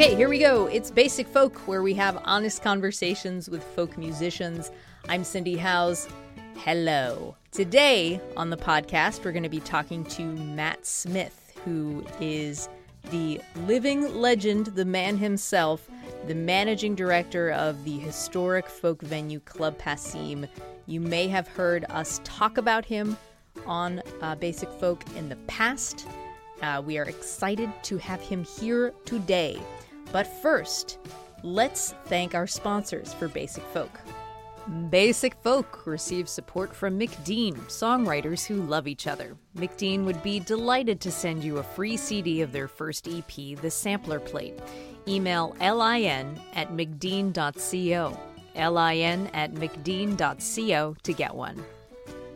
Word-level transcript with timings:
Okay, 0.00 0.14
here 0.14 0.30
we 0.30 0.38
go. 0.38 0.64
It's 0.64 0.90
Basic 0.90 1.28
Folk, 1.28 1.58
where 1.68 1.82
we 1.82 1.92
have 1.92 2.22
honest 2.24 2.62
conversations 2.62 3.50
with 3.50 3.62
folk 3.62 3.98
musicians. 3.98 4.70
I'm 5.10 5.22
Cindy 5.22 5.58
Howes. 5.58 6.08
Hello. 6.56 7.36
Today 7.52 8.18
on 8.34 8.48
the 8.48 8.56
podcast, 8.56 9.22
we're 9.22 9.32
going 9.32 9.42
to 9.42 9.50
be 9.50 9.60
talking 9.60 10.04
to 10.04 10.22
Matt 10.22 10.86
Smith, 10.86 11.52
who 11.66 12.02
is 12.18 12.70
the 13.10 13.42
living 13.66 14.14
legend, 14.14 14.68
the 14.68 14.86
man 14.86 15.18
himself, 15.18 15.86
the 16.26 16.34
managing 16.34 16.94
director 16.94 17.50
of 17.50 17.84
the 17.84 17.98
historic 17.98 18.70
folk 18.70 19.02
venue 19.02 19.40
Club 19.40 19.76
Passim. 19.76 20.48
You 20.86 21.02
may 21.02 21.28
have 21.28 21.46
heard 21.46 21.84
us 21.90 22.22
talk 22.24 22.56
about 22.56 22.86
him 22.86 23.18
on 23.66 24.00
uh, 24.22 24.34
Basic 24.36 24.70
Folk 24.72 25.04
in 25.14 25.28
the 25.28 25.36
past. 25.46 26.06
Uh, 26.62 26.80
we 26.82 26.96
are 26.96 27.04
excited 27.04 27.70
to 27.82 27.98
have 27.98 28.22
him 28.22 28.44
here 28.44 28.94
today. 29.04 29.60
But 30.12 30.26
first, 30.26 30.98
let's 31.42 31.94
thank 32.06 32.34
our 32.34 32.46
sponsors 32.46 33.14
for 33.14 33.28
Basic 33.28 33.64
Folk. 33.72 34.00
Basic 34.90 35.34
Folk 35.42 35.86
receives 35.86 36.30
support 36.30 36.74
from 36.74 36.98
McDean, 36.98 37.54
songwriters 37.66 38.46
who 38.46 38.62
love 38.62 38.86
each 38.86 39.06
other. 39.06 39.36
McDean 39.56 40.04
would 40.04 40.22
be 40.22 40.38
delighted 40.38 41.00
to 41.00 41.10
send 41.10 41.42
you 41.42 41.58
a 41.58 41.62
free 41.62 41.96
CD 41.96 42.42
of 42.42 42.52
their 42.52 42.68
first 42.68 43.08
EP, 43.08 43.56
The 43.60 43.70
Sampler 43.70 44.20
Plate. 44.20 44.60
Email 45.08 45.56
lin 45.60 46.40
at 46.54 46.72
mcdean.co. 46.72 48.18
lin 48.54 49.26
at 49.28 49.54
mcdean.co 49.54 50.96
to 51.02 51.12
get 51.12 51.34
one. 51.34 51.64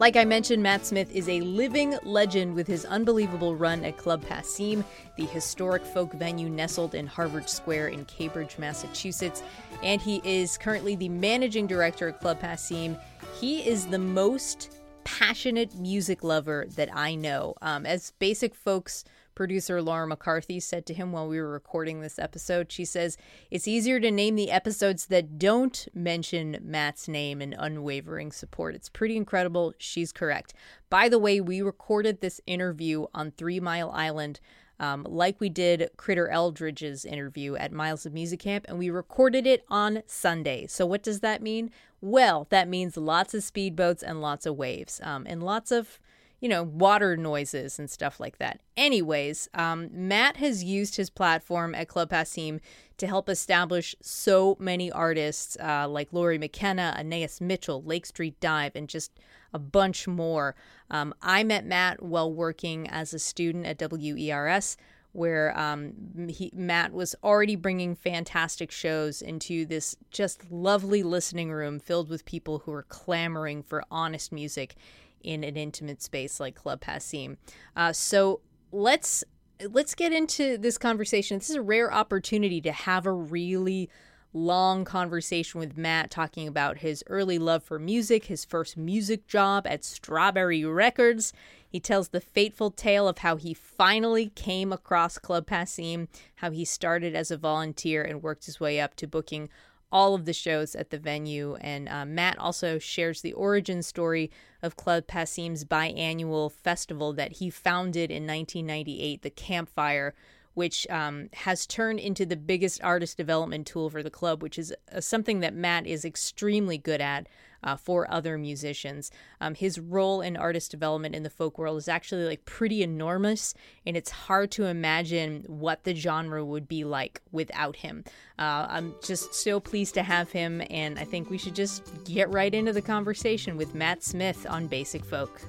Like 0.00 0.16
I 0.16 0.24
mentioned, 0.24 0.60
Matt 0.60 0.84
Smith 0.84 1.08
is 1.14 1.28
a 1.28 1.40
living 1.42 1.96
legend 2.02 2.56
with 2.56 2.66
his 2.66 2.84
unbelievable 2.84 3.54
run 3.54 3.84
at 3.84 3.96
Club 3.96 4.24
Passim, 4.24 4.82
the 5.16 5.24
historic 5.26 5.84
folk 5.84 6.12
venue 6.14 6.48
nestled 6.48 6.96
in 6.96 7.06
Harvard 7.06 7.48
Square 7.48 7.88
in 7.88 8.04
Cambridge, 8.06 8.58
Massachusetts. 8.58 9.44
And 9.84 10.02
he 10.02 10.20
is 10.24 10.58
currently 10.58 10.96
the 10.96 11.08
managing 11.08 11.68
director 11.68 12.08
at 12.08 12.20
Club 12.20 12.40
Passim. 12.40 13.00
He 13.40 13.60
is 13.60 13.86
the 13.86 14.00
most 14.00 14.80
passionate 15.04 15.76
music 15.76 16.24
lover 16.24 16.66
that 16.74 16.88
I 16.92 17.14
know. 17.14 17.54
Um, 17.62 17.86
as 17.86 18.10
Basic 18.18 18.52
Folks 18.52 19.04
producer 19.34 19.82
Laura 19.82 20.06
McCarthy 20.06 20.60
said 20.60 20.86
to 20.86 20.94
him 20.94 21.12
while 21.12 21.28
we 21.28 21.38
were 21.40 21.50
recording 21.50 22.00
this 22.00 22.18
episode. 22.18 22.70
She 22.70 22.84
says, 22.84 23.16
It's 23.50 23.68
easier 23.68 24.00
to 24.00 24.10
name 24.10 24.36
the 24.36 24.50
episodes 24.50 25.06
that 25.06 25.38
don't 25.38 25.86
mention 25.94 26.58
Matt's 26.62 27.08
name 27.08 27.40
and 27.40 27.54
unwavering 27.58 28.32
support. 28.32 28.74
It's 28.74 28.88
pretty 28.88 29.16
incredible. 29.16 29.74
She's 29.78 30.12
correct. 30.12 30.54
By 30.90 31.08
the 31.08 31.18
way, 31.18 31.40
we 31.40 31.62
recorded 31.62 32.20
this 32.20 32.40
interview 32.46 33.06
on 33.14 33.32
Three 33.32 33.60
Mile 33.60 33.90
Island. 33.90 34.40
Um, 34.80 35.06
like 35.08 35.40
we 35.40 35.48
did 35.48 35.88
Critter 35.96 36.28
Eldridge's 36.28 37.04
interview 37.04 37.54
at 37.54 37.70
Miles 37.72 38.06
of 38.06 38.12
Music 38.12 38.40
Camp, 38.40 38.64
and 38.68 38.76
we 38.76 38.90
recorded 38.90 39.46
it 39.46 39.64
on 39.68 40.02
Sunday. 40.06 40.66
So, 40.66 40.84
what 40.84 41.02
does 41.02 41.20
that 41.20 41.42
mean? 41.42 41.70
Well, 42.00 42.48
that 42.50 42.68
means 42.68 42.96
lots 42.96 43.34
of 43.34 43.42
speedboats 43.42 44.02
and 44.02 44.20
lots 44.20 44.46
of 44.46 44.56
waves, 44.56 45.00
um, 45.04 45.26
and 45.28 45.44
lots 45.44 45.70
of 45.70 46.00
you 46.44 46.50
know, 46.50 46.62
water 46.62 47.16
noises 47.16 47.78
and 47.78 47.90
stuff 47.90 48.20
like 48.20 48.36
that. 48.36 48.60
Anyways, 48.76 49.48
um, 49.54 49.88
Matt 49.90 50.36
has 50.36 50.62
used 50.62 50.96
his 50.96 51.08
platform 51.08 51.74
at 51.74 51.88
Club 51.88 52.10
Passim 52.10 52.60
to 52.98 53.06
help 53.06 53.30
establish 53.30 53.96
so 54.02 54.54
many 54.60 54.92
artists 54.92 55.56
uh, 55.58 55.88
like 55.88 56.12
Lori 56.12 56.36
McKenna, 56.36 56.94
Anaïs 57.00 57.40
Mitchell, 57.40 57.82
Lake 57.82 58.04
Street 58.04 58.38
Dive, 58.40 58.72
and 58.74 58.90
just 58.90 59.18
a 59.54 59.58
bunch 59.58 60.06
more. 60.06 60.54
Um, 60.90 61.14
I 61.22 61.44
met 61.44 61.64
Matt 61.64 62.02
while 62.02 62.30
working 62.30 62.90
as 62.90 63.14
a 63.14 63.18
student 63.18 63.64
at 63.64 63.78
WERS 63.78 64.76
where 65.12 65.58
um, 65.58 65.94
he, 66.28 66.50
Matt 66.52 66.92
was 66.92 67.14
already 67.22 67.54
bringing 67.54 67.94
fantastic 67.94 68.72
shows 68.72 69.22
into 69.22 69.64
this 69.64 69.96
just 70.10 70.50
lovely 70.50 71.04
listening 71.04 71.52
room 71.52 71.78
filled 71.78 72.10
with 72.10 72.24
people 72.24 72.58
who 72.58 72.72
are 72.72 72.82
clamoring 72.82 73.62
for 73.62 73.84
honest 73.90 74.32
music 74.32 74.74
in 75.24 75.42
an 75.42 75.56
intimate 75.56 76.02
space 76.02 76.38
like 76.38 76.54
Club 76.54 76.80
Passim. 76.80 77.36
Uh, 77.76 77.92
so 77.92 78.40
let's 78.72 79.24
let's 79.70 79.94
get 79.94 80.12
into 80.12 80.58
this 80.58 80.78
conversation. 80.78 81.38
This 81.38 81.50
is 81.50 81.56
a 81.56 81.62
rare 81.62 81.92
opportunity 81.92 82.60
to 82.60 82.72
have 82.72 83.06
a 83.06 83.12
really 83.12 83.88
long 84.32 84.84
conversation 84.84 85.60
with 85.60 85.78
Matt 85.78 86.10
talking 86.10 86.48
about 86.48 86.78
his 86.78 87.04
early 87.06 87.38
love 87.38 87.62
for 87.62 87.78
music, 87.78 88.24
his 88.24 88.44
first 88.44 88.76
music 88.76 89.28
job 89.28 89.64
at 89.66 89.84
Strawberry 89.84 90.64
Records. 90.64 91.32
He 91.68 91.78
tells 91.80 92.08
the 92.08 92.20
fateful 92.20 92.70
tale 92.70 93.08
of 93.08 93.18
how 93.18 93.36
he 93.36 93.54
finally 93.54 94.30
came 94.30 94.72
across 94.72 95.18
Club 95.18 95.46
Passim, 95.46 96.08
how 96.36 96.50
he 96.50 96.64
started 96.64 97.14
as 97.14 97.30
a 97.30 97.36
volunteer 97.36 98.02
and 98.02 98.22
worked 98.22 98.46
his 98.46 98.60
way 98.60 98.80
up 98.80 98.96
to 98.96 99.06
booking 99.06 99.48
all 99.94 100.16
of 100.16 100.24
the 100.24 100.32
shows 100.32 100.74
at 100.74 100.90
the 100.90 100.98
venue. 100.98 101.54
And 101.60 101.88
uh, 101.88 102.04
Matt 102.04 102.36
also 102.36 102.80
shares 102.80 103.22
the 103.22 103.32
origin 103.32 103.80
story 103.80 104.28
of 104.60 104.76
Club 104.76 105.06
Passim's 105.06 105.64
biannual 105.64 106.50
festival 106.50 107.12
that 107.12 107.34
he 107.34 107.48
founded 107.48 108.10
in 108.10 108.26
1998, 108.26 109.22
the 109.22 109.30
Campfire, 109.30 110.12
which 110.54 110.84
um, 110.90 111.28
has 111.32 111.64
turned 111.64 112.00
into 112.00 112.26
the 112.26 112.36
biggest 112.36 112.82
artist 112.82 113.16
development 113.16 113.68
tool 113.68 113.88
for 113.88 114.02
the 114.02 114.10
club, 114.10 114.42
which 114.42 114.58
is 114.58 114.74
uh, 114.92 115.00
something 115.00 115.38
that 115.40 115.54
Matt 115.54 115.86
is 115.86 116.04
extremely 116.04 116.76
good 116.76 117.00
at 117.00 117.28
uh, 117.64 117.76
for 117.76 118.08
other 118.10 118.38
musicians. 118.38 119.10
Um, 119.40 119.54
his 119.54 119.80
role 119.80 120.20
in 120.20 120.36
artist 120.36 120.70
development 120.70 121.14
in 121.16 121.24
the 121.24 121.30
folk 121.30 121.58
world 121.58 121.78
is 121.78 121.88
actually 121.88 122.26
like 122.26 122.44
pretty 122.44 122.82
enormous, 122.82 123.54
and 123.84 123.96
it's 123.96 124.10
hard 124.10 124.52
to 124.52 124.66
imagine 124.66 125.44
what 125.48 125.82
the 125.84 125.94
genre 125.94 126.44
would 126.44 126.68
be 126.68 126.84
like 126.84 127.22
without 127.32 127.76
him. 127.76 128.04
Uh, 128.38 128.66
I'm 128.68 128.94
just 129.02 129.34
so 129.34 129.58
pleased 129.58 129.94
to 129.94 130.02
have 130.02 130.30
him, 130.30 130.62
and 130.70 130.98
I 130.98 131.04
think 131.04 131.30
we 131.30 131.38
should 131.38 131.54
just 131.54 131.90
get 132.04 132.30
right 132.30 132.54
into 132.54 132.72
the 132.72 132.82
conversation 132.82 133.56
with 133.56 133.74
Matt 133.74 134.04
Smith 134.04 134.46
on 134.48 134.68
Basic 134.68 135.04
Folk. 135.04 135.40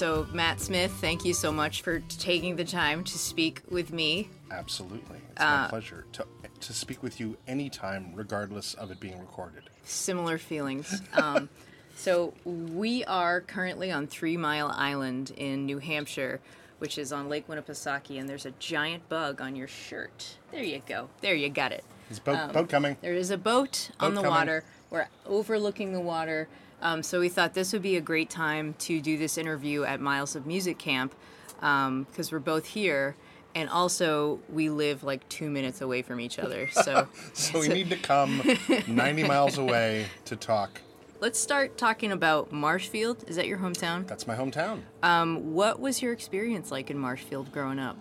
So, 0.00 0.26
Matt 0.32 0.62
Smith, 0.62 0.92
thank 0.92 1.26
you 1.26 1.34
so 1.34 1.52
much 1.52 1.82
for 1.82 2.00
taking 2.08 2.56
the 2.56 2.64
time 2.64 3.04
to 3.04 3.18
speak 3.18 3.60
with 3.70 3.92
me. 3.92 4.30
Absolutely. 4.50 5.18
It's 5.32 5.40
my 5.40 5.66
pleasure 5.68 6.06
to, 6.12 6.26
to 6.58 6.72
speak 6.72 7.02
with 7.02 7.20
you 7.20 7.36
anytime, 7.46 8.12
regardless 8.14 8.72
of 8.72 8.90
it 8.90 8.98
being 8.98 9.20
recorded. 9.20 9.64
Similar 9.84 10.38
feelings. 10.38 11.02
Um, 11.12 11.50
so, 11.96 12.32
we 12.46 13.04
are 13.04 13.42
currently 13.42 13.92
on 13.92 14.06
Three 14.06 14.38
Mile 14.38 14.72
Island 14.74 15.32
in 15.36 15.66
New 15.66 15.76
Hampshire, 15.76 16.40
which 16.78 16.96
is 16.96 17.12
on 17.12 17.28
Lake 17.28 17.46
Winnipesaukee, 17.46 18.18
and 18.18 18.26
there's 18.26 18.46
a 18.46 18.52
giant 18.52 19.06
bug 19.10 19.42
on 19.42 19.54
your 19.54 19.68
shirt. 19.68 20.38
There 20.50 20.64
you 20.64 20.80
go. 20.88 21.10
There 21.20 21.34
you 21.34 21.50
got 21.50 21.72
it. 21.72 21.84
Is 22.10 22.18
boat, 22.18 22.54
boat 22.54 22.70
coming? 22.70 22.96
There 23.02 23.12
is 23.12 23.30
a 23.30 23.36
boat 23.36 23.90
on 24.00 24.14
the 24.14 24.22
coming. 24.22 24.30
water. 24.34 24.64
We're 24.88 25.08
overlooking 25.26 25.92
the 25.92 26.00
water. 26.00 26.48
Um, 26.82 27.02
so 27.02 27.20
we 27.20 27.28
thought 27.28 27.54
this 27.54 27.72
would 27.72 27.82
be 27.82 27.96
a 27.96 28.00
great 28.00 28.30
time 28.30 28.74
to 28.80 29.00
do 29.00 29.18
this 29.18 29.36
interview 29.36 29.84
at 29.84 30.00
Miles 30.00 30.34
of 30.34 30.46
Music 30.46 30.78
Camp 30.78 31.14
because 31.56 32.32
we're 32.32 32.38
both 32.38 32.66
here. 32.66 33.16
And 33.54 33.68
also, 33.68 34.38
we 34.48 34.70
live 34.70 35.02
like 35.02 35.28
two 35.28 35.50
minutes 35.50 35.80
away 35.80 36.02
from 36.02 36.20
each 36.20 36.38
other. 36.38 36.68
So, 36.72 37.08
So 37.32 37.58
we 37.58 37.68
need 37.68 37.90
to 37.90 37.96
come 37.96 38.42
90 38.86 39.24
miles 39.24 39.58
away 39.58 40.06
to 40.26 40.36
talk 40.36 40.80
let's 41.20 41.38
start 41.38 41.76
talking 41.76 42.12
about 42.12 42.50
Marshfield. 42.50 43.24
Is 43.28 43.36
that 43.36 43.46
your 43.46 43.58
hometown? 43.58 44.06
That's 44.06 44.26
my 44.26 44.34
hometown. 44.34 44.80
Um, 45.02 45.52
what 45.52 45.78
was 45.78 46.02
your 46.02 46.12
experience 46.12 46.70
like 46.70 46.90
in 46.90 46.98
Marshfield 46.98 47.52
growing 47.52 47.78
up? 47.78 47.96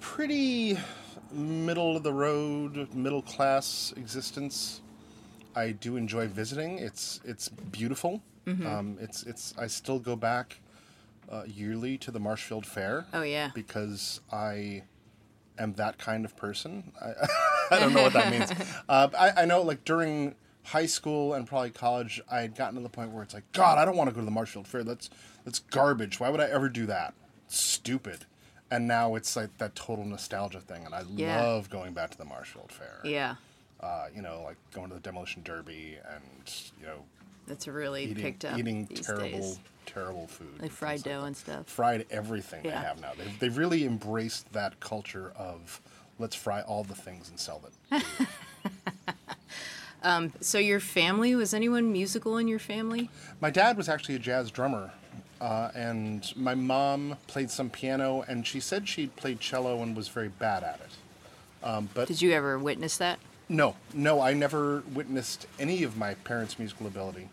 Pretty 0.00 0.78
middle 1.32 1.96
of 1.96 2.02
the 2.02 2.12
road, 2.12 2.94
middle 2.94 3.22
class 3.22 3.92
existence. 3.96 4.80
I 5.56 5.72
do 5.72 5.96
enjoy 5.96 6.28
visiting. 6.28 6.78
It's 6.78 7.20
it's 7.24 7.48
beautiful. 7.48 8.22
Um, 8.46 8.98
it's 9.00 9.22
it's 9.22 9.54
I 9.58 9.66
still 9.68 9.98
go 9.98 10.16
back 10.16 10.60
uh, 11.30 11.44
yearly 11.46 11.96
to 11.98 12.10
the 12.10 12.20
Marshfield 12.20 12.66
Fair. 12.66 13.06
Oh, 13.14 13.22
yeah. 13.22 13.50
because 13.54 14.20
I 14.30 14.82
am 15.58 15.72
that 15.74 15.96
kind 15.96 16.24
of 16.26 16.36
person. 16.36 16.92
I, 17.00 17.12
I 17.76 17.78
don't 17.80 17.94
know 17.94 18.02
what 18.02 18.12
that 18.12 18.30
means. 18.30 18.52
Uh, 18.88 19.08
I, 19.18 19.42
I 19.42 19.44
know 19.46 19.62
like 19.62 19.84
during 19.86 20.34
high 20.64 20.84
school 20.84 21.32
and 21.34 21.46
probably 21.46 21.70
college, 21.70 22.20
I 22.30 22.40
had 22.40 22.54
gotten 22.54 22.74
to 22.76 22.82
the 22.82 22.88
point 22.90 23.12
where 23.12 23.22
it's 23.22 23.32
like, 23.32 23.50
God, 23.52 23.78
I 23.78 23.84
don't 23.86 23.96
want 23.96 24.10
to 24.10 24.14
go 24.14 24.20
to 24.20 24.24
the 24.26 24.30
Marshfield 24.30 24.66
Fair. 24.68 24.84
That's 24.84 25.08
that's 25.46 25.60
garbage. 25.60 26.20
Why 26.20 26.28
would 26.28 26.40
I 26.40 26.50
ever 26.50 26.68
do 26.68 26.84
that? 26.86 27.14
Stupid. 27.48 28.26
And 28.70 28.86
now 28.86 29.14
it's 29.14 29.36
like 29.36 29.56
that 29.58 29.74
total 29.74 30.04
nostalgia 30.04 30.60
thing, 30.60 30.84
and 30.84 30.94
I 30.94 31.02
Yeah. 31.16 31.40
love 31.40 31.70
going 31.70 31.92
back 31.94 32.10
to 32.10 32.18
the 32.18 32.24
Marshfield 32.26 32.72
Fair. 32.72 33.00
Yeah, 33.04 33.36
Uh, 33.84 34.06
you 34.16 34.22
know, 34.22 34.40
like 34.44 34.56
going 34.72 34.88
to 34.88 34.94
the 34.94 35.00
Demolition 35.00 35.42
Derby 35.42 35.98
and 36.14 36.22
you 36.80 36.86
know 36.86 37.02
that's 37.46 37.68
really 37.68 38.04
eating 38.04 38.22
picked 38.22 38.44
up 38.46 38.58
eating 38.58 38.86
these 38.86 39.02
terrible 39.06 39.28
days. 39.28 39.58
terrible 39.84 40.26
food. 40.26 40.62
Like 40.62 40.70
fried 40.70 41.02
dough 41.02 41.24
and 41.24 41.36
stuff. 41.36 41.66
fried 41.66 42.06
everything 42.10 42.64
Yeah. 42.64 42.70
they 42.80 42.86
have 42.86 43.00
now. 43.02 43.10
They've, 43.18 43.38
they've 43.40 43.56
really 43.58 43.84
embraced 43.84 44.50
that 44.54 44.80
culture 44.80 45.32
of 45.36 45.82
let's 46.18 46.34
fry 46.34 46.62
all 46.62 46.82
the 46.84 46.94
things 46.94 47.28
and 47.28 47.38
sell 47.38 47.60
them. 47.90 48.02
So 50.40 50.58
your 50.58 50.80
family 50.80 51.34
was 51.34 51.54
anyone 51.54 51.90
musical 51.92 52.36
in 52.38 52.46
your 52.48 52.58
family? 52.58 53.08
my 53.40 53.50
dad 53.50 53.76
was 53.76 53.88
actually 53.88 54.14
a 54.16 54.18
jazz 54.18 54.50
drummer, 54.50 54.92
uh, 55.40 55.70
and 55.74 56.30
my 56.36 56.54
mom 56.54 57.16
played 57.26 57.50
some 57.50 57.70
piano, 57.70 58.22
and 58.28 58.46
she 58.46 58.60
said 58.60 58.86
she 58.88 59.06
played 59.08 59.40
cello 59.40 59.82
and 59.82 59.96
was 59.96 60.08
very 60.08 60.28
bad 60.28 60.62
at 60.62 60.80
it. 60.80 61.66
Um, 61.66 61.88
but 61.94 62.08
Did 62.08 62.20
you 62.20 62.32
ever 62.32 62.58
witness 62.58 62.98
that? 62.98 63.18
No, 63.48 63.76
no, 63.92 64.20
I 64.20 64.32
never 64.32 64.82
witnessed 64.94 65.46
any 65.58 65.82
of 65.82 65.96
my 65.96 66.14
parents' 66.14 66.58
musical 66.58 66.86
ability. 66.86 67.28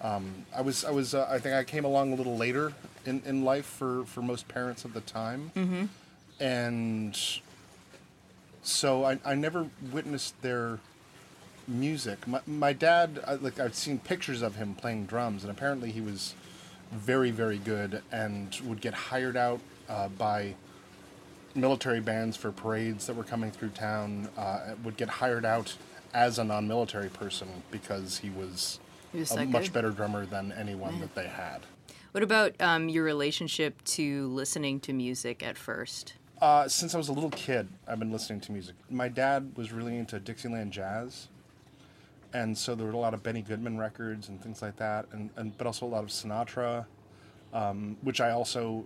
Um, 0.00 0.46
I 0.56 0.62
was, 0.62 0.84
I 0.84 0.90
was, 0.90 1.14
uh, 1.14 1.28
I 1.30 1.38
think 1.38 1.54
I 1.54 1.64
came 1.64 1.84
along 1.84 2.12
a 2.12 2.16
little 2.16 2.36
later 2.36 2.72
in, 3.04 3.22
in 3.26 3.44
life 3.44 3.66
for, 3.66 4.04
for 4.06 4.22
most 4.22 4.48
parents 4.48 4.84
of 4.84 4.94
the 4.94 5.02
time, 5.02 5.52
mm-hmm. 5.54 5.84
and 6.42 7.18
so 8.62 9.04
I, 9.04 9.18
I 9.24 9.34
never 9.34 9.68
witnessed 9.92 10.40
their 10.40 10.78
music. 11.68 12.26
My, 12.26 12.40
my 12.46 12.72
dad, 12.72 13.22
I, 13.26 13.34
like 13.34 13.60
I've 13.60 13.74
seen 13.74 13.98
pictures 13.98 14.40
of 14.40 14.56
him 14.56 14.74
playing 14.74 15.04
drums, 15.06 15.44
and 15.44 15.50
apparently 15.50 15.90
he 15.90 16.00
was 16.00 16.34
very, 16.92 17.30
very 17.30 17.58
good, 17.58 18.02
and 18.10 18.58
would 18.64 18.80
get 18.80 18.94
hired 18.94 19.36
out 19.36 19.60
uh, 19.88 20.08
by 20.08 20.54
military 21.54 22.00
bands 22.00 22.36
for 22.36 22.52
parades 22.52 23.06
that 23.06 23.16
were 23.16 23.24
coming 23.24 23.50
through 23.50 23.70
town. 23.70 24.28
Uh, 24.36 24.74
would 24.84 24.96
get 24.96 25.08
hired 25.08 25.44
out 25.44 25.74
as 26.14 26.38
a 26.38 26.44
non-military 26.44 27.08
person 27.08 27.48
because 27.70 28.18
he 28.18 28.30
was, 28.30 28.80
He 29.12 29.18
was 29.20 29.30
a 29.32 29.44
much 29.46 29.64
good? 29.64 29.72
better 29.72 29.90
drummer 29.90 30.26
than 30.26 30.52
anyone 30.52 31.00
that 31.00 31.14
they 31.14 31.28
had. 31.28 31.60
What 32.12 32.24
about 32.24 32.60
um, 32.60 32.88
your 32.88 33.04
relationship 33.04 33.82
to 33.84 34.26
listening 34.28 34.80
to 34.80 34.92
music 34.92 35.42
at 35.44 35.56
first? 35.56 36.14
Uh, 36.42 36.66
since 36.66 36.94
I 36.94 36.98
was 36.98 37.08
a 37.08 37.12
little 37.12 37.30
kid, 37.30 37.68
I've 37.86 37.98
been 38.00 38.10
listening 38.10 38.40
to 38.40 38.52
music. 38.52 38.74
My 38.88 39.08
dad 39.08 39.52
was 39.56 39.70
really 39.72 39.96
into 39.96 40.18
Dixieland 40.18 40.72
jazz, 40.72 41.28
and 42.32 42.56
so 42.56 42.74
there 42.74 42.86
were 42.86 42.92
a 42.92 42.96
lot 42.98 43.14
of 43.14 43.22
Benny 43.22 43.42
Goodman 43.42 43.78
records 43.78 44.28
and 44.28 44.42
things 44.42 44.62
like 44.62 44.76
that, 44.76 45.06
and, 45.12 45.30
and 45.36 45.56
but 45.58 45.66
also 45.66 45.86
a 45.86 45.88
lot 45.88 46.02
of 46.02 46.08
Sinatra, 46.10 46.86
um, 47.52 47.96
which 48.02 48.20
I 48.20 48.30
also, 48.30 48.84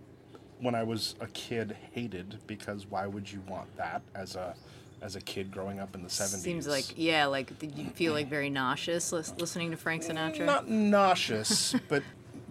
when 0.65 0.75
I 0.75 0.83
was 0.83 1.15
a 1.21 1.27
kid, 1.29 1.77
hated 1.93 2.39
because 2.47 2.87
why 2.87 3.07
would 3.07 3.31
you 3.31 3.41
want 3.49 3.75
that 3.77 4.03
as 4.15 4.35
a 4.37 4.55
as 5.03 5.17
a 5.17 5.21
kid 5.21 5.51
growing 5.51 5.79
up 5.79 5.95
in 5.95 6.03
the 6.03 6.11
seventies? 6.11 6.43
Seems 6.43 6.67
like 6.67 6.95
yeah, 6.97 7.27
like 7.27 7.59
did 7.59 7.77
you 7.79 7.87
feel 7.91 8.13
like 8.15 8.29
very 8.29 8.51
nauseous 8.51 9.13
lis- 9.13 9.35
listening 9.39 9.71
to 9.71 9.77
Frank 9.77 10.03
Sinatra? 10.03 10.45
not 10.47 10.69
nauseous, 10.69 11.75
but 11.89 12.03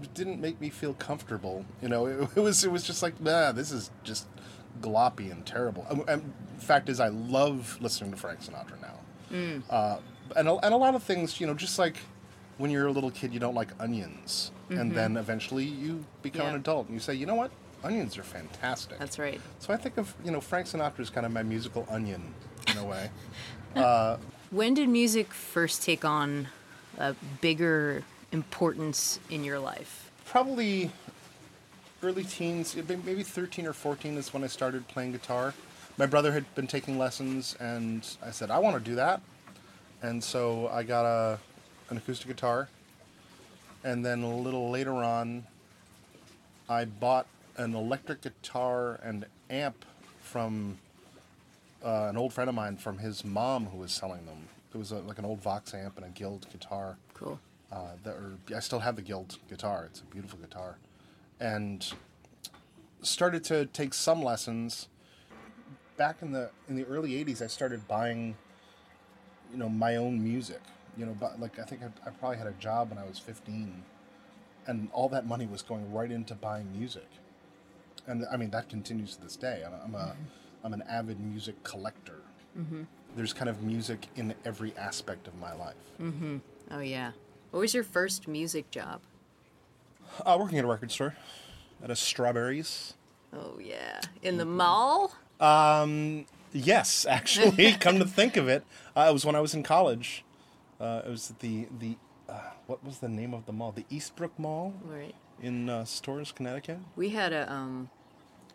it 0.01 0.13
didn't 0.13 0.39
make 0.39 0.62
me 0.62 0.69
feel 0.69 0.94
comfortable. 0.94 1.65
You 1.81 1.89
know, 1.89 2.06
it, 2.06 2.30
it 2.36 2.39
was 2.39 2.63
it 2.63 2.71
was 2.71 2.83
just 2.83 3.01
like, 3.01 3.19
nah, 3.19 3.51
this 3.51 3.71
is 3.71 3.89
just 4.04 4.27
gloppy 4.81 5.31
and 5.31 5.45
terrible. 5.45 5.86
Um, 5.89 6.04
And 6.07 6.33
fact 6.60 6.89
is, 6.89 7.00
I 7.00 7.07
love 7.10 7.77
listening 7.81 8.12
to 8.12 8.18
Frank 8.18 8.42
Sinatra 8.42 8.80
now. 8.81 9.00
Uh, 9.69 9.98
and 10.36 10.48
a, 10.48 10.56
and 10.57 10.74
a 10.74 10.77
lot 10.77 10.94
of 10.95 11.01
things, 11.04 11.42
you 11.42 11.48
know, 11.48 11.54
just 11.56 11.80
like 11.80 11.98
when 12.60 12.69
you're 12.69 12.86
a 12.88 12.92
little 12.92 13.10
kid, 13.12 13.33
you 13.33 13.39
don't 13.39 13.56
like 13.56 13.69
onions, 13.80 14.51
and 14.69 14.92
then 14.92 15.18
eventually 15.18 15.65
you 15.65 16.06
become 16.21 16.48
an 16.48 16.56
adult 16.56 16.86
and 16.88 16.94
you 16.95 17.00
say, 17.00 17.13
you 17.15 17.25
know 17.25 17.33
what, 17.36 17.51
onions 17.83 18.18
are 18.18 18.24
fantastic. 18.24 19.00
That's 19.00 19.19
right. 19.19 19.41
So 19.59 19.74
I 19.74 19.77
think 19.77 19.97
of 19.97 20.13
you 20.24 20.31
know 20.31 20.41
Frank 20.41 20.68
Sinatra 20.68 21.00
as 21.00 21.09
kind 21.09 21.25
of 21.25 21.31
my 21.31 21.44
musical 21.44 21.88
onion 21.89 22.33
in 22.71 22.77
a 22.77 22.85
way. 22.85 23.09
Uh, 23.75 24.18
when 24.51 24.75
did 24.75 24.88
music 24.88 25.33
first 25.33 25.81
take 25.81 26.06
on 26.06 26.47
a 27.00 27.15
bigger 27.41 28.03
importance 28.31 29.19
in 29.31 29.44
your 29.44 29.57
life? 29.57 30.12
probably 30.33 30.89
early 32.01 32.24
teens, 32.24 32.75
maybe 32.75 33.21
13 33.21 33.68
or 33.68 33.74
14 33.74 34.18
is 34.18 34.33
when 34.33 34.44
I 34.44 34.47
started 34.47 34.88
playing 34.88 35.12
guitar. 35.12 35.53
My 35.97 36.07
brother 36.07 36.31
had 36.31 36.44
been 36.56 36.65
taking 36.65 36.97
lessons, 36.97 37.56
and 37.59 38.03
I 38.19 38.31
said, 38.31 38.50
I 38.50 38.57
want 38.57 38.83
to 38.83 38.89
do 38.89 38.95
that. 38.95 39.21
And 40.01 40.24
so 40.24 40.69
I 40.69 40.81
got 40.81 41.06
a, 41.06 41.39
an 41.91 41.97
acoustic 41.97 42.27
guitar. 42.27 42.68
And 43.83 44.03
then 44.03 44.24
a 44.24 44.36
little 44.36 44.71
later 44.71 44.95
on, 44.95 45.45
I 46.68 46.86
bought 46.86 47.27
an 47.57 47.75
electric 47.75 48.21
guitar 48.21 49.00
and 49.03 49.25
amp 49.50 49.85
from 50.21 50.77
uh, 51.83 52.07
an 52.09 52.17
old 52.17 52.33
friend 52.33 52.50
of 52.50 52.55
mine 52.55 52.77
from 52.77 52.97
his 52.97 53.23
mom 53.23 53.67
who 53.67 53.77
was 53.77 53.91
selling 53.91 54.25
them. 54.25 54.47
It 54.73 54.77
was 54.77 54.91
a, 54.91 55.00
like 55.00 55.19
an 55.19 55.25
old 55.25 55.41
Vox 55.41 55.73
amp 55.73 55.97
and 55.97 56.05
a 56.05 56.09
Guild 56.09 56.47
guitar 56.51 56.97
Cool. 57.13 57.39
uh, 57.71 57.91
that 58.03 58.15
I 58.55 58.59
still 58.59 58.79
have 58.79 58.95
the 58.95 59.01
Guild 59.01 59.38
guitar. 59.50 59.85
It's 59.85 60.00
a 60.01 60.05
beautiful 60.05 60.39
guitar, 60.39 60.77
and 61.39 61.85
started 63.01 63.44
to 63.45 63.65
take 63.67 63.94
some 63.94 64.23
lessons. 64.23 64.88
Back 65.95 66.17
in 66.23 66.31
the 66.31 66.50
in 66.67 66.75
the 66.75 66.85
early 66.85 67.11
'80s, 67.23 67.44
I 67.44 67.47
started 67.47 67.88
buying, 67.88 68.35
you 69.51 69.57
know, 69.57 69.69
my 69.69 69.95
own 69.97 70.23
music. 70.23 70.61
You 70.97 71.05
know, 71.05 71.15
but 71.19 71.39
like 71.39 71.59
I 71.59 71.63
think 71.63 71.81
I, 71.83 72.07
I 72.07 72.11
probably 72.11 72.38
had 72.38 72.47
a 72.47 72.53
job 72.53 72.89
when 72.89 72.97
I 72.97 73.05
was 73.05 73.19
15, 73.19 73.83
and 74.65 74.89
all 74.91 75.07
that 75.09 75.27
money 75.27 75.45
was 75.45 75.61
going 75.61 75.91
right 75.94 76.11
into 76.11 76.33
buying 76.33 76.71
music. 76.75 77.07
And 78.07 78.25
I 78.31 78.38
mean 78.38 78.50
that 78.51 78.69
continues 78.69 79.15
to 79.15 79.22
this 79.22 79.36
day. 79.36 79.63
I'm, 79.65 79.74
I'm 79.86 79.95
a 79.95 80.15
am 80.65 80.74
an 80.74 80.83
avid 80.89 81.19
music 81.19 81.63
collector. 81.63 82.19
There's 83.15 83.33
kind 83.33 83.50
of 83.50 83.62
music 83.63 84.07
in 84.15 84.33
every 84.45 84.74
aspect 84.77 85.27
of 85.27 85.36
my 85.39 85.53
life. 85.53 85.75
Oh 86.72 86.79
yeah. 86.79 87.12
What 87.51 87.60
was 87.60 87.74
your 87.74 87.83
first 87.83 88.27
music 88.27 88.72
job? 88.72 89.01
Uh, 90.25 90.38
working 90.39 90.57
at 90.60 90.65
a 90.65 90.67
record 90.67 90.91
store, 90.91 91.15
at 91.83 91.89
a 91.89 91.95
Strawberries. 91.95 92.93
Oh 93.36 93.60
yeah. 93.60 94.01
In 94.22 94.38
the 94.38 94.45
mall? 94.45 95.13
Um, 95.39 96.25
Yes, 96.53 97.05
actually, 97.10 97.74
come 97.74 97.98
to 98.00 98.05
think 98.05 98.38
of 98.38 98.48
it, 98.48 98.63
uh, 98.95 99.07
it 99.10 99.13
was 99.13 99.25
when 99.25 99.36
I 99.36 99.39
was 99.41 99.55
in 99.55 99.63
college. 99.63 100.24
Uh, 100.79 101.01
it 101.05 101.10
was 101.10 101.31
at 101.31 101.39
the 101.39 101.67
the 101.79 101.98
uh, 102.29 102.51
what 102.67 102.83
was 102.83 103.00
the 103.00 103.10
name 103.10 103.33
of 103.33 103.45
the 103.45 103.53
mall? 103.53 103.72
The 103.72 103.86
Eastbrook 103.91 104.31
Mall 104.38 104.74
Right. 104.83 105.15
In 105.43 105.69
uh, 105.69 105.85
Storrs, 105.85 106.31
Connecticut. 106.31 106.79
We 106.95 107.09
had 107.09 107.33
a 107.33 107.51
um, 107.51 107.89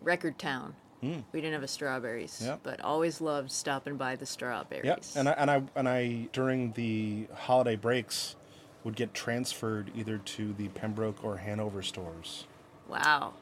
record 0.00 0.38
town. 0.38 0.75
We 1.00 1.23
didn't 1.33 1.52
have 1.52 1.62
a 1.62 1.68
strawberries, 1.68 2.42
Yep. 2.45 2.61
but 2.64 2.80
always 2.80 3.21
loved 3.21 3.52
stopping 3.52 3.97
by 3.97 4.16
the 4.16 4.26
strawberries. 4.26 4.85
Yep. 4.85 5.04
and 5.14 5.28
I 5.28 5.33
and 5.33 5.49
I 5.50 5.62
and 5.76 5.88
I 5.88 6.28
during 6.33 6.73
the 6.73 7.28
holiday 7.37 7.76
breaks 7.76 8.35
would 8.83 8.97
get 8.97 9.14
transferred 9.14 9.92
either 9.95 10.18
to 10.18 10.52
the 10.54 10.66
Pembroke 10.71 11.23
or 11.23 11.37
Hanover 11.37 11.83
stores. 11.83 12.47
wow, 12.88 13.35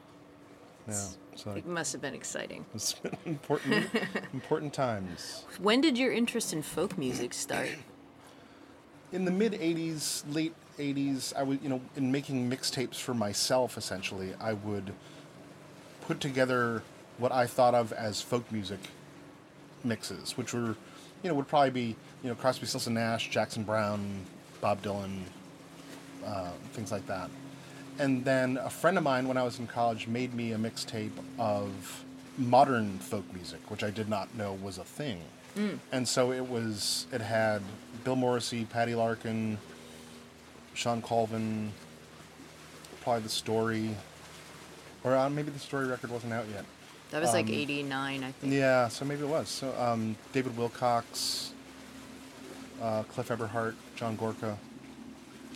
Yeah, 0.87 0.93
so 1.35 1.51
it 1.51 1.65
must 1.65 1.93
have 1.93 2.01
been 2.01 2.13
exciting. 2.13 2.63
it's 2.75 2.93
been 2.93 3.17
important 3.25 3.87
important 4.33 4.71
times. 4.75 5.43
When 5.59 5.81
did 5.81 5.97
your 5.97 6.13
interest 6.13 6.53
in 6.53 6.61
folk 6.61 6.95
music 6.95 7.33
start? 7.33 7.69
in 9.11 9.25
the 9.25 9.31
mid 9.31 9.53
80s 9.53 10.23
late 10.31 10.53
80s 10.77 11.35
i 11.35 11.43
would 11.43 11.61
you 11.61 11.69
know 11.69 11.81
in 11.95 12.11
making 12.11 12.49
mixtapes 12.49 12.95
for 12.95 13.13
myself 13.13 13.77
essentially 13.77 14.33
i 14.39 14.53
would 14.53 14.93
put 16.01 16.19
together 16.19 16.83
what 17.17 17.31
i 17.31 17.45
thought 17.45 17.73
of 17.73 17.91
as 17.93 18.21
folk 18.21 18.51
music 18.51 18.79
mixes 19.83 20.37
which 20.37 20.53
were 20.53 20.75
you 21.23 21.29
know 21.29 21.33
would 21.33 21.47
probably 21.47 21.69
be 21.71 21.95
you 22.23 22.29
know 22.29 22.35
crosby 22.35 22.65
stills 22.65 22.87
and 22.87 22.95
nash 22.95 23.29
jackson 23.29 23.63
browne 23.63 24.25
bob 24.61 24.81
dylan 24.81 25.21
uh, 26.25 26.49
things 26.73 26.91
like 26.91 27.05
that. 27.07 27.29
And 27.99 28.23
then 28.23 28.57
a 28.57 28.69
friend 28.69 28.97
of 28.97 29.03
mine 29.03 29.27
when 29.27 29.37
i 29.37 29.43
was 29.43 29.59
in 29.59 29.67
college 29.67 30.07
made 30.07 30.33
me 30.33 30.51
a 30.51 30.57
mixtape 30.57 31.11
of 31.39 32.03
modern 32.37 32.99
folk 32.99 33.25
music 33.33 33.59
which 33.71 33.83
i 33.83 33.89
did 33.89 34.09
not 34.09 34.33
know 34.35 34.53
was 34.61 34.77
a 34.77 34.83
thing. 34.83 35.21
And 35.91 36.07
so 36.07 36.31
it 36.31 36.47
was 36.47 37.07
it 37.11 37.21
had 37.21 37.63
bill 38.03 38.15
morrissey 38.15 38.65
patty 38.65 38.93
larkin 38.93 39.57
Shawn 40.77 41.01
Colvin, 41.01 41.71
probably 43.01 43.23
the 43.23 43.29
story, 43.29 43.89
or 45.03 45.15
uh, 45.17 45.27
maybe 45.27 45.49
the 45.49 45.57
story 45.57 45.87
record 45.87 46.11
wasn't 46.11 46.33
out 46.33 46.45
yet. 46.53 46.63
That 47.09 47.21
was 47.21 47.33
like 47.33 47.47
Um, 47.47 47.53
89, 47.53 48.23
I 48.23 48.31
think. 48.31 48.53
Yeah, 48.53 48.87
so 48.87 49.03
maybe 49.03 49.23
it 49.23 49.27
was. 49.27 49.49
So 49.49 49.73
um, 49.79 50.15
David 50.33 50.55
Wilcox, 50.55 51.51
uh, 52.79 53.01
Cliff 53.03 53.31
Eberhardt, 53.31 53.75
John 53.95 54.15
Gorka, 54.17 54.55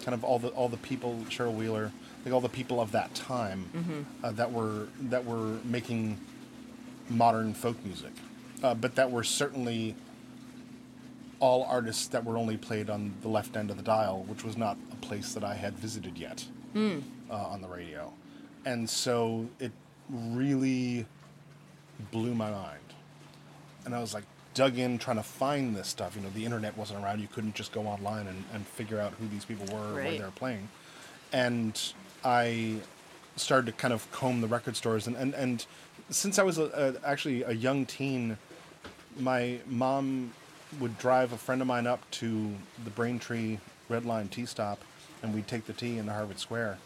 kind 0.03 0.15
of 0.15 0.23
all 0.23 0.39
the 0.39 0.47
all 0.49 0.69
the 0.69 0.77
people, 0.77 1.19
Cheryl 1.29 1.53
Wheeler, 1.53 1.91
like 2.25 2.33
all 2.33 2.41
the 2.41 2.49
people 2.49 2.81
of 2.81 2.91
that 2.93 3.13
time 3.13 4.09
uh, 4.23 4.31
that 4.31 4.51
were 4.51 4.87
that 5.01 5.23
were 5.23 5.59
making 5.63 6.17
modern 7.09 7.53
folk 7.53 7.77
music, 7.85 8.13
uh, 8.63 8.73
but 8.73 8.95
that 8.95 9.11
were 9.11 9.23
certainly 9.23 9.93
all 11.41 11.65
artists 11.65 12.07
that 12.07 12.23
were 12.23 12.37
only 12.37 12.55
played 12.55 12.89
on 12.89 13.13
the 13.21 13.27
left 13.27 13.57
end 13.57 13.69
of 13.69 13.75
the 13.75 13.83
dial, 13.83 14.23
which 14.29 14.45
was 14.45 14.55
not 14.55 14.77
a 14.93 14.95
place 15.07 15.33
that 15.33 15.43
I 15.43 15.55
had 15.55 15.73
visited 15.73 16.17
yet 16.17 16.45
uh, 17.29 17.35
on 17.53 17.61
the 17.61 17.67
radio, 17.67 18.13
and 18.63 18.89
so 18.89 19.47
it 19.59 19.73
really 20.09 21.05
blew 22.11 22.33
my 22.33 22.49
mind. 22.49 22.79
And 23.85 23.93
I 23.93 23.99
was 23.99 24.13
like, 24.13 24.23
dug 24.53 24.77
in 24.77 24.97
trying 24.97 25.17
to 25.17 25.23
find 25.23 25.75
this 25.75 25.87
stuff. 25.87 26.15
You 26.15 26.21
know, 26.21 26.29
the 26.33 26.45
internet 26.45 26.77
wasn't 26.77 27.03
around. 27.03 27.19
You 27.19 27.27
couldn't 27.27 27.55
just 27.55 27.71
go 27.71 27.81
online 27.81 28.27
and, 28.27 28.43
and 28.53 28.65
figure 28.65 28.99
out 28.99 29.13
who 29.19 29.27
these 29.27 29.45
people 29.45 29.65
were 29.73 29.91
or 29.91 29.95
where 29.95 30.11
they 30.11 30.19
were 30.23 30.31
playing. 30.31 30.69
And 31.33 31.79
I 32.23 32.75
started 33.35 33.65
to 33.67 33.71
kind 33.73 33.93
of 33.93 34.09
comb 34.11 34.41
the 34.41 34.47
record 34.47 34.75
stores. 34.75 35.07
And, 35.07 35.15
and, 35.15 35.33
and 35.33 35.65
since 36.09 36.37
I 36.37 36.43
was 36.43 36.57
a, 36.57 36.97
a, 37.03 37.07
actually 37.07 37.43
a 37.43 37.53
young 37.53 37.85
teen, 37.85 38.37
my 39.19 39.59
mom 39.67 40.33
would 40.79 40.97
drive 40.97 41.33
a 41.33 41.37
friend 41.37 41.61
of 41.61 41.67
mine 41.67 41.85
up 41.87 42.09
to 42.11 42.53
the 42.83 42.89
Braintree 42.89 43.57
Red 43.89 44.05
Line 44.05 44.27
T 44.29 44.45
stop, 44.45 44.79
and 45.21 45.33
we'd 45.33 45.47
take 45.47 45.65
the 45.65 45.73
T 45.73 45.97
into 45.97 46.13
Harvard 46.13 46.39
Square. 46.39 46.77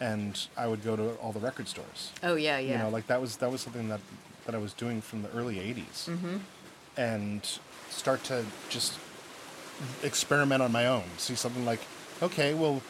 And 0.00 0.46
I 0.56 0.66
would 0.66 0.82
go 0.84 0.96
to 0.96 1.14
all 1.16 1.30
the 1.32 1.38
record 1.38 1.68
stores 1.68 2.10
Oh, 2.24 2.34
yeah, 2.34 2.58
yeah. 2.58 2.72
you 2.72 2.78
know 2.78 2.88
like 2.88 3.06
that 3.06 3.20
was 3.20 3.36
that 3.36 3.52
was 3.52 3.60
something 3.60 3.88
that 3.88 4.00
that 4.46 4.54
i 4.56 4.58
was 4.58 4.72
doing 4.72 5.00
from 5.00 5.22
the 5.22 5.30
early 5.30 5.56
80s 5.56 6.08
Mm-hmm. 6.08 6.36
and 6.96 7.58
start 7.88 8.24
to 8.24 8.44
just 8.68 8.98
experiment 10.02 10.60
on 10.62 10.72
my 10.72 10.86
own 10.86 11.04
see 11.18 11.34
something 11.34 11.64
like 11.64 11.80
okay 12.22 12.54
well 12.54 12.82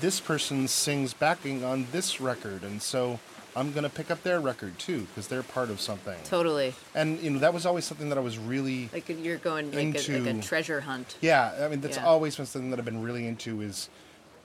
this 0.00 0.20
person 0.20 0.68
sings 0.68 1.12
backing 1.12 1.64
on 1.64 1.86
this 1.90 2.20
record 2.20 2.62
and 2.62 2.80
so 2.82 3.18
i'm 3.56 3.72
going 3.72 3.82
to 3.82 3.90
pick 3.90 4.10
up 4.10 4.22
their 4.22 4.40
record 4.40 4.78
too 4.78 5.00
because 5.00 5.26
they're 5.28 5.42
part 5.42 5.70
of 5.70 5.80
something 5.80 6.16
totally. 6.24 6.74
and 6.94 7.20
you 7.20 7.30
know 7.30 7.38
that 7.38 7.52
was 7.52 7.66
always 7.66 7.84
something 7.84 8.08
that 8.08 8.18
i 8.18 8.20
was 8.20 8.38
really 8.38 8.88
Like 8.92 9.08
you're 9.08 9.36
going 9.38 9.72
like, 9.72 10.08
a, 10.08 10.18
like 10.18 10.36
a 10.36 10.40
treasure 10.42 10.80
hunt. 10.80 11.16
yeah, 11.20 11.52
I 11.64 11.68
mean 11.68 11.80
that's 11.80 11.96
Yeah. 11.96 12.06
always 12.06 12.36
been 12.36 12.46
something 12.46 12.70
that 12.70 12.78
I've 12.78 12.84
been 12.84 13.02
really 13.02 13.26
into 13.26 13.60
is 13.60 13.88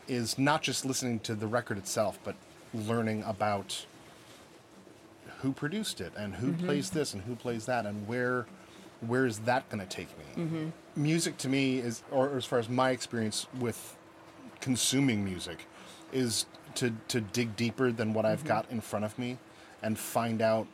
is 0.07 0.37
not 0.37 0.61
just 0.61 0.85
listening 0.85 1.19
to 1.21 1.33
the 1.33 1.47
record 1.47 1.77
itself, 1.77 2.19
but 2.23 2.35
learning 2.73 3.23
about 3.23 3.85
who 5.41 5.51
produced 5.51 5.99
it 6.01 6.13
and 6.15 6.35
who 6.35 6.51
mm-hmm. 6.51 6.65
plays 6.65 6.89
this 6.91 7.13
and 7.13 7.23
who 7.23 7.35
plays 7.35 7.65
that 7.65 7.85
and 7.85 8.07
where 8.07 8.45
where 9.01 9.25
is 9.25 9.39
that 9.39 9.67
going 9.69 9.85
to 9.85 9.87
take 9.87 10.09
me? 10.17 10.43
Mm-hmm. 10.43 10.69
Music 10.95 11.37
to 11.39 11.49
me 11.49 11.79
is, 11.79 12.01
or 12.11 12.35
as 12.37 12.45
far 12.45 12.59
as 12.59 12.69
my 12.69 12.91
experience 12.91 13.45
with 13.59 13.97
consuming 14.61 15.23
music, 15.23 15.65
is 16.11 16.45
to 16.75 16.93
to 17.09 17.21
dig 17.21 17.55
deeper 17.55 17.91
than 17.91 18.13
what 18.13 18.25
I've 18.25 18.39
mm-hmm. 18.39 18.47
got 18.47 18.71
in 18.71 18.81
front 18.81 19.05
of 19.05 19.17
me 19.17 19.37
and 19.81 19.97
find 19.97 20.41
out 20.41 20.67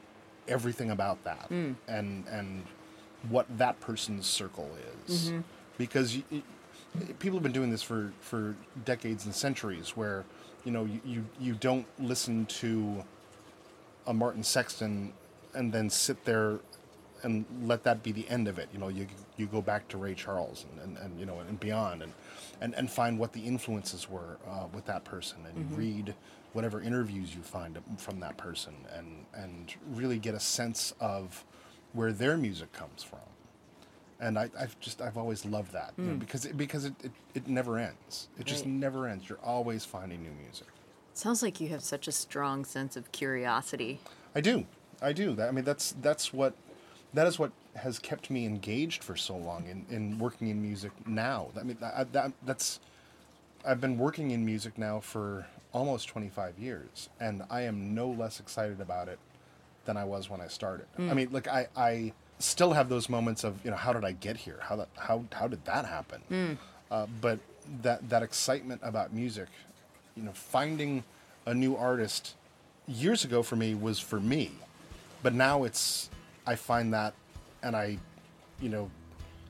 everything 0.48 0.92
about 0.92 1.24
that 1.24 1.50
mm. 1.50 1.76
and 1.88 2.26
and 2.28 2.64
what 3.30 3.46
that 3.58 3.80
person's 3.80 4.26
circle 4.26 4.70
is. 5.08 5.30
Mm-hmm. 5.30 5.40
Because 5.78 6.16
you, 6.16 6.24
you- 6.30 6.44
people 7.20 7.38
have 7.38 7.44
been 7.44 7.52
doing 7.52 7.72
this 7.72 7.84
for 7.84 8.12
for 8.20 8.56
decades 8.86 9.26
and 9.26 9.34
centuries 9.34 9.96
where 9.96 10.26
you 10.66 10.72
know 10.72 10.86
you, 10.86 11.02
you 11.06 11.26
you 11.40 11.54
don't 11.54 11.86
listen 12.00 12.46
to 12.48 13.04
a 14.08 14.14
Martin 14.14 14.44
Sexton 14.44 15.14
and 15.54 15.72
then 15.72 15.90
sit 15.90 16.24
there 16.26 16.60
and 17.24 17.46
let 17.64 17.84
that 17.84 18.04
be 18.04 18.12
the 18.12 18.28
end 18.30 18.48
of 18.48 18.60
it. 18.60 18.70
You 18.74 18.80
know, 18.80 18.88
you 18.88 19.08
you 19.38 19.46
go 19.48 19.62
back 19.62 19.88
to 19.90 19.98
Ray 19.98 20.14
Charles 20.14 20.66
and, 20.72 20.82
and, 20.82 20.98
and 20.98 21.20
you 21.20 21.26
know 21.26 21.40
and 21.40 21.60
beyond 21.60 22.02
and, 22.04 22.14
and 22.60 22.74
and 22.76 22.90
find 22.90 23.18
what 23.18 23.34
the 23.34 23.42
influences 23.42 24.10
were 24.10 24.38
uh, 24.48 24.68
with 24.74 24.86
that 24.86 25.04
person 25.04 25.40
and 25.48 25.58
you 25.58 25.76
read 25.76 26.16
whatever 26.54 26.82
interviews 26.82 27.34
you 27.34 27.42
find 27.42 27.80
from 27.98 28.20
that 28.20 28.38
person 28.38 28.74
and 28.96 29.26
and 29.34 29.74
really 29.94 30.20
get 30.20 30.34
a 30.34 30.40
sense 30.40 30.94
of 31.00 31.46
where 31.94 32.12
their 32.12 32.38
music 32.38 32.72
comes 32.74 33.04
from. 33.04 33.20
And 34.20 34.38
I, 34.38 34.50
I've 34.60 34.80
just 34.80 35.02
I've 35.02 35.18
always 35.18 35.46
loved 35.46 35.74
that 35.74 35.94
you 35.98 36.04
know, 36.04 36.16
because 36.16 36.46
it, 36.46 36.56
because 36.56 36.86
it, 36.86 36.94
it, 37.04 37.12
it 37.34 37.48
never 37.48 37.78
ends. 37.78 38.28
It 38.38 38.46
just 38.46 38.66
never 38.66 39.08
ends. 39.08 39.28
You're 39.28 39.40
always 39.44 39.84
finding 39.84 40.22
new 40.22 40.32
music. 40.44 40.68
Sounds 41.14 41.42
like 41.44 41.60
you 41.60 41.70
have 41.70 41.82
such 41.82 42.08
a 42.08 42.12
strong 42.12 42.64
sense 42.64 42.96
of 42.96 43.12
curiosity. 43.12 44.00
I 44.34 44.42
do. 44.42 44.66
I 45.02 45.14
do. 45.14 45.34
That, 45.34 45.50
I 45.50 45.52
mean, 45.52 45.66
that's 45.66 45.96
that's 46.02 46.32
what 46.32 46.54
that 47.14 47.28
is 47.28 47.40
what 47.40 47.52
has 47.76 48.00
kept 48.00 48.30
me 48.30 48.46
engaged 48.46 49.04
for 49.04 49.16
so 49.16 49.36
long 49.36 49.66
in, 49.68 49.86
in 49.90 50.20
working 50.20 50.50
in 50.50 50.62
music 50.62 50.92
now. 51.08 51.48
I 51.60 51.64
mean, 51.64 51.78
that, 51.80 52.12
that, 52.14 52.32
that's 52.46 52.80
I've 53.66 53.80
been 53.82 53.98
working 53.98 54.32
in 54.32 54.46
music 54.46 54.78
now 54.78 55.00
for 55.00 55.46
almost 55.74 56.08
25 56.10 56.58
years, 56.60 57.10
and 57.20 57.44
I 57.50 57.62
am 57.62 57.94
no 57.96 58.10
less 58.10 58.40
excited 58.40 58.82
about 58.82 59.08
it 59.08 59.20
than 59.86 59.98
I 59.98 60.04
was 60.04 60.30
when 60.30 60.42
I 60.42 60.48
started. 60.48 60.86
I 61.12 61.14
mean, 61.14 61.30
like 61.32 61.48
I, 61.48 61.68
I 61.76 62.14
still 62.40 62.74
have 62.74 62.90
those 62.90 63.08
moments 63.10 63.44
of 63.44 63.64
you 63.64 63.72
know 63.72 63.78
how 63.78 63.94
did 63.94 64.04
I 64.04 64.12
get 64.14 64.38
here? 64.38 64.58
How 64.62 64.76
that 64.78 64.90
how 64.98 65.24
how 65.32 65.48
did 65.48 65.64
that 65.66 65.86
happen? 65.86 66.22
Uh, 66.90 67.06
but 67.22 67.40
that 67.84 68.08
that 68.10 68.24
excitement 68.24 68.82
about 68.84 69.14
music, 69.14 69.48
you 70.16 70.24
know, 70.24 70.32
finding 70.34 71.04
a 71.46 71.54
new 71.54 71.76
artist 71.76 72.36
years 72.88 73.24
ago 73.24 73.44
for 73.44 73.56
me 73.56 73.74
was 73.76 74.00
for 74.00 74.20
me, 74.20 74.52
but 75.24 75.34
now 75.34 75.64
it's 75.64 76.10
I 76.48 76.56
find 76.56 76.94
that 76.94 77.14
and 77.64 77.76
I, 77.76 77.98
you 78.62 78.70
know, 78.70 78.90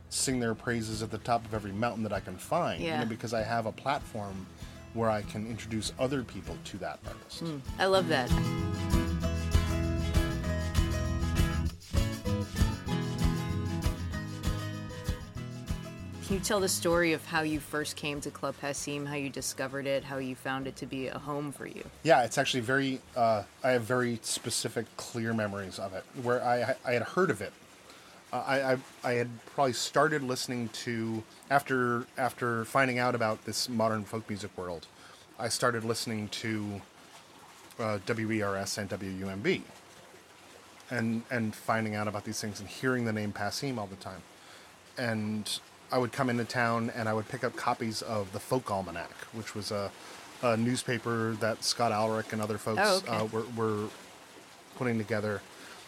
sing 0.09 0.39
their 0.39 0.53
praises 0.53 1.01
at 1.01 1.09
the 1.11 1.17
top 1.19 1.45
of 1.45 1.53
every 1.53 1.71
mountain 1.71 2.03
that 2.03 2.13
I 2.13 2.19
can 2.19 2.35
find. 2.37 2.81
You 2.81 2.87
Yeah. 2.87 2.99
know, 3.01 3.05
because 3.05 3.33
I 3.33 3.43
have 3.43 3.65
a 3.65 3.71
platform 3.71 4.45
where 4.93 5.09
I 5.09 5.21
can 5.21 5.47
introduce 5.47 5.93
other 5.97 6.21
people 6.23 6.57
to 6.65 6.77
that 6.79 6.99
artist. 7.07 7.43
Mm. 7.45 7.61
I 7.79 7.85
love 7.85 8.09
that. 8.09 8.29
Can 16.31 16.39
you 16.39 16.45
tell 16.45 16.61
the 16.61 16.69
story 16.69 17.11
of 17.11 17.25
how 17.25 17.41
you 17.41 17.59
first 17.59 17.97
came 17.97 18.21
to 18.21 18.31
Club 18.31 18.55
Passim, 18.61 19.05
how 19.05 19.15
you 19.15 19.29
discovered 19.29 19.85
it, 19.85 20.05
how 20.05 20.17
you 20.17 20.33
found 20.33 20.65
it 20.65 20.77
to 20.77 20.85
be 20.85 21.07
a 21.07 21.19
home 21.19 21.51
for 21.51 21.67
you? 21.67 21.83
Yeah, 22.03 22.23
it's 22.23 22.37
actually 22.37 22.61
very. 22.61 23.01
Uh, 23.17 23.43
I 23.65 23.71
have 23.71 23.81
very 23.81 24.17
specific, 24.21 24.85
clear 24.95 25.33
memories 25.33 25.77
of 25.77 25.93
it. 25.93 26.05
Where 26.23 26.41
I 26.41 26.73
I 26.85 26.93
had 26.93 27.01
heard 27.01 27.31
of 27.31 27.41
it. 27.41 27.51
Uh, 28.31 28.43
I, 28.47 28.71
I 28.71 28.77
I 29.03 29.11
had 29.15 29.27
probably 29.45 29.73
started 29.73 30.23
listening 30.23 30.69
to 30.85 31.21
after 31.49 32.05
after 32.17 32.63
finding 32.63 32.97
out 32.97 33.13
about 33.13 33.43
this 33.43 33.67
modern 33.67 34.05
folk 34.05 34.29
music 34.29 34.57
world. 34.57 34.87
I 35.37 35.49
started 35.49 35.83
listening 35.83 36.29
to 36.29 36.81
uh, 37.77 37.99
WERS 38.07 38.77
and 38.77 38.89
WUMB, 38.89 39.63
and 40.91 41.23
and 41.29 41.53
finding 41.53 41.93
out 41.93 42.07
about 42.07 42.23
these 42.23 42.39
things 42.39 42.61
and 42.61 42.69
hearing 42.69 43.03
the 43.03 43.11
name 43.11 43.33
Passim 43.33 43.77
all 43.77 43.87
the 43.87 43.97
time, 43.97 44.21
and 44.97 45.59
I 45.91 45.97
would 45.97 46.11
come 46.11 46.29
into 46.29 46.45
town 46.45 46.91
and 46.95 47.09
I 47.09 47.13
would 47.13 47.27
pick 47.29 47.43
up 47.43 47.55
copies 47.55 48.01
of 48.01 48.31
the 48.31 48.39
Folk 48.39 48.71
Almanac, 48.71 49.11
which 49.33 49.53
was 49.55 49.71
a, 49.71 49.91
a 50.41 50.55
newspaper 50.57 51.33
that 51.39 51.63
Scott 51.63 51.91
Alarik 51.91 52.31
and 52.33 52.41
other 52.41 52.57
folks 52.57 52.81
Oh, 52.83 52.97
okay. 52.97 53.09
uh, 53.11 53.25
were, 53.25 53.43
were 53.55 53.87
putting 54.77 54.97
together 54.97 55.41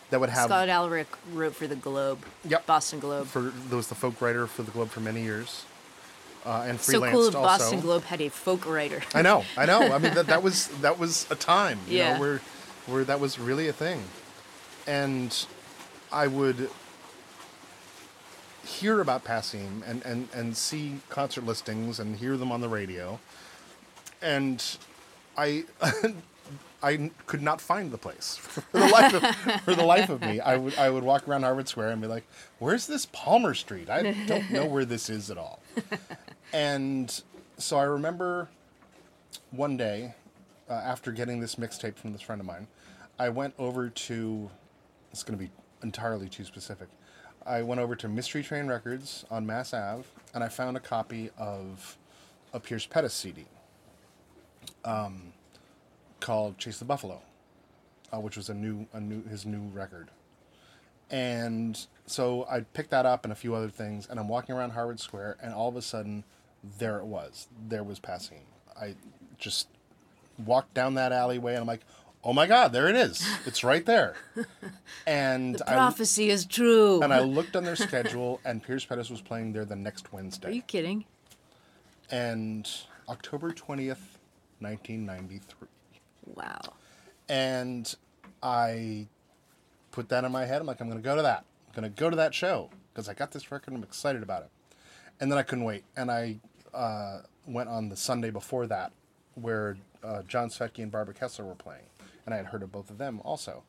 that 0.09 0.19
would 0.19 0.29
have 0.29 0.45
Scott 0.49 0.67
Alarik 0.67 1.07
wrote 1.33 1.55
for 1.55 1.65
the 1.67 1.75
Globe, 1.75 2.19
Yep. 2.47 2.65
Boston 2.67 2.99
Globe. 2.99 3.27
for 3.27 3.41
there 3.69 3.77
was 3.77 3.87
the 3.87 3.95
folk 3.95 4.21
writer 4.21 4.45
for 4.45 4.61
the 4.61 4.71
Globe 4.71 4.89
for 4.89 4.99
many 4.99 5.23
years, 5.23 5.65
uh, 6.45 6.65
and 6.67 6.79
so 6.79 6.99
freelanced 7.01 7.11
cool, 7.11 7.23
also. 7.25 7.41
Boston 7.41 7.79
Globe 7.79 8.03
had 8.03 8.21
a 8.21 8.29
folk 8.29 8.67
writer. 8.67 9.01
I 9.15 9.23
know, 9.23 9.43
I 9.57 9.65
know. 9.65 9.91
I 9.91 9.97
mean, 9.97 10.13
that, 10.15 10.27
that 10.27 10.43
was 10.43 10.67
that 10.81 10.99
was 10.99 11.25
a 11.31 11.35
time, 11.35 11.79
you 11.87 11.97
Yeah. 11.99 12.13
know, 12.13 12.19
where 12.19 12.41
where 12.85 13.03
that 13.05 13.19
was 13.19 13.39
really 13.39 13.67
a 13.69 13.73
thing, 13.73 14.03
and 14.85 15.33
I 16.11 16.27
would 16.27 16.69
hear 18.65 19.01
about 19.01 19.23
Passim 19.23 19.81
and, 19.87 20.03
and, 20.05 20.27
and 20.33 20.55
see 20.55 20.99
concert 21.09 21.45
listings 21.45 21.99
and 21.99 22.15
hear 22.15 22.37
them 22.37 22.51
on 22.51 22.61
the 22.61 22.69
radio, 22.69 23.19
and 24.21 24.63
I 25.37 25.65
I 26.83 27.11
could 27.27 27.41
not 27.41 27.61
find 27.61 27.91
the 27.91 27.97
place 27.97 28.35
for 28.37 28.61
the 28.71 28.87
life 28.87 29.13
of, 29.13 29.61
for 29.61 29.73
the 29.73 29.85
life 29.85 30.09
of 30.09 30.21
me. 30.21 30.39
I 30.41 30.57
would 30.57 30.75
I 30.77 30.89
would 30.89 31.03
walk 31.03 31.27
around 31.27 31.43
Harvard 31.43 31.69
Square 31.69 31.91
and 31.91 32.01
be 32.01 32.07
like, 32.07 32.25
"Where's 32.59 32.87
this 32.87 33.05
Palmer 33.07 33.53
Street? 33.53 33.89
I 33.89 34.11
don't 34.27 34.51
know 34.51 34.65
where 34.65 34.85
this 34.85 35.09
is 35.09 35.31
at 35.31 35.37
all." 35.37 35.59
And 36.55 37.23
so 37.57 37.77
I 37.79 37.83
remember 37.85 38.47
one 39.49 39.75
day 39.75 40.13
uh, 40.69 40.73
after 40.73 41.11
getting 41.11 41.39
this 41.39 41.55
mixtape 41.55 41.95
from 41.95 42.11
this 42.11 42.21
friend 42.21 42.39
of 42.39 42.45
mine, 42.45 42.67
I 43.17 43.29
went 43.29 43.55
over 43.57 43.89
to. 43.89 44.51
It's 45.11 45.23
going 45.23 45.37
to 45.37 45.43
be 45.43 45.49
entirely 45.81 46.29
too 46.29 46.43
specific. 46.43 46.89
I 47.45 47.61
went 47.61 47.81
over 47.81 47.95
to 47.97 48.07
Mystery 48.07 48.41
Train 48.41 48.67
Records 48.67 49.25
on 49.29 49.45
Mass 49.45 49.73
Ave, 49.73 50.03
and 50.33 50.43
I 50.43 50.47
found 50.47 50.77
a 50.77 50.79
copy 50.79 51.29
of 51.37 51.97
a 52.53 52.59
Pierce 52.59 52.85
Pettis 52.85 53.13
CD, 53.13 53.45
um, 54.85 55.33
called 56.19 56.57
Chase 56.57 56.79
the 56.79 56.85
Buffalo, 56.85 57.21
uh, 58.13 58.19
which 58.19 58.37
was 58.37 58.49
a 58.49 58.53
new 58.53 58.87
a 58.93 58.99
new 58.99 59.23
his 59.23 59.45
new 59.45 59.63
record. 59.73 60.09
And 61.09 61.85
so 62.05 62.47
I 62.49 62.61
picked 62.61 62.91
that 62.91 63.05
up 63.05 63.25
and 63.25 63.31
a 63.31 63.35
few 63.35 63.53
other 63.55 63.69
things, 63.69 64.07
and 64.09 64.19
I'm 64.19 64.29
walking 64.29 64.55
around 64.55 64.71
Harvard 64.71 64.99
Square, 64.99 65.37
and 65.41 65.53
all 65.53 65.67
of 65.67 65.75
a 65.75 65.81
sudden, 65.81 66.23
there 66.79 66.97
it 66.99 67.05
was. 67.05 67.47
There 67.67 67.83
was 67.83 67.99
Passim. 67.99 68.39
I 68.79 68.95
just 69.37 69.67
walked 70.43 70.73
down 70.73 70.93
that 70.95 71.11
alleyway, 71.11 71.53
and 71.53 71.61
I'm 71.61 71.67
like, 71.67 71.85
"Oh 72.23 72.33
my 72.33 72.47
God, 72.47 72.73
there 72.73 72.87
it 72.87 72.95
is! 72.95 73.27
It's 73.45 73.63
right 73.63 73.85
there." 73.85 74.15
And 75.05 75.61
I 75.67 75.73
Prophecy 75.73 76.29
is 76.29 76.45
true. 76.45 77.01
and 77.03 77.13
I 77.13 77.19
looked 77.19 77.57
on 77.57 77.65
their 77.65 77.75
schedule, 77.75 78.39
and 78.45 78.63
Pierce 78.63 78.85
Pettis 78.85 79.09
was 79.09 79.19
playing 79.19 79.51
there 79.51 79.65
the 79.65 79.75
next 79.75 80.13
Wednesday. 80.13 80.47
Are 80.47 80.51
you 80.51 80.61
kidding? 80.61 81.03
and 82.09 82.69
October 83.09 83.51
20th, 83.51 83.97
1993. 84.59 85.67
Wow. 86.35 86.59
And 87.27 87.93
I 88.41 89.07
put 89.91 90.09
that 90.09 90.23
in 90.23 90.31
my 90.31 90.45
head. 90.45 90.61
I'm 90.61 90.67
like, 90.67 90.79
I'm 90.79 90.87
going 90.89 91.01
to 91.01 91.03
go 91.03 91.15
to 91.15 91.21
that. 91.23 91.45
I'm 91.67 91.81
going 91.81 91.91
to 91.91 91.99
go 91.99 92.09
to 92.09 92.15
that 92.17 92.33
show 92.33 92.69
because 92.93 93.09
I 93.09 93.13
got 93.13 93.31
this 93.31 93.51
record. 93.51 93.73
I'm 93.73 93.83
excited 93.83 94.21
about 94.21 94.43
it. 94.43 94.49
And 95.19 95.31
then 95.31 95.39
I 95.39 95.43
couldn't 95.43 95.63
wait. 95.63 95.83
And 95.97 96.11
I 96.11 96.39
uh, 96.73 97.21
went 97.47 97.69
on 97.69 97.89
the 97.89 97.95
Sunday 97.97 98.29
before 98.29 98.67
that 98.67 98.91
where 99.35 99.77
uh, 100.03 100.21
John 100.23 100.49
Svetkey 100.49 100.83
and 100.83 100.91
Barbara 100.91 101.15
Kessler 101.15 101.45
were 101.45 101.55
playing. 101.55 101.83
And 102.25 102.33
I 102.33 102.37
had 102.37 102.47
heard 102.47 102.63
of 102.63 102.71
both 102.71 102.89
of 102.89 102.97
them 102.97 103.21
also. 103.23 103.63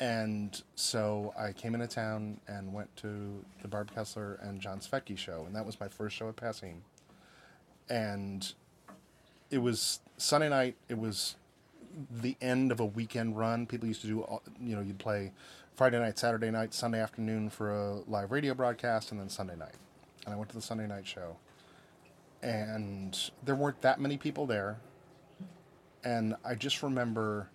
And 0.00 0.62
so 0.76 1.34
I 1.36 1.52
came 1.52 1.74
into 1.74 1.88
town 1.88 2.40
and 2.46 2.72
went 2.72 2.94
to 2.98 3.44
the 3.62 3.68
Barb 3.68 3.92
Kessler 3.92 4.38
and 4.42 4.60
John 4.60 4.78
Svetkey 4.78 5.18
show. 5.18 5.44
And 5.46 5.56
that 5.56 5.66
was 5.66 5.80
my 5.80 5.88
first 5.88 6.16
show 6.16 6.28
at 6.28 6.36
Passim 6.36 6.82
and 7.90 8.52
it 9.50 9.58
was 9.58 10.00
Sunday 10.16 10.48
night. 10.48 10.76
It 10.88 10.98
was 10.98 11.36
the 12.10 12.36
end 12.40 12.70
of 12.70 12.80
a 12.80 12.84
weekend 12.84 13.36
run. 13.36 13.66
People 13.66 13.88
used 13.88 14.02
to 14.02 14.06
do, 14.06 14.40
you 14.60 14.76
know, 14.76 14.82
you'd 14.82 14.98
play 14.98 15.32
Friday 15.74 15.98
night, 15.98 16.18
Saturday 16.18 16.50
night, 16.50 16.74
Sunday 16.74 17.00
afternoon 17.00 17.50
for 17.50 17.70
a 17.70 17.94
live 18.06 18.30
radio 18.30 18.54
broadcast, 18.54 19.10
and 19.10 19.20
then 19.20 19.28
Sunday 19.28 19.56
night. 19.56 19.74
And 20.24 20.34
I 20.34 20.36
went 20.36 20.50
to 20.50 20.56
the 20.56 20.62
Sunday 20.62 20.86
night 20.86 21.06
show, 21.06 21.36
and 22.42 23.18
there 23.44 23.54
weren't 23.54 23.80
that 23.82 24.00
many 24.00 24.16
people 24.16 24.46
there. 24.46 24.78
And 26.04 26.36
I 26.44 26.54
just 26.54 26.82
remember 26.82 27.48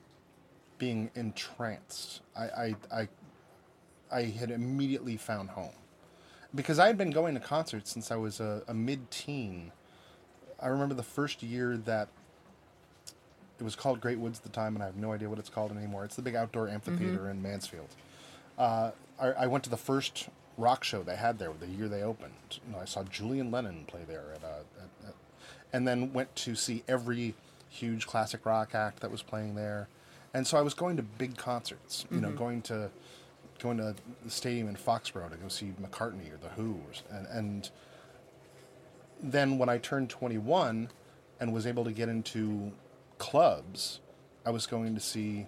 being 0.84 1.10
entranced. 1.16 2.20
I, 2.36 2.44
I, 2.44 2.76
I, 2.92 3.08
I 4.12 4.24
had 4.24 4.52
immediately 4.52 5.16
found 5.16 5.52
home 5.52 5.78
because 6.54 6.78
I 6.78 6.88
had 6.88 6.98
been 6.98 7.10
going 7.10 7.36
to 7.36 7.40
concerts 7.40 7.90
since 7.90 8.12
I 8.12 8.18
was 8.18 8.42
a, 8.42 8.64
a 8.68 8.74
mid-teen. 8.74 9.72
I 10.62 10.68
remember 10.68 10.94
the 10.94 11.02
first 11.02 11.42
year 11.42 11.78
that 11.78 12.10
it 13.60 13.64
was 13.64 13.78
called 13.78 14.02
Great 14.02 14.20
Woods 14.20 14.40
at 14.40 14.44
the 14.44 14.50
time, 14.50 14.76
and 14.76 14.84
I 14.84 14.88
have 14.88 14.98
no 14.98 15.14
idea 15.14 15.30
what 15.30 15.40
it's 15.40 15.50
called 15.50 15.72
anymore. 15.72 16.04
It's 16.04 16.18
the 16.18 16.22
big 16.22 16.36
outdoor 16.36 16.68
amphitheater 16.68 17.30
in 17.30 17.42
Mansfield. 17.42 17.88
Uh, 18.58 18.92
I, 19.18 19.28
I 19.28 19.48
went 19.48 19.64
to 19.64 19.70
the 19.70 19.78
first 19.78 20.28
rock 20.58 20.84
show 20.84 21.02
they 21.02 21.16
had 21.16 21.40
there 21.40 21.52
the 21.58 21.68
year 21.68 21.88
they 21.88 22.04
opened. 22.04 22.60
You 22.68 22.74
know, 22.74 22.80
I 22.80 22.86
saw 22.86 23.04
Julian 23.04 23.52
Lennon 23.52 23.86
play 23.88 24.02
there 24.06 24.26
at, 24.36 24.44
uh, 24.44 24.82
at, 24.82 25.08
at, 25.08 25.16
and 25.72 25.88
then 25.88 26.12
went 26.12 26.36
to 26.36 26.56
see 26.56 26.84
every 26.90 27.36
huge 27.70 28.06
classic 28.06 28.46
rock 28.46 28.76
act 28.76 29.00
that 29.00 29.12
was 29.12 29.22
playing 29.22 29.56
there. 29.56 29.88
And 30.34 30.46
so 30.48 30.58
I 30.58 30.62
was 30.62 30.74
going 30.74 30.98
to 30.98 31.04
big 31.04 31.38
concerts. 31.38 32.06
You 32.12 32.20
know, 32.22 32.32
going 32.32 32.62
to 32.64 32.90
going 33.60 33.78
to 33.78 33.96
the 34.24 34.32
stadium 34.32 34.68
in 34.68 34.76
Foxborough 34.76 35.30
to 35.32 35.38
go 35.38 35.48
see 35.48 35.74
McCartney 35.82 36.34
or 36.34 36.38
the 36.38 36.50
Who, 36.56 36.72
or, 36.74 37.18
and 37.18 37.28
and 37.28 37.70
then 39.24 39.58
when 39.58 39.70
I 39.70 39.78
turned 39.78 40.10
21 40.10 40.90
and 41.40 41.54
was 41.54 41.66
able 41.66 41.86
to 41.86 41.92
get 41.92 42.10
into 42.10 42.74
clubs, 43.18 44.02
I 44.46 44.50
was 44.52 44.66
going 44.66 44.94
to 44.96 45.02
see 45.02 45.48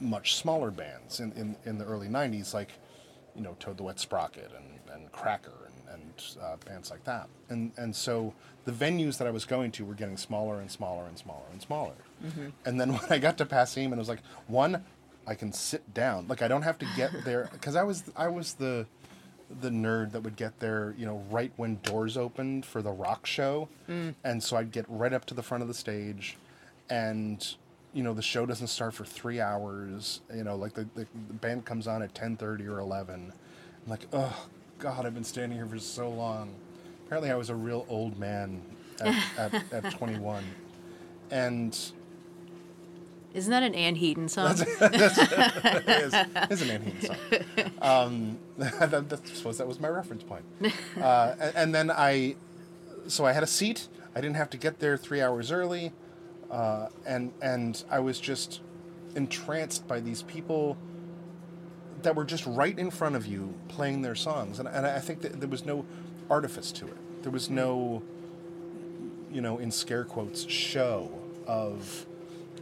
much 0.00 0.34
smaller 0.34 0.72
bands 0.72 1.20
in, 1.20 1.32
in, 1.32 1.56
in 1.64 1.78
the 1.78 1.84
early 1.84 2.08
90s, 2.08 2.52
like, 2.52 2.72
you 3.36 3.42
know, 3.42 3.56
Toad 3.60 3.76
the 3.76 3.84
Wet 3.84 4.00
Sprocket 4.00 4.50
and, 4.56 4.94
and 4.94 5.12
Cracker 5.12 5.52
and, 5.66 6.00
and 6.02 6.24
uh, 6.42 6.56
bands 6.66 6.90
like 6.90 7.04
that. 7.04 7.28
And, 7.48 7.70
and 7.76 7.94
so 7.94 8.34
the 8.64 8.72
venues 8.72 9.18
that 9.18 9.28
I 9.28 9.30
was 9.30 9.44
going 9.44 9.70
to 9.72 9.84
were 9.84 9.94
getting 9.94 10.16
smaller 10.16 10.60
and 10.60 10.70
smaller 10.70 11.06
and 11.06 11.16
smaller 11.16 11.46
and 11.52 11.62
smaller. 11.62 11.94
Mm-hmm. 12.24 12.48
And 12.64 12.80
then 12.80 12.92
when 12.96 13.06
I 13.10 13.18
got 13.18 13.38
to 13.38 13.46
Passim 13.46 13.86
and 13.86 13.94
it 13.94 13.98
was 13.98 14.08
like, 14.08 14.22
one, 14.46 14.84
I 15.26 15.34
can 15.34 15.52
sit 15.52 15.94
down. 15.94 16.26
Like 16.28 16.42
I 16.42 16.48
don't 16.48 16.62
have 16.62 16.78
to 16.78 16.86
get 16.96 17.10
there 17.24 17.48
because 17.52 17.76
I 17.76 17.82
was 17.82 18.04
I 18.16 18.28
was 18.28 18.54
the 18.54 18.86
the 19.60 19.68
nerd 19.68 20.12
that 20.12 20.22
would 20.22 20.36
get 20.36 20.60
there, 20.60 20.94
you 20.96 21.04
know, 21.04 21.22
right 21.30 21.52
when 21.56 21.76
doors 21.82 22.16
opened 22.16 22.64
for 22.64 22.80
the 22.80 22.90
rock 22.90 23.26
show. 23.26 23.68
Mm. 23.88 24.14
And 24.24 24.42
so 24.42 24.56
I'd 24.56 24.72
get 24.72 24.86
right 24.88 25.12
up 25.12 25.26
to 25.26 25.34
the 25.34 25.42
front 25.42 25.62
of 25.62 25.68
the 25.68 25.74
stage 25.74 26.38
and 26.88 27.54
you 27.94 28.02
know, 28.02 28.14
the 28.14 28.22
show 28.22 28.46
doesn't 28.46 28.68
start 28.68 28.94
for 28.94 29.04
3 29.04 29.38
hours, 29.38 30.22
you 30.34 30.44
know, 30.44 30.56
like 30.56 30.72
the, 30.72 30.88
the, 30.94 31.06
the 31.28 31.34
band 31.34 31.66
comes 31.66 31.86
on 31.86 32.02
at 32.02 32.14
10:30 32.14 32.66
or 32.66 32.78
11. 32.78 33.32
I'm 33.84 33.90
like, 33.90 34.06
"Oh 34.12 34.46
god, 34.78 35.04
I've 35.04 35.14
been 35.14 35.24
standing 35.24 35.58
here 35.58 35.66
for 35.66 35.78
so 35.78 36.08
long." 36.08 36.54
Apparently 37.04 37.30
I 37.30 37.34
was 37.34 37.50
a 37.50 37.54
real 37.54 37.84
old 37.90 38.18
man 38.18 38.62
at, 39.00 39.14
at, 39.36 39.72
at 39.72 39.90
21. 39.98 40.42
And 41.30 41.78
Isn't 43.34 43.50
that 43.50 43.62
an 43.62 43.74
Anne 43.74 43.94
Heaton 43.94 44.28
song? 44.28 44.54
That's 44.56 44.60
it 44.82 45.88
is, 45.88 46.14
it's 46.14 46.62
an 46.62 46.70
Anne 46.70 46.82
Heaton 46.82 47.00
song. 47.00 47.16
Um, 47.82 48.38
that, 48.58 49.08
that, 49.08 49.20
I 49.24 49.34
suppose 49.34 49.58
that 49.58 49.66
was 49.66 49.80
my 49.80 49.88
reference 49.88 50.22
point. 50.22 50.44
Uh, 51.00 51.34
and, 51.40 51.56
and 51.56 51.74
then 51.74 51.90
I, 51.90 52.36
so 53.08 53.24
I 53.24 53.32
had 53.32 53.42
a 53.42 53.46
seat. 53.46 53.88
I 54.14 54.20
didn't 54.20 54.36
have 54.36 54.50
to 54.50 54.56
get 54.56 54.78
there 54.78 54.96
three 54.96 55.20
hours 55.20 55.50
early, 55.50 55.92
uh, 56.50 56.88
and 57.06 57.32
and 57.42 57.82
I 57.90 57.98
was 57.98 58.20
just 58.20 58.60
entranced 59.16 59.88
by 59.88 60.00
these 60.00 60.22
people 60.22 60.76
that 62.02 62.14
were 62.14 62.24
just 62.24 62.46
right 62.46 62.78
in 62.78 62.90
front 62.90 63.16
of 63.16 63.26
you 63.26 63.54
playing 63.68 64.02
their 64.02 64.14
songs, 64.14 64.58
and 64.58 64.68
and 64.68 64.86
I 64.86 65.00
think 65.00 65.22
that 65.22 65.40
there 65.40 65.48
was 65.48 65.64
no 65.64 65.84
artifice 66.30 66.70
to 66.72 66.86
it. 66.86 67.22
There 67.22 67.32
was 67.32 67.50
no, 67.50 68.02
you 69.32 69.40
know, 69.40 69.58
in 69.58 69.70
scare 69.70 70.04
quotes, 70.04 70.48
show 70.48 71.10
of 71.46 72.06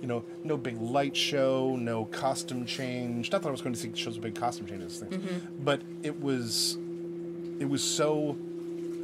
you 0.01 0.09
know, 0.09 0.25
no 0.45 0.57
big 0.57 0.81
light 0.81 1.17
show, 1.17 1.77
no 1.77 2.07
costume 2.07 2.65
change. 2.67 3.31
Not 3.31 3.43
that 3.43 3.49
I 3.49 3.53
was 3.53 3.61
going 3.61 3.75
to 3.75 3.81
see 3.81 3.91
shows 3.95 4.15
with 4.15 4.23
big 4.23 4.35
costume 4.35 4.67
changes, 4.67 4.99
things, 4.99 5.15
mm-hmm. 5.15 5.65
but 5.65 5.83
it 6.03 6.21
was, 6.21 6.79
it 7.59 7.69
was 7.69 7.83
so 7.83 8.37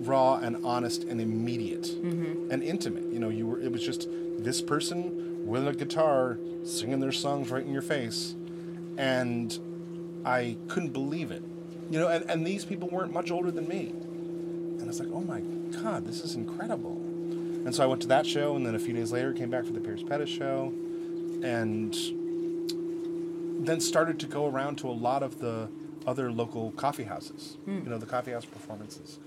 raw 0.00 0.37
and 0.37 0.64
honest 0.64 1.04
and 1.04 1.20
immediate 1.20 1.85
mm-hmm. 1.85 2.50
and 2.50 2.62
intimate. 2.62 3.04
You 3.12 3.18
know, 3.18 3.28
you 3.28 3.46
were. 3.46 3.61
It 3.61 3.72
was 3.72 3.82
just 3.82 4.09
this 4.38 4.61
person 4.61 5.46
with 5.46 5.66
a 5.66 5.72
guitar 5.72 6.38
singing 6.64 7.00
their 7.00 7.12
songs 7.12 7.50
right 7.50 7.64
in 7.64 7.72
your 7.72 7.82
face, 7.82 8.35
and 8.96 9.59
I 10.24 10.56
couldn't 10.68 10.92
believe 10.92 11.30
it. 11.30 11.42
You 11.90 12.00
know, 12.00 12.09
and, 12.09 12.28
and 12.28 12.46
these 12.46 12.64
people 12.64 12.88
weren't 12.88 13.12
much 13.12 13.30
older 13.30 13.50
than 13.50 13.68
me, 13.68 13.88
and 13.88 14.82
I 14.82 14.87
was 14.87 14.98
like, 14.98 15.09
oh 15.12 15.20
my 15.20 15.40
god, 15.82 16.04
this 16.04 16.22
is 16.24 16.35
incredible. 16.35 17.00
And 17.64 17.74
so 17.74 17.82
I 17.82 17.87
went 17.87 18.02
to 18.02 18.09
that 18.09 18.26
show, 18.26 18.54
and 18.56 18.64
then 18.64 18.74
a 18.74 18.78
few 18.78 18.94
days 18.94 19.12
later 19.12 19.32
came 19.32 19.50
back 19.50 19.64
for 19.64 19.72
the 19.72 19.80
Pierce 19.80 20.02
Pettis 20.02 20.28
show, 20.28 20.72
and 21.46 21.94
then 23.64 23.80
started 23.80 24.18
to 24.20 24.26
go 24.26 24.46
around 24.46 24.76
to 24.76 24.88
a 24.88 24.96
lot 25.09 25.22
of 25.22 25.38
the 25.38 25.68
other 26.06 26.30
local 26.32 26.72
coffee 26.72 27.04
houses, 27.04 27.56
you 27.85 27.90
know, 27.90 27.98
the 27.98 28.06
coffee 28.06 28.32
house 28.32 28.44
performances. 28.44 29.18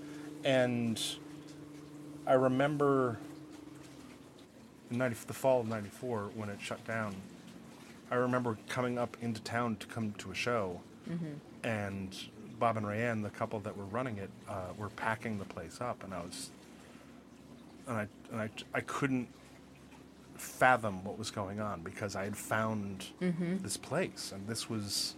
And 0.44 1.00
I 2.26 2.34
remember 2.34 3.18
in 4.90 4.98
90, 4.98 5.16
the 5.26 5.32
fall 5.32 5.60
of 5.60 5.68
94 5.68 6.30
when 6.34 6.48
it 6.50 6.58
shut 6.60 6.84
down, 6.86 7.14
I 8.10 8.16
remember 8.16 8.58
coming 8.68 8.98
up 8.98 9.16
into 9.22 9.40
town 9.42 9.76
to 9.76 9.86
come 9.86 10.12
to 10.18 10.30
a 10.30 10.34
show, 10.34 10.80
and 11.64 12.14
Bob 12.58 12.76
and 12.76 12.84
Rayanne, 12.86 13.22
the 13.22 13.30
couple 13.30 13.60
that 13.60 13.76
were 13.76 13.84
running 13.84 14.18
it, 14.18 14.30
uh, 14.48 14.72
were 14.76 14.90
packing 14.90 15.38
the 15.38 15.44
place 15.46 15.80
up, 15.80 16.04
and 16.04 16.12
I 16.12 16.20
was, 16.20 16.50
and 17.86 17.96
I 17.96 18.06
and 18.32 18.40
I, 18.42 18.50
I 18.74 18.80
couldn't 18.80 19.28
fathom 20.40 21.04
what 21.04 21.18
was 21.18 21.30
going 21.30 21.60
on 21.60 21.82
because 21.82 22.16
I 22.16 22.24
had 22.24 22.36
found 22.36 23.06
mm-hmm. 23.20 23.58
this 23.58 23.76
place, 23.76 24.32
and 24.34 24.46
this 24.48 24.68
was, 24.68 25.14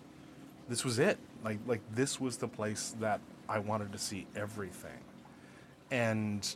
this 0.69 0.85
was 0.85 0.99
it. 0.99 1.19
Like 1.45 1.59
like 1.67 1.81
this 1.95 2.21
was 2.21 2.37
the 2.37 2.49
place 2.49 2.95
that 3.01 3.21
I 3.49 3.59
wanted 3.59 3.93
to 3.93 3.99
see 3.99 4.27
everything, 4.37 5.01
and 5.91 6.55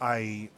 I. 0.00 0.50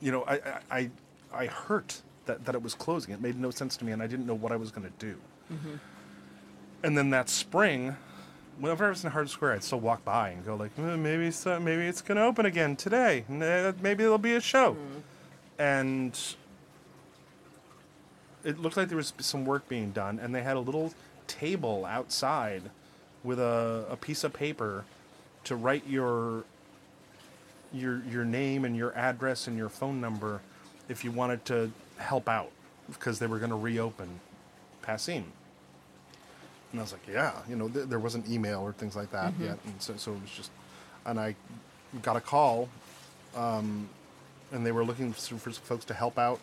You 0.00 0.12
know, 0.12 0.24
I 0.28 0.60
I 0.70 0.90
I, 1.34 1.46
hurt 1.46 2.02
that 2.26 2.44
that 2.44 2.54
it 2.54 2.62
was 2.62 2.74
closing. 2.74 3.12
It 3.12 3.20
made 3.20 3.36
no 3.36 3.50
sense 3.50 3.76
to 3.78 3.84
me, 3.84 3.90
and 3.90 4.00
I 4.00 4.06
didn't 4.06 4.26
know 4.26 4.34
what 4.34 4.52
I 4.52 4.56
was 4.56 4.70
going 4.70 4.86
to 4.86 5.04
do. 5.04 5.18
Mm-hmm. 5.52 5.74
And 6.84 6.96
then 6.96 7.10
that 7.10 7.28
spring, 7.28 7.96
whenever 8.60 8.86
I 8.86 8.90
was 8.90 9.04
in 9.04 9.10
Hard 9.10 9.28
Square, 9.28 9.54
I'd 9.54 9.64
still 9.64 9.80
walk 9.80 10.04
by 10.04 10.30
and 10.30 10.44
go 10.44 10.54
like, 10.54 10.70
"Eh, 10.78 10.96
maybe 10.96 11.30
so, 11.30 11.58
maybe 11.58 11.82
it's 11.82 12.00
gonna 12.00 12.24
open 12.24 12.46
again 12.46 12.76
today. 12.76 13.24
Maybe 13.28 14.04
there'll 14.04 14.18
be 14.18 14.34
a 14.34 14.40
show. 14.40 14.74
Mm-hmm. 14.74 14.98
And 15.58 16.18
it 18.44 18.58
looked 18.60 18.76
like 18.76 18.88
there 18.88 18.96
was 18.96 19.12
some 19.18 19.44
work 19.44 19.68
being 19.68 19.90
done, 19.90 20.18
and 20.18 20.34
they 20.34 20.42
had 20.42 20.56
a 20.56 20.60
little 20.60 20.94
table 21.26 21.84
outside 21.84 22.62
with 23.24 23.38
a, 23.38 23.84
a 23.90 23.96
piece 23.96 24.24
of 24.24 24.32
paper 24.32 24.84
to 25.44 25.56
write 25.56 25.86
your 25.86 26.44
your 27.72 28.02
your 28.10 28.24
name 28.24 28.64
and 28.64 28.76
your 28.76 28.96
address 28.96 29.46
and 29.46 29.56
your 29.56 29.68
phone 29.68 30.00
number 30.00 30.40
if 30.88 31.04
you 31.04 31.10
wanted 31.12 31.44
to 31.44 31.70
help 31.98 32.28
out 32.28 32.50
because 32.88 33.18
they 33.18 33.26
were 33.26 33.38
going 33.38 33.50
to 33.50 33.56
reopen 33.56 34.20
Passim. 34.82 35.24
And 36.72 36.80
I 36.80 36.82
was 36.82 36.92
like, 36.92 37.06
yeah, 37.10 37.32
you 37.48 37.56
know, 37.56 37.68
th- 37.68 37.86
there 37.88 37.98
wasn't 37.98 38.28
email 38.28 38.60
or 38.60 38.72
things 38.72 38.96
like 38.96 39.10
that 39.12 39.32
yet, 39.40 39.58
and 39.66 39.74
so 39.80 39.94
so 39.96 40.12
it 40.12 40.22
was 40.22 40.30
just, 40.30 40.50
and 41.04 41.18
I 41.18 41.34
got 42.02 42.16
a 42.16 42.20
call, 42.20 42.68
um, 43.36 43.88
and 44.52 44.64
they 44.64 44.72
were 44.72 44.84
looking 44.84 45.12
for, 45.12 45.50
folks 45.50 45.84
to 45.86 45.94
help 45.94 46.18
out 46.18 46.40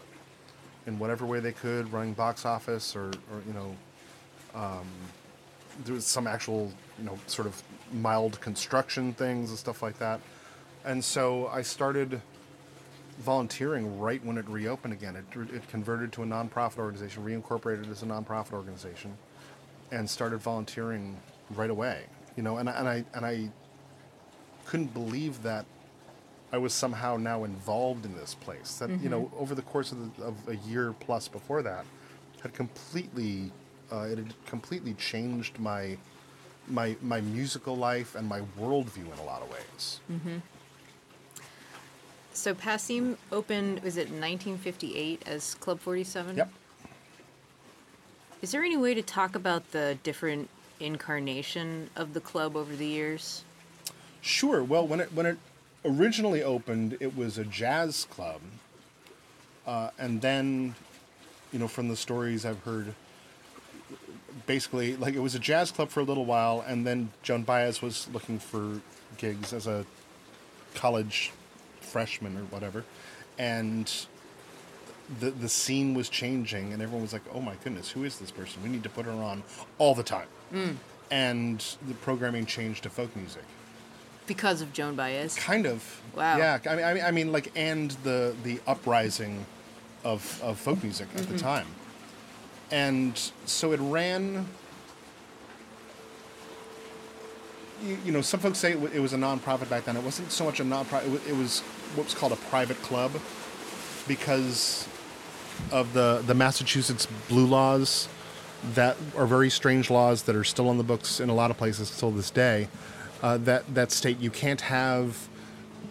in 0.87 0.99
whatever 0.99 1.25
way 1.25 1.39
they 1.39 1.51
could, 1.51 1.91
running 1.91 2.13
box 2.13 2.45
office 2.45 2.95
or 2.95 3.07
or 3.07 3.41
you 3.47 3.53
know, 3.53 3.75
um, 4.53 4.87
there 5.83 5.95
was 5.95 6.05
some 6.05 6.27
actual 6.27 6.71
you 6.97 7.05
know 7.05 7.17
sort 7.27 7.47
of 7.47 7.61
mild 7.93 8.39
construction 8.41 9.13
things 9.13 9.49
and 9.49 9.59
stuff 9.59 9.81
like 9.81 9.97
that, 9.99 10.19
and 10.85 11.03
so 11.03 11.47
I 11.47 11.61
started 11.61 12.21
volunteering 13.19 13.99
right 13.99 14.23
when 14.25 14.37
it 14.37 14.47
reopened 14.49 14.93
again. 14.93 15.15
It, 15.15 15.53
it 15.53 15.67
converted 15.69 16.11
to 16.13 16.23
a 16.23 16.25
nonprofit 16.25 16.79
organization, 16.79 17.23
reincorporated 17.23 17.89
as 17.89 18.03
a 18.03 18.05
nonprofit 18.05 18.53
organization, 18.53 19.17
and 19.91 20.09
started 20.09 20.39
volunteering 20.39 21.17
right 21.51 21.69
away. 21.69 22.03
You 22.35 22.43
know, 22.43 22.57
and, 22.57 22.69
and 22.69 22.87
I 22.87 23.05
and 23.13 23.25
I 23.25 23.49
couldn't 24.65 24.93
believe 24.93 25.41
that 25.43 25.65
I 26.51 26.57
was 26.57 26.73
somehow 26.73 27.17
now 27.17 27.43
involved 27.43 28.05
in 28.05 28.15
this 28.15 28.35
place. 28.35 28.77
That 28.77 28.89
you 29.01 29.09
know, 29.09 29.31
over 29.37 29.55
the 29.55 29.61
course 29.61 29.91
of, 29.91 30.15
the, 30.17 30.23
of 30.23 30.35
a 30.47 30.55
year 30.67 30.93
plus 30.99 31.27
before 31.27 31.61
that, 31.63 31.85
had 32.41 32.53
completely 32.53 33.51
uh, 33.91 34.07
it 34.11 34.17
had 34.17 34.33
completely 34.45 34.93
changed 34.93 35.59
my 35.59 35.97
my 36.67 36.95
my 37.01 37.21
musical 37.21 37.75
life 37.75 38.15
and 38.15 38.27
my 38.27 38.41
worldview 38.59 39.11
in 39.11 39.19
a 39.19 39.23
lot 39.23 39.41
of 39.41 39.49
ways. 39.51 39.99
So 42.33 42.53
Passim 42.53 43.15
opened, 43.31 43.79
was 43.79 43.95
it 43.95 44.09
1958 44.09 45.23
as 45.25 45.55
Club 45.55 45.79
47? 45.79 46.35
Yep. 46.35 46.51
Is 48.41 48.51
there 48.51 48.61
any 48.61 48.75
way 48.75 48.93
to 48.93 49.01
talk 49.01 49.35
about 49.35 49.71
the 49.71 49.97
different 50.03 50.49
incarnation 50.81 51.89
of 51.95 52.13
the 52.13 52.19
club 52.19 52.57
over 52.57 52.75
the 52.75 52.85
years? 52.85 53.45
Sure. 54.19 54.63
Well, 54.63 54.85
when 54.85 54.99
it 54.99 55.13
when 55.13 55.25
it 55.25 55.37
originally 55.85 56.43
opened, 56.43 56.97
it 56.99 57.15
was 57.15 57.37
a 57.37 57.45
jazz 57.45 58.05
club, 58.09 58.41
uh, 59.65 59.89
and 59.97 60.21
then, 60.21 60.75
you 61.51 61.59
know, 61.59 61.67
from 61.67 61.87
the 61.87 61.95
stories 61.95 62.45
I've 62.45 62.63
heard, 62.63 62.93
basically, 64.45 64.95
like 64.95 65.13
it 65.13 65.19
was 65.19 65.35
a 65.35 65.39
jazz 65.39 65.71
club 65.71 65.89
for 65.89 65.99
a 65.99 66.03
little 66.03 66.25
while, 66.25 66.63
and 66.67 66.85
then 66.85 67.11
Joan 67.23 67.43
Baez 67.43 67.81
was 67.81 68.07
looking 68.13 68.39
for 68.39 68.81
gigs 69.17 69.53
as 69.53 69.67
a 69.67 69.85
college 70.73 71.31
freshman 71.81 72.37
or 72.37 72.43
whatever, 72.45 72.83
and 73.37 73.91
the 75.19 75.29
the 75.29 75.49
scene 75.49 75.93
was 75.93 76.09
changing, 76.09 76.73
and 76.73 76.81
everyone 76.81 77.03
was 77.03 77.13
like, 77.13 77.21
"Oh 77.33 77.39
my 77.41 77.55
goodness, 77.63 77.91
who 77.91 78.03
is 78.03 78.17
this 78.19 78.31
person? 78.31 78.61
We 78.63 78.69
need 78.69 78.83
to 78.83 78.89
put 78.89 79.05
her 79.05 79.11
on 79.11 79.43
all 79.77 79.93
the 79.95 80.03
time." 80.03 80.27
And 81.11 81.63
the 81.87 81.93
programming 81.95 82.45
changed 82.47 82.83
to 82.83 82.89
folk 82.89 83.15
music. 83.15 83.43
Because 84.27 84.61
of 84.61 84.73
Joan 84.73 84.95
Baez. 84.95 85.35
Kind 85.35 85.65
of. 85.65 86.01
Wow. 86.15 86.37
Yeah. 86.37 86.59
I 86.67 86.75
mean, 86.75 86.85
I 86.85 86.93
mean, 86.93 87.03
I 87.03 87.11
mean, 87.11 87.31
like, 87.31 87.51
and 87.55 87.91
the 88.03 88.35
the 88.43 88.59
uprising 88.65 89.45
of 90.03 90.41
of 90.43 90.57
folk 90.57 90.81
music 90.81 91.07
at 91.15 91.21
the 91.21 91.27
mm-hmm. 91.27 91.37
time, 91.37 91.67
and 92.71 93.31
so 93.45 93.71
it 93.71 93.79
ran. 93.81 94.47
You, 97.83 97.97
you 98.05 98.11
know, 98.11 98.21
some 98.21 98.39
folks 98.39 98.57
say 98.57 98.71
it, 98.71 98.79
wa- 98.79 98.89
it 98.93 98.99
was 98.99 99.13
a 99.13 99.17
nonprofit 99.17 99.69
back 99.69 99.83
then. 99.85 99.97
It 99.97 100.03
wasn't 100.03 100.31
so 100.31 100.45
much 100.45 100.59
a 100.59 100.63
nonprofit. 100.63 101.05
It 101.05 101.11
was, 101.11 101.27
it 101.27 101.35
was 101.35 101.59
what 101.95 102.05
was 102.05 102.13
called 102.13 102.31
a 102.31 102.37
private 102.37 102.81
club, 102.81 103.11
because 104.07 104.87
of 105.71 105.93
the 105.93 106.23
the 106.25 106.33
Massachusetts 106.33 107.07
blue 107.29 107.45
laws 107.45 108.07
that 108.73 108.97
are 109.15 109.27
very 109.27 109.49
strange 109.49 109.91
laws 109.91 110.23
that 110.23 110.35
are 110.35 110.43
still 110.43 110.69
on 110.69 110.77
the 110.77 110.83
books 110.83 111.19
in 111.19 111.29
a 111.29 111.33
lot 111.35 111.51
of 111.51 111.57
places 111.57 111.95
till 111.99 112.09
this 112.11 112.31
day. 112.31 112.67
Uh, 113.23 113.37
that 113.37 113.73
that 113.73 113.91
state 113.91 114.19
you 114.19 114.29
can't 114.29 114.61
have 114.61 115.27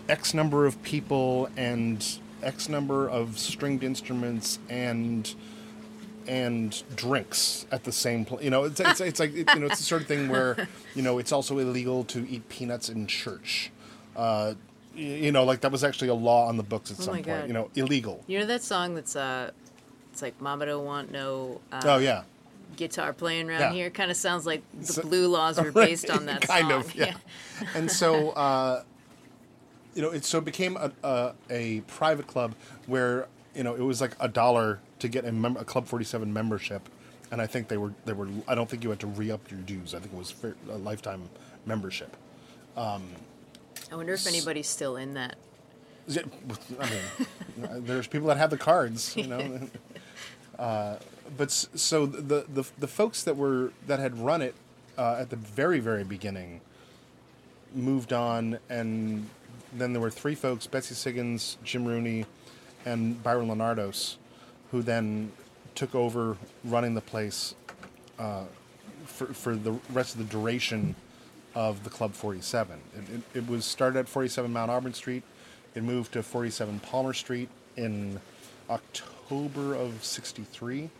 X 0.08 0.34
number 0.34 0.66
of 0.66 0.80
people 0.82 1.48
and 1.56 2.18
X 2.42 2.68
number 2.68 3.08
of 3.08 3.38
stringed 3.38 3.82
instruments 3.82 4.58
and 4.68 5.34
and 6.26 6.82
drinks 6.96 7.66
at 7.70 7.84
the 7.84 7.92
same 7.92 8.24
place. 8.24 8.42
You 8.44 8.50
know, 8.50 8.64
it's, 8.64 8.80
it's, 8.80 9.00
it's 9.00 9.20
like 9.20 9.34
it, 9.34 9.46
you 9.54 9.60
know, 9.60 9.66
it's 9.66 9.78
the 9.78 9.84
sort 9.84 10.02
of 10.02 10.08
thing 10.08 10.28
where 10.30 10.68
you 10.94 11.02
know 11.02 11.18
it's 11.18 11.32
also 11.32 11.58
illegal 11.58 12.04
to 12.04 12.28
eat 12.28 12.48
peanuts 12.48 12.88
in 12.88 13.06
church. 13.06 13.70
Uh, 14.16 14.54
you 14.94 15.32
know, 15.32 15.44
like 15.44 15.60
that 15.62 15.72
was 15.72 15.82
actually 15.82 16.08
a 16.08 16.14
law 16.14 16.46
on 16.46 16.56
the 16.56 16.62
books 16.62 16.90
at 16.90 16.98
Oh 17.00 17.02
some 17.02 17.14
point. 17.14 17.26
God. 17.26 17.46
You 17.48 17.52
know, 17.52 17.70
illegal. 17.74 18.22
You 18.26 18.38
know 18.40 18.46
that 18.46 18.62
song 18.62 18.94
that's 18.94 19.16
uh, 19.16 19.50
it's 20.12 20.22
like 20.22 20.40
Mama 20.40 20.66
don't 20.66 20.84
want 20.84 21.10
no 21.10 21.60
uh, 21.72 21.82
oh 21.84 21.98
yeah. 21.98 22.22
Guitar 22.76 23.12
playing 23.12 23.48
around 23.48 23.60
Yeah. 23.60 23.72
here. 23.72 23.90
Kind 23.90 24.10
of 24.10 24.16
sounds 24.16 24.46
like 24.46 24.62
the 24.78 24.86
So- 24.86 25.02
Blue 25.02 25.28
Laws 25.28 25.60
were 25.60 25.72
based 25.86 26.10
on 26.10 26.26
that 26.26 26.40
kind 26.46 26.68
song. 26.70 26.80
of 26.80 26.94
yeah, 26.94 27.14
and 27.74 27.90
so 27.90 28.30
uh, 28.30 28.82
you 29.94 30.02
know 30.02 30.10
it 30.10 30.24
so 30.24 30.38
it 30.38 30.44
became 30.44 30.76
a, 30.76 30.90
a 31.02 31.32
a 31.50 31.80
private 31.82 32.26
club 32.26 32.54
where 32.86 33.28
you 33.54 33.62
know 33.62 33.74
it 33.74 33.80
was 33.82 34.00
like 34.00 34.14
a 34.20 34.28
dollar 34.28 34.80
to 34.98 35.08
get 35.08 35.24
a, 35.24 35.32
mem- 35.32 35.56
a 35.56 35.64
club 35.64 35.86
47 35.86 36.32
membership 36.32 36.88
and 37.30 37.40
i 37.42 37.46
think 37.46 37.68
they 37.68 37.76
were 37.76 37.92
they 38.04 38.12
were 38.12 38.28
i 38.48 38.54
don't 38.54 38.68
think 38.68 38.82
you 38.82 38.90
had 38.90 38.98
to 39.00 39.06
re-up 39.06 39.50
your 39.50 39.60
dues 39.60 39.94
i 39.94 39.98
think 39.98 40.12
it 40.12 40.16
was 40.18 40.30
fair, 40.30 40.54
a 40.70 40.76
lifetime 40.78 41.22
membership 41.66 42.16
I 42.76 43.00
wonder 43.92 44.14
if 44.14 44.26
anybody's 44.26 44.66
still 44.68 44.96
in 44.96 45.14
that. 45.14 45.36
I 46.08 46.90
mean, 46.90 47.84
there's 47.84 48.06
people 48.08 48.26
that 48.28 48.36
have 48.38 48.50
the 48.50 48.58
cards, 48.58 49.16
you 49.16 49.26
know. 49.28 49.60
uh, 50.58 50.96
but 51.36 51.50
so 51.50 52.06
the, 52.06 52.46
the 52.52 52.64
the 52.78 52.88
folks 52.88 53.22
that 53.24 53.36
were 53.36 53.72
that 53.86 53.98
had 53.98 54.18
run 54.18 54.42
it 54.42 54.54
uh, 54.96 55.16
at 55.18 55.30
the 55.30 55.36
very 55.36 55.80
very 55.80 56.04
beginning 56.04 56.60
moved 57.74 58.12
on, 58.12 58.58
and 58.68 59.28
then 59.72 59.92
there 59.92 60.00
were 60.00 60.10
three 60.10 60.34
folks: 60.34 60.66
Betsy 60.66 60.94
Siggins, 60.94 61.56
Jim 61.64 61.84
Rooney, 61.84 62.26
and 62.84 63.22
Byron 63.22 63.48
Linardos, 63.48 64.16
who 64.70 64.82
then 64.82 65.32
took 65.74 65.94
over 65.94 66.36
running 66.64 66.94
the 66.94 67.00
place 67.00 67.54
uh, 68.18 68.44
for 69.04 69.26
for 69.26 69.56
the 69.56 69.72
rest 69.92 70.14
of 70.14 70.18
the 70.18 70.32
duration 70.32 70.94
of 71.54 71.84
the 71.84 71.90
Club 71.90 72.14
47. 72.14 72.80
It, 72.96 73.14
it, 73.14 73.38
it 73.38 73.48
was 73.48 73.64
started 73.64 74.00
at 74.00 74.08
47 74.08 74.52
Mount 74.52 74.72
Auburn 74.72 74.92
Street. 74.92 75.22
It 75.74 75.84
moved 75.84 76.12
to 76.12 76.22
47 76.22 76.80
Palmer 76.80 77.12
Street 77.12 77.48
in 77.76 78.20
October 78.68 79.74
of 79.74 80.04
63. 80.04 80.90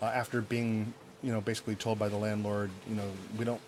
Uh, 0.00 0.06
after 0.06 0.40
being, 0.42 0.92
you 1.22 1.32
know, 1.32 1.40
basically 1.40 1.74
told 1.74 1.98
by 1.98 2.08
the 2.08 2.16
landlord, 2.16 2.70
you 2.88 2.94
know, 2.94 3.10
we 3.38 3.44
don't, 3.44 3.60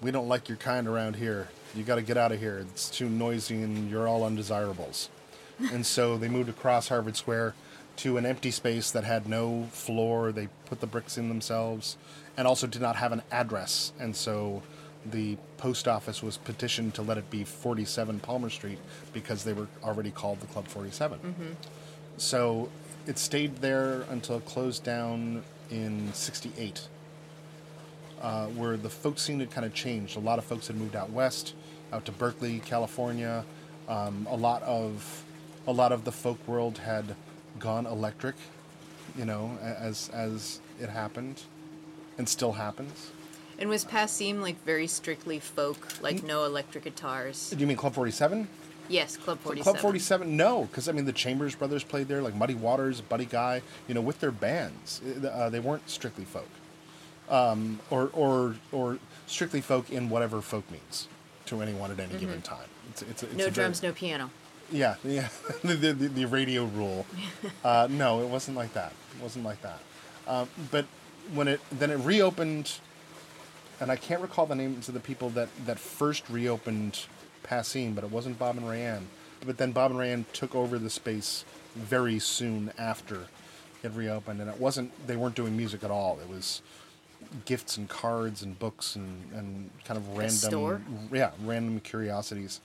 we 0.00 0.10
don't 0.10 0.28
like 0.28 0.48
your 0.48 0.58
kind 0.58 0.88
around 0.88 1.16
here. 1.16 1.48
You 1.74 1.84
got 1.84 1.96
to 1.96 2.02
get 2.02 2.16
out 2.16 2.32
of 2.32 2.40
here. 2.40 2.58
It's 2.58 2.90
too 2.90 3.08
noisy 3.08 3.62
and 3.62 3.90
you're 3.90 4.08
all 4.08 4.24
undesirables. 4.24 5.08
and 5.72 5.84
so 5.84 6.16
they 6.18 6.28
moved 6.28 6.48
across 6.48 6.88
Harvard 6.88 7.16
Square 7.16 7.54
to 7.96 8.16
an 8.16 8.24
empty 8.24 8.50
space 8.50 8.90
that 8.92 9.04
had 9.04 9.28
no 9.28 9.66
floor. 9.72 10.32
They 10.32 10.48
put 10.66 10.80
the 10.80 10.86
bricks 10.86 11.18
in 11.18 11.28
themselves 11.28 11.96
and 12.36 12.46
also 12.46 12.66
did 12.66 12.80
not 12.82 12.96
have 12.96 13.12
an 13.12 13.22
address. 13.32 13.92
And 13.98 14.14
so 14.14 14.62
the 15.04 15.36
post 15.56 15.88
office 15.88 16.22
was 16.22 16.36
petitioned 16.36 16.94
to 16.94 17.02
let 17.02 17.18
it 17.18 17.28
be 17.30 17.42
47 17.44 18.20
Palmer 18.20 18.50
Street 18.50 18.78
because 19.12 19.42
they 19.44 19.52
were 19.52 19.66
already 19.82 20.10
called 20.10 20.40
the 20.40 20.46
Club 20.46 20.66
47. 20.68 21.18
So 22.18 22.68
it 23.06 23.18
stayed 23.18 23.56
there 23.56 24.02
until 24.10 24.36
it 24.36 24.44
closed 24.46 24.84
down 24.84 25.42
in 25.70 26.12
68 26.12 26.88
uh, 28.20 28.46
where 28.46 28.76
the 28.76 28.90
folk 28.90 29.18
scene 29.18 29.40
had 29.40 29.50
kind 29.50 29.66
of 29.66 29.74
changed. 29.74 30.16
A 30.16 30.20
lot 30.20 30.38
of 30.38 30.44
folks 30.44 30.66
had 30.66 30.76
moved 30.76 30.96
out 30.96 31.10
west, 31.10 31.54
out 31.92 32.04
to 32.06 32.12
Berkeley, 32.12 32.60
California. 32.60 33.44
Um, 33.88 34.26
a 34.30 34.36
lot 34.36 34.62
of 34.62 35.24
a 35.66 35.72
lot 35.72 35.92
of 35.92 36.04
the 36.04 36.12
folk 36.12 36.38
world 36.46 36.78
had 36.78 37.14
gone 37.58 37.86
electric, 37.86 38.36
you 39.16 39.24
know, 39.24 39.58
as 39.62 40.10
as 40.12 40.60
it 40.80 40.88
happened, 40.88 41.42
and 42.18 42.28
still 42.28 42.52
happens. 42.52 43.10
And 43.58 43.68
was 43.68 43.84
Passim 43.84 44.40
like 44.40 44.62
very 44.64 44.86
strictly 44.86 45.40
folk, 45.40 46.00
like 46.00 46.22
no 46.22 46.44
electric 46.44 46.84
guitars? 46.84 47.50
Do 47.50 47.58
you 47.58 47.66
mean 47.66 47.76
Club 47.76 47.94
Forty 47.94 48.12
Seven? 48.12 48.48
Yes, 48.88 49.16
Club 49.16 49.38
47. 49.40 49.62
Club 49.72 49.82
Forty 49.82 49.98
Seven, 49.98 50.36
no, 50.36 50.64
because 50.64 50.88
I 50.88 50.92
mean 50.92 51.04
the 51.04 51.12
Chambers 51.12 51.54
brothers 51.54 51.84
played 51.84 52.08
there, 52.08 52.22
like 52.22 52.34
Muddy 52.34 52.54
Waters, 52.54 53.00
Buddy 53.00 53.26
Guy, 53.26 53.62
you 53.86 53.94
know, 53.94 54.00
with 54.00 54.20
their 54.20 54.30
bands. 54.32 55.00
Uh, 55.24 55.50
they 55.50 55.60
weren't 55.60 55.88
strictly 55.90 56.24
folk, 56.24 56.48
um, 57.28 57.80
or 57.90 58.10
or 58.12 58.56
or 58.72 58.98
strictly 59.26 59.60
folk 59.60 59.90
in 59.90 60.08
whatever 60.08 60.40
folk 60.40 60.70
means 60.70 61.08
to 61.46 61.60
anyone 61.62 61.90
at 61.90 62.00
any 62.00 62.18
given 62.18 62.40
time. 62.42 62.68
It's, 62.90 63.02
it's, 63.02 63.22
it's 63.22 63.32
Mm-hmm. 63.32 63.36
No 63.38 63.44
a 63.44 63.50
very- 63.50 63.54
drums, 63.54 63.82
no 63.82 63.92
piano. 63.92 64.30
Yeah, 64.70 64.96
yeah. 65.04 65.28
the, 65.64 65.74
the, 65.74 65.92
the 65.92 66.24
radio 66.26 66.64
rule. 66.64 67.06
Uh, 67.64 67.86
no, 67.90 68.20
it 68.22 68.28
wasn't 68.28 68.56
like 68.56 68.72
that. 68.74 68.92
It 69.16 69.22
wasn't 69.22 69.44
like 69.44 69.60
that. 69.62 69.80
Um, 70.26 70.48
but 70.70 70.84
when 71.34 71.48
it 71.48 71.60
then 71.72 71.90
it 71.90 71.96
reopened, 71.96 72.78
and 73.80 73.90
I 73.90 73.96
can't 73.96 74.20
recall 74.22 74.46
the 74.46 74.54
names 74.54 74.88
of 74.88 74.94
the 74.94 75.00
people 75.00 75.30
that 75.30 75.48
that 75.66 75.78
first 75.78 76.28
reopened 76.30 77.06
Passim, 77.48 77.94
but 77.94 78.04
it 78.04 78.10
wasn't 78.10 78.38
Bob 78.38 78.56
and 78.56 78.66
Rayanne. 78.66 79.04
But 79.46 79.56
then 79.56 79.72
Bob 79.72 79.92
and 79.92 80.00
Rayanne 80.00 80.24
took 80.32 80.54
over 80.54 80.78
the 80.78 80.90
space 80.90 81.44
very 81.74 82.18
soon 82.18 82.72
after 82.78 83.26
it 83.82 83.92
reopened, 83.94 84.40
and 84.40 84.50
it 84.50 84.58
wasn't 84.60 84.90
they 85.06 85.16
weren't 85.16 85.36
doing 85.36 85.56
music 85.56 85.84
at 85.84 85.90
all. 85.90 86.18
It 86.20 86.28
was 86.28 86.62
gifts 87.44 87.76
and 87.76 87.88
cards 87.88 88.42
and 88.42 88.58
books 88.58 88.96
and, 88.96 89.30
and 89.32 89.70
kind 89.84 89.98
of 89.98 90.08
random 90.10 90.30
store? 90.30 90.80
yeah 91.12 91.30
random 91.44 91.80
curiosities 91.80 92.60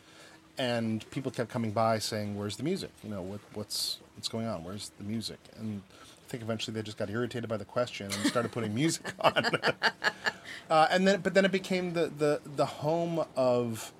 and 0.58 1.10
people 1.12 1.32
kept 1.32 1.50
coming 1.50 1.72
by 1.72 2.00
saying 2.00 2.38
where's 2.38 2.56
the 2.58 2.64
music 2.64 2.92
you 3.04 3.10
know 3.10 3.22
what, 3.22 3.40
what's 3.54 4.00
what's 4.16 4.28
going 4.28 4.46
on 4.46 4.64
where's 4.64 4.92
the 5.00 5.04
music 5.04 5.40
and 5.58 5.82
i 5.92 6.30
think 6.30 6.44
eventually 6.44 6.74
they 6.74 6.82
just 6.82 6.98
got 6.98 7.10
irritated 7.10 7.50
by 7.50 7.58
the 7.58 7.66
question 7.66 8.06
and 8.06 8.28
started 8.28 8.52
putting 8.52 8.74
music 8.84 9.06
on 9.20 9.34
uh, 10.70 10.88
and 10.92 11.08
then 11.08 11.20
but 11.22 11.34
then 11.34 11.46
it 11.46 11.52
became 11.52 11.94
the, 11.94 12.12
the 12.18 12.40
the 12.56 12.66
home 12.66 13.26
of 13.36 13.92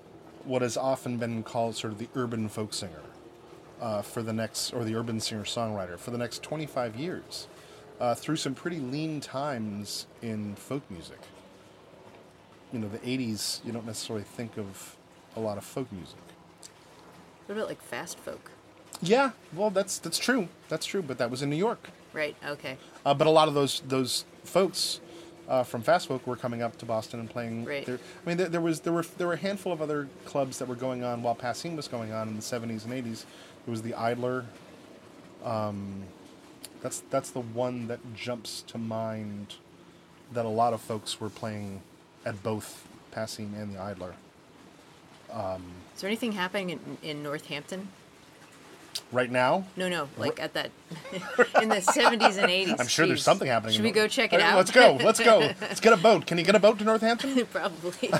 what 0.44 0.62
has 0.62 0.76
often 0.76 1.16
been 1.16 1.42
called 1.42 1.76
sort 1.76 1.92
of 1.92 1.98
the 1.98 2.08
urban 2.14 2.48
folk 2.48 2.74
singer 2.74 3.02
uh, 3.80 4.02
for 4.02 4.22
the 4.22 4.32
next 4.32 4.72
or 4.72 4.84
the 4.84 4.94
urban 4.94 5.20
singer 5.20 5.44
songwriter 5.44 5.98
for 5.98 6.10
the 6.10 6.18
next 6.18 6.42
25 6.42 6.96
years 6.96 7.46
uh, 8.00 8.14
through 8.14 8.36
some 8.36 8.54
pretty 8.54 8.78
lean 8.78 9.20
times 9.20 10.06
in 10.22 10.54
folk 10.56 10.82
music. 10.90 11.18
You 12.72 12.80
know, 12.80 12.88
the 12.88 12.98
80s, 12.98 13.64
you 13.64 13.72
don't 13.72 13.86
necessarily 13.86 14.24
think 14.24 14.58
of 14.58 14.96
a 15.36 15.40
lot 15.40 15.58
of 15.58 15.64
folk 15.64 15.90
music. 15.92 16.18
What 17.46 17.56
about 17.56 17.68
like 17.68 17.82
fast 17.82 18.18
folk? 18.18 18.50
Yeah, 19.02 19.32
well, 19.54 19.70
that's 19.70 19.98
that's 19.98 20.18
true. 20.18 20.48
That's 20.68 20.86
true, 20.86 21.02
but 21.02 21.18
that 21.18 21.30
was 21.30 21.42
in 21.42 21.50
New 21.50 21.56
York. 21.56 21.90
Right. 22.12 22.36
Okay. 22.46 22.78
Uh, 23.04 23.12
but 23.12 23.26
a 23.26 23.30
lot 23.30 23.48
of 23.48 23.54
those 23.54 23.82
those 23.86 24.24
folks 24.44 25.00
uh, 25.48 25.62
from 25.62 25.82
fast 25.82 26.08
folk 26.08 26.26
were 26.26 26.36
coming 26.36 26.62
up 26.62 26.76
to 26.78 26.86
Boston 26.86 27.20
and 27.20 27.30
playing. 27.30 27.64
Right. 27.64 27.84
Their, 27.84 27.96
I 27.96 28.28
mean, 28.28 28.36
there, 28.36 28.48
there 28.48 28.60
was 28.60 28.80
there 28.80 28.92
were 28.92 29.04
there 29.18 29.26
were 29.26 29.34
a 29.34 29.38
handful 29.38 29.72
of 29.72 29.82
other 29.82 30.08
clubs 30.24 30.58
that 30.58 30.68
were 30.68 30.74
going 30.74 31.04
on 31.04 31.22
while 31.22 31.34
Passim 31.34 31.76
was 31.76 31.88
going 31.88 32.12
on 32.12 32.28
in 32.28 32.36
the 32.36 32.42
70s 32.42 32.84
and 32.84 32.92
80s. 32.92 33.24
It 33.66 33.70
was 33.70 33.82
the 33.82 33.94
Idler. 33.94 34.46
Um, 35.44 36.04
that's 36.82 37.02
that's 37.10 37.30
the 37.30 37.40
one 37.40 37.88
that 37.88 38.00
jumps 38.14 38.62
to 38.68 38.78
mind 38.78 39.54
that 40.32 40.44
a 40.44 40.48
lot 40.48 40.72
of 40.72 40.80
folks 40.80 41.20
were 41.20 41.30
playing 41.30 41.82
at 42.24 42.42
both 42.42 42.86
Passim 43.12 43.54
and 43.60 43.74
the 43.74 43.80
Idler. 43.80 44.14
Is 45.94 46.00
there 46.00 46.08
anything 46.08 46.32
happening 46.32 46.70
in, 46.70 46.98
in 47.02 47.22
Northampton? 47.22 47.88
Right 49.14 49.30
now, 49.30 49.64
No, 49.76 49.88
no, 49.88 50.08
like 50.18 50.40
at 50.40 50.54
that 50.54 50.72
in 51.62 51.68
the 51.68 51.80
seventies 51.80 52.36
and 52.36 52.50
eighties. 52.50 52.74
I'm 52.80 52.88
sure 52.88 53.06
there's 53.06 53.22
something 53.22 53.46
happening. 53.46 53.74
Should 53.74 53.84
we 53.84 53.92
go 53.92 54.08
check 54.08 54.32
it 54.32 54.40
out? 54.40 54.56
Let's 54.56 54.72
go. 54.72 54.98
Let's 55.00 55.20
go. 55.20 55.38
Let's 55.60 55.78
get 55.78 55.92
a 55.92 55.96
boat. 55.96 56.26
Can 56.26 56.36
you 56.36 56.44
get 56.44 56.56
a 56.56 56.58
boat 56.58 56.78
to 56.80 56.84
Northampton? 56.84 57.46
Probably 57.52 58.10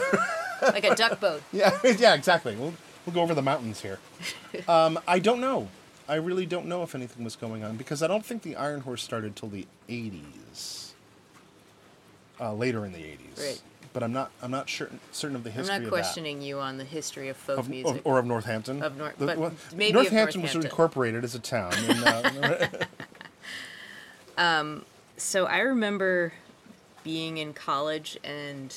like 0.62 0.85
a 0.85 0.94
duck 0.94 1.18
boat. 1.18 1.42
Yeah, 1.52 1.76
yeah, 1.98 2.14
exactly. 2.14 2.54
We'll 2.54 2.74
we'll 3.04 3.12
go 3.14 3.22
over 3.22 3.35
the 3.35 3.42
mountains 3.42 3.80
here. 3.80 3.98
Um, 4.68 5.00
I 5.09 5.18
don't 5.18 5.40
know. 5.40 5.66
I 6.09 6.14
really 6.14 6.46
don't 6.46 6.66
know 6.66 6.85
if 6.85 6.94
anything 6.94 7.24
was 7.24 7.35
going 7.35 7.64
on 7.64 7.76
because 7.76 8.00
I 8.00 8.07
don't 8.07 8.24
think 8.24 8.42
the 8.42 8.54
Iron 8.54 8.83
Horse 8.83 9.02
started 9.02 9.35
till 9.35 9.48
the 9.48 9.66
'80s. 9.88 10.92
Uh, 12.40 12.52
later 12.52 12.87
in 12.87 12.92
the 12.92 12.98
'80s. 13.00 13.38
Right. 13.40 13.62
But 13.94 14.02
I'm 14.02 14.12
not. 14.12 14.30
I'm 14.42 14.50
not 14.50 14.68
sure, 14.68 14.90
certain 15.12 15.37
of 15.37 15.44
the 15.44 15.50
history. 15.50 15.74
I'm 15.74 15.85
not 15.85 15.88
questioning 15.88 16.42
you 16.42 16.59
on 16.59 16.76
the 16.78 16.85
history 16.85 17.28
of 17.28 17.37
folk. 17.37 17.59
Of, 17.59 17.70
music. 17.70 17.96
of- 18.00 18.07
or 18.07 18.18
of 18.18 18.26
Northampton. 18.26 18.83
Of 18.83 18.98
Nor- 18.98 19.14
The- 19.16 19.26
but 19.26 19.38
well, 19.38 19.52
maybe 19.72 19.90
of 19.90 19.94
Northampton 19.94 20.42
was 20.42 20.54
incorporated 20.57 21.24
as 21.24 21.35
a 21.35 21.38
town. 21.38 21.72
In, 21.88 22.02
uh, 24.37 24.80
so 25.16 25.46
I 25.46 25.61
remember 25.61 26.33
being 27.04 27.38
in 27.38 27.52
college 27.52 28.18
and 28.24 28.74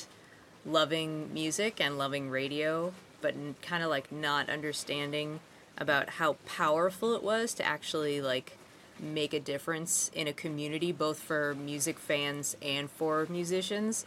loving 0.64 1.34
music 1.34 1.80
and 1.80 1.98
loving 1.98 2.30
radio, 2.30 2.92
but 3.20 3.34
kind 3.60 3.82
of 3.82 3.90
like 3.90 4.12
not 4.12 4.48
understanding 4.48 5.40
about 5.76 6.10
how 6.10 6.34
powerful 6.46 7.14
it 7.14 7.22
was 7.22 7.54
to 7.54 7.64
actually 7.64 8.20
like 8.20 8.56
make 9.00 9.32
a 9.32 9.40
difference 9.40 10.10
in 10.14 10.28
a 10.28 10.32
community, 10.32 10.92
both 10.92 11.18
for 11.18 11.54
music 11.54 11.98
fans 11.98 12.56
and 12.62 12.90
for 12.90 13.26
musicians. 13.28 14.04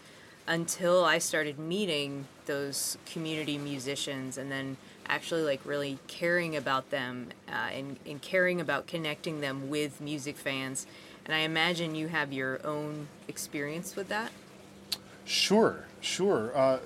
Until 0.47 1.05
I 1.05 1.19
started 1.19 1.59
meeting 1.59 2.25
those 2.45 2.97
community 3.05 3.57
musicians 3.57 4.37
and 4.37 4.51
then 4.51 4.77
actually 5.07 5.43
like 5.43 5.61
really 5.65 5.99
caring 6.07 6.55
about 6.55 6.89
them 6.89 7.29
uh, 7.47 7.69
and, 7.71 7.97
and 8.05 8.21
caring 8.21 8.59
about 8.59 8.87
connecting 8.87 9.41
them 9.41 9.69
with 9.69 10.01
music 10.01 10.37
fans. 10.37 10.87
And 11.25 11.35
I 11.35 11.39
imagine 11.39 11.95
you 11.95 12.07
have 12.07 12.33
your 12.33 12.65
own 12.65 13.07
experience 13.27 13.95
with 13.95 14.09
that. 14.09 14.31
Sure, 15.25 15.85
sure. 15.99 16.51
Uh, 16.57 16.79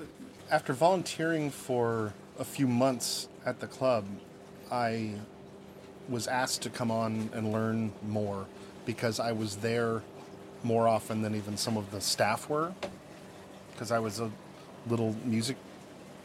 after 0.51 0.73
volunteering 0.73 1.49
for 1.49 2.13
a 2.37 2.43
few 2.43 2.67
months 2.67 3.27
at 3.45 3.59
the 3.59 3.67
club, 3.67 4.05
I 4.71 5.13
was 6.09 6.27
asked 6.27 6.61
to 6.63 6.69
come 6.69 6.91
on 6.91 7.29
and 7.33 7.51
learn 7.51 7.93
more 8.07 8.45
because 8.85 9.19
I 9.19 9.31
was 9.31 9.57
there 9.57 10.03
more 10.63 10.87
often 10.87 11.21
than 11.21 11.35
even 11.35 11.57
some 11.57 11.77
of 11.77 11.91
the 11.91 12.01
staff 12.01 12.49
were. 12.49 12.73
Because 13.75 13.91
I 13.91 13.99
was 13.99 14.19
a 14.19 14.31
little 14.87 15.15
music 15.25 15.57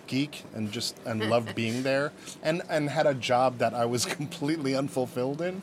geek 0.06 0.44
and 0.54 0.72
just 0.72 0.96
and 1.04 1.28
loved 1.34 1.54
being 1.54 1.82
there, 1.82 2.12
and 2.42 2.62
and 2.70 2.88
had 2.88 3.06
a 3.06 3.14
job 3.14 3.58
that 3.58 3.74
I 3.74 3.84
was 3.84 4.06
completely 4.18 4.74
unfulfilled 4.74 5.42
in. 5.42 5.62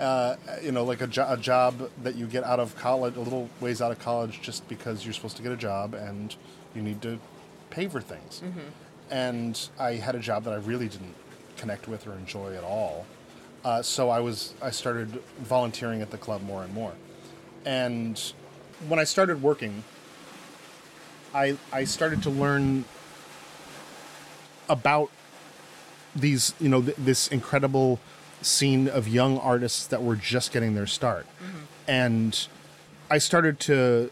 Uh, 0.00 0.36
you 0.62 0.70
know, 0.70 0.84
like 0.84 1.00
a, 1.00 1.08
jo- 1.08 1.26
a 1.28 1.36
job 1.36 1.90
that 2.04 2.14
you 2.14 2.24
get 2.26 2.44
out 2.44 2.60
of 2.60 2.76
college, 2.76 3.16
a 3.16 3.20
little 3.20 3.48
ways 3.60 3.82
out 3.82 3.90
of 3.90 3.98
college, 3.98 4.40
just 4.40 4.68
because 4.68 5.04
you're 5.04 5.12
supposed 5.12 5.36
to 5.36 5.42
get 5.42 5.50
a 5.50 5.56
job 5.56 5.92
and 5.92 6.36
you 6.72 6.82
need 6.82 7.02
to 7.02 7.18
pay 7.70 7.88
for 7.88 8.00
things. 8.00 8.40
And 9.10 9.68
I 9.76 9.94
had 9.94 10.14
a 10.14 10.20
job 10.20 10.44
that 10.44 10.52
I 10.52 10.58
really 10.58 10.86
didn't 10.86 11.14
connect 11.56 11.88
with 11.88 12.06
or 12.06 12.12
enjoy 12.12 12.54
at 12.54 12.62
all. 12.62 13.06
Uh, 13.64 13.82
so 13.82 14.08
I 14.08 14.20
was 14.20 14.54
I 14.62 14.70
started 14.70 15.20
volunteering 15.40 16.00
at 16.00 16.10
the 16.12 16.18
club 16.18 16.42
more 16.42 16.62
and 16.62 16.72
more. 16.72 16.92
And 17.64 18.20
when 18.86 19.00
I 19.00 19.04
started 19.04 19.42
working, 19.42 19.82
I 21.34 21.56
I 21.72 21.84
started 21.84 22.22
to 22.24 22.30
learn 22.30 22.84
about 24.68 25.10
these 26.14 26.54
you 26.60 26.68
know 26.68 26.82
th- 26.82 26.96
this 26.96 27.28
incredible 27.28 28.00
scene 28.42 28.88
of 28.88 29.08
young 29.08 29.38
artists 29.38 29.86
that 29.86 30.02
were 30.02 30.16
just 30.16 30.52
getting 30.52 30.74
their 30.74 30.86
start. 30.86 31.26
Mm-hmm. 31.26 31.58
And 31.88 32.48
i 33.10 33.16
started 33.16 33.58
to 33.58 34.10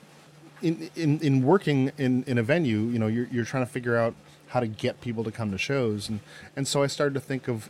in, 0.63 0.91
in 0.97 1.21
in 1.21 1.43
working 1.43 1.93
in 1.99 2.25
in 2.27 2.39
a 2.39 2.43
venue 2.43 2.79
you 2.79 2.99
know 2.99 3.09
you're, 3.09 3.29
you're 3.31 3.45
trying 3.45 3.65
to 3.65 3.71
figure 3.71 3.95
out 3.95 4.15
how 4.49 4.61
to 4.61 4.67
get 4.67 5.01
people 5.03 5.23
to 5.25 5.31
come 5.31 5.51
to 5.51 5.59
shows. 5.59 6.09
And 6.09 6.21
and 6.55 6.67
so 6.67 6.83
i 6.83 6.87
started 6.87 7.15
to 7.15 7.21
think 7.21 7.49
of 7.49 7.69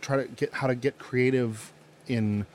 try 0.00 0.16
to 0.16 0.28
get 0.28 0.54
how 0.54 0.66
to 0.66 0.74
get 0.74 0.98
creative 0.98 1.72
in 2.06 2.46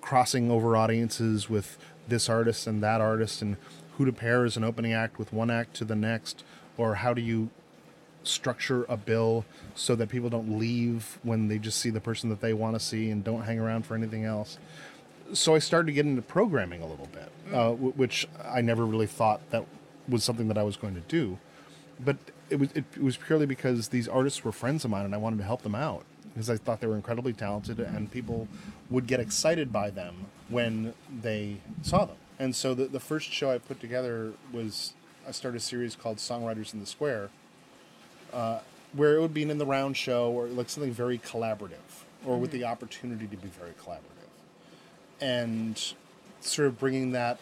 crossing 0.00 0.50
over 0.50 0.76
audiences 0.76 1.48
with 1.48 1.78
this 2.08 2.28
artist 2.28 2.66
and 2.66 2.82
that 2.82 3.00
artist. 3.00 3.40
And 3.40 3.56
who 3.96 4.04
to 4.04 4.12
pair 4.12 4.44
as 4.44 4.56
an 4.56 4.64
opening 4.64 4.92
act 4.92 5.18
with 5.18 5.32
one 5.32 5.50
act 5.50 5.74
to 5.76 5.84
the 5.84 5.96
next 5.96 6.44
or 6.76 6.96
how 6.96 7.12
do 7.12 7.20
you 7.20 7.50
structure 8.24 8.84
a 8.88 8.96
bill 8.96 9.44
so 9.74 9.94
that 9.96 10.08
people 10.08 10.30
don't 10.30 10.58
leave 10.58 11.18
when 11.22 11.48
they 11.48 11.58
just 11.58 11.78
see 11.78 11.90
the 11.90 12.00
person 12.00 12.30
that 12.30 12.40
they 12.40 12.54
want 12.54 12.74
to 12.74 12.80
see 12.80 13.10
and 13.10 13.24
don't 13.24 13.42
hang 13.42 13.58
around 13.58 13.84
for 13.84 13.94
anything 13.94 14.24
else? 14.24 14.58
So 15.32 15.54
i 15.54 15.58
started 15.58 15.86
to 15.86 15.92
get 15.92 16.04
into 16.04 16.20
programming 16.20 16.82
a 16.82 16.86
little 16.86 17.08
bit 17.08 17.32
uh, 17.48 17.70
w- 17.70 17.92
which 17.92 18.28
i 18.44 18.60
never 18.60 18.84
really 18.84 19.06
thought 19.06 19.40
that 19.50 19.64
was 20.06 20.22
something 20.24 20.48
that 20.48 20.58
i 20.58 20.62
was 20.62 20.76
going 20.76 20.94
to 20.94 21.00
do. 21.00 21.38
But 21.98 22.16
it 22.50 22.58
was 22.58 22.70
it, 22.72 22.84
was 23.00 23.16
purely 23.16 23.46
because 23.46 23.88
these 23.88 24.06
artists 24.08 24.44
were 24.44 24.52
friends 24.52 24.84
of 24.84 24.90
mine 24.90 25.06
and 25.06 25.14
I 25.14 25.18
wanted 25.18 25.38
to 25.38 25.44
help 25.44 25.62
them 25.62 25.74
out 25.74 26.04
because 26.32 26.50
I 26.50 26.56
thought 26.56 26.80
they 26.80 26.86
were 26.86 26.96
incredibly 26.96 27.32
talented 27.32 27.80
and 27.80 28.10
people 28.10 28.46
would 28.90 29.06
get 29.06 29.20
excited 29.20 29.72
by 29.72 29.90
them 29.90 30.26
when 30.48 30.94
they 31.22 31.58
saw 31.82 32.04
them. 32.04 32.16
And 32.42 32.56
so 32.56 32.74
the, 32.74 32.86
the 32.86 32.98
first 32.98 33.32
show 33.32 33.52
I 33.52 33.58
put 33.58 33.78
together 33.78 34.32
was 34.52 34.94
I 35.28 35.30
started 35.30 35.58
a 35.58 35.60
series 35.60 35.94
called 35.94 36.16
Songwriters 36.16 36.74
in 36.74 36.80
the 36.80 36.86
Square, 36.86 37.30
uh, 38.32 38.58
where 38.94 39.14
it 39.14 39.20
would 39.20 39.32
be 39.32 39.44
an 39.44 39.50
in 39.52 39.58
the 39.58 39.64
round 39.64 39.96
show 39.96 40.32
or 40.32 40.48
like 40.48 40.68
something 40.68 40.90
very 40.92 41.18
collaborative 41.18 42.02
or 42.26 42.38
with 42.38 42.50
the 42.50 42.64
opportunity 42.64 43.28
to 43.28 43.36
be 43.36 43.46
very 43.46 43.70
collaborative. 43.80 44.26
And 45.20 45.94
sort 46.40 46.66
of 46.66 46.80
bringing 46.80 47.12
that 47.12 47.38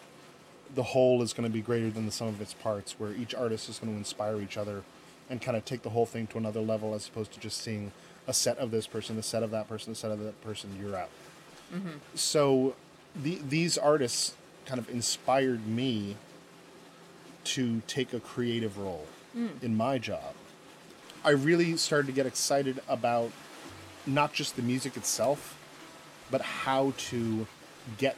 the 0.75 0.83
whole 0.83 1.23
is 1.23 1.33
going 1.33 1.49
to 1.49 1.53
be 1.53 1.61
greater 1.61 1.89
than 1.89 2.05
the 2.05 2.11
sum 2.11 2.27
of 2.27 2.39
its 2.39 2.53
parts, 2.53 2.99
where 2.99 3.11
each 3.11 3.33
artist 3.33 3.69
is 3.69 3.79
going 3.79 3.91
to 3.91 3.97
inspire 3.97 4.39
each 4.39 4.55
other 4.55 4.83
and 5.31 5.41
kind 5.41 5.57
of 5.57 5.65
take 5.65 5.81
the 5.81 5.89
whole 5.89 6.05
thing 6.05 6.27
to 6.27 6.37
another 6.37 6.61
level 6.61 6.93
as 6.93 7.07
opposed 7.07 7.33
to 7.33 7.39
just 7.39 7.59
seeing 7.59 7.91
a 8.27 8.33
set 8.35 8.55
of 8.59 8.69
this 8.69 8.85
person, 8.85 9.17
a 9.17 9.23
set 9.23 9.41
of 9.41 9.49
that 9.49 9.67
person, 9.67 9.93
a 9.93 9.95
set 9.95 10.11
of 10.11 10.19
that 10.19 10.39
person, 10.43 10.69
you're 10.79 10.95
out. 10.95 11.09
So 12.13 12.75
the, 13.15 13.39
these 13.49 13.79
artists 13.79 14.35
kind 14.71 14.79
of 14.79 14.89
inspired 14.89 15.67
me 15.67 16.15
to 17.43 17.81
take 17.87 18.13
a 18.13 18.21
creative 18.21 18.77
role 18.77 19.05
mm. 19.37 19.49
in 19.61 19.75
my 19.75 19.97
job. 19.97 20.33
I 21.25 21.31
really 21.31 21.75
started 21.75 22.07
to 22.07 22.13
get 22.13 22.25
excited 22.25 22.81
about 22.87 23.31
not 24.07 24.31
just 24.31 24.55
the 24.55 24.61
music 24.61 24.95
itself, 24.95 25.57
but 26.29 26.39
how 26.39 26.93
to 27.09 27.45
get 27.97 28.15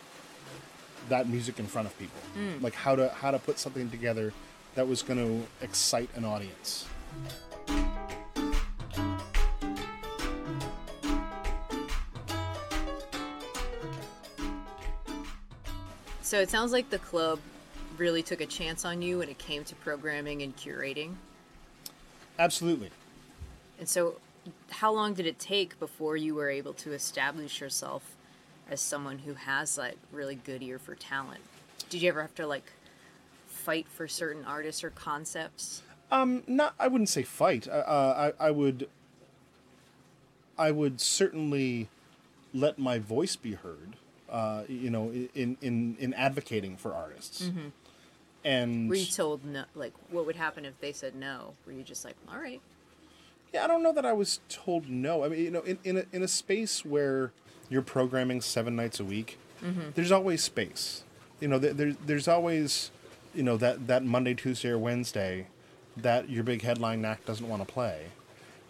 that 1.10 1.28
music 1.28 1.58
in 1.58 1.66
front 1.66 1.88
of 1.88 1.98
people. 1.98 2.22
Mm. 2.38 2.62
Like 2.62 2.76
how 2.76 2.96
to 2.98 3.10
how 3.10 3.32
to 3.32 3.40
put 3.40 3.58
something 3.58 3.90
together 3.90 4.32
that 4.76 4.88
was 4.88 5.02
going 5.02 5.18
to 5.18 5.66
excite 5.66 6.10
an 6.16 6.24
audience. 6.24 6.86
So 16.34 16.40
it 16.40 16.50
sounds 16.50 16.72
like 16.72 16.90
the 16.90 16.98
club 16.98 17.40
really 17.96 18.24
took 18.24 18.42
a 18.42 18.48
chance 18.48 18.86
on 18.86 19.04
you 19.04 19.20
when 19.20 19.30
it 19.30 19.38
came 19.38 19.64
to 19.66 19.76
programming 19.76 20.42
and 20.42 20.58
curating. 20.58 21.14
Absolutely. 22.40 22.90
And 23.78 23.88
so, 23.88 24.16
how 24.72 24.92
long 24.92 25.14
did 25.14 25.28
it 25.28 25.38
take 25.38 25.80
before 25.80 26.18
you 26.18 26.34
were 26.34 26.50
able 26.50 26.74
to 26.74 26.92
establish 26.92 27.62
yourself 27.62 28.16
as 28.68 28.82
someone 28.82 29.20
who 29.20 29.36
has 29.36 29.78
like 29.78 29.98
really 30.12 30.34
good 30.34 30.64
ear 30.64 30.80
for 30.80 30.96
talent? 30.96 31.42
Did 31.92 32.02
you 32.02 32.10
ever 32.10 32.24
have 32.24 32.34
to 32.34 32.48
like 32.48 32.66
fight 33.46 33.86
for 33.88 34.08
certain 34.08 34.44
artists 34.44 34.84
or 34.84 34.90
concepts? 34.90 35.84
not 36.12 36.74
I 36.80 36.88
wouldn't 36.88 37.10
say 37.10 37.22
fight. 37.22 37.68
Uh, 37.68 38.32
I 38.40 38.48
I 38.48 38.50
would 38.50 38.90
I 40.58 40.72
would 40.72 41.00
certainly 41.00 41.90
let 42.56 42.80
my 42.80 42.98
voice 42.98 43.36
be 43.36 43.54
heard. 43.54 43.98
Uh, 44.34 44.64
you 44.68 44.90
know, 44.90 45.12
in 45.36 45.56
in 45.62 45.96
in 46.00 46.14
advocating 46.16 46.76
for 46.76 46.94
artists. 46.94 47.52
And 48.44 48.90
Were 48.90 48.96
you 48.96 49.06
told 49.06 49.46
no? 49.46 49.64
Like, 49.76 49.94
what 50.10 50.26
would 50.26 50.36
happen 50.36 50.66
if 50.66 50.78
they 50.82 50.92
said 50.92 51.16
no? 51.16 51.54
Were 51.66 51.72
you 51.72 51.84
just 51.84 52.04
like, 52.04 52.16
all 52.30 52.40
right? 52.40 52.60
yeah, 53.54 53.64
I 53.64 53.68
don't 53.68 53.84
know 53.84 53.94
that 53.94 54.06
I 54.06 54.14
was 54.14 54.40
told 54.50 54.90
no. 54.90 55.24
I 55.24 55.30
mean, 55.30 55.40
you 55.44 55.52
know, 55.52 55.62
in 55.62 55.78
in 55.84 55.98
a, 55.98 56.04
in 56.12 56.24
a 56.24 56.28
space 56.28 56.84
where 56.84 57.32
you're 57.70 57.84
programming 57.84 58.42
seven 58.42 58.76
nights 58.76 59.00
a 59.00 59.06
week, 59.06 59.38
there's 59.96 60.12
always 60.12 60.44
space. 60.44 61.04
You 61.40 61.48
know, 61.48 61.60
there, 61.60 61.74
there 61.74 61.94
there's 62.06 62.28
always 62.28 62.90
you 63.36 63.44
know 63.44 63.56
that 63.58 63.86
that 63.88 64.04
Monday, 64.04 64.34
Tuesday, 64.34 64.70
or 64.70 64.80
Wednesday 64.80 65.48
that 65.96 66.28
your 66.30 66.44
big 66.44 66.64
headline 66.64 67.06
act 67.06 67.28
doesn't 67.28 67.48
want 67.48 67.66
to 67.66 67.72
play, 67.72 68.08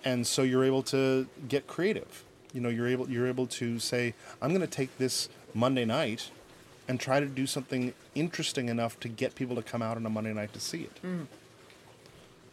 and 0.04 0.28
so 0.28 0.42
you're 0.44 0.66
able 0.66 0.84
to 0.84 1.28
get 1.48 1.66
creative. 1.68 2.26
You 2.54 2.62
know, 2.62 2.70
you're 2.70 2.88
able 2.88 3.10
you're 3.10 3.28
able 3.28 3.48
to 3.48 3.80
say, 3.80 4.14
I'm 4.42 4.50
going 4.50 4.62
to 4.62 4.68
take 4.68 4.98
this 4.98 5.30
Monday 5.54 5.86
night 5.86 6.30
and 6.88 7.00
try 7.00 7.20
to 7.20 7.26
do 7.26 7.48
something 7.48 7.94
interesting 8.14 8.70
enough 8.70 9.00
to 9.00 9.08
get 9.08 9.36
people 9.36 9.56
to 9.56 9.62
come 9.64 9.82
out 9.82 9.98
on 9.98 10.06
a 10.06 10.10
Monday 10.10 10.34
night 10.34 10.54
to 10.54 10.60
see 10.60 10.84
it. 10.84 11.00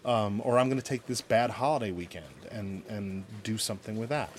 Um, 0.04 0.40
or 0.44 0.58
I'm 0.58 0.68
going 0.68 0.80
to 0.80 0.84
take 0.86 1.06
this 1.06 1.20
bad 1.20 1.50
holiday 1.50 1.90
weekend 1.90 2.24
and 2.50 2.82
and 2.88 3.24
do 3.42 3.58
something 3.58 3.98
with 3.98 4.08
that. 4.08 4.30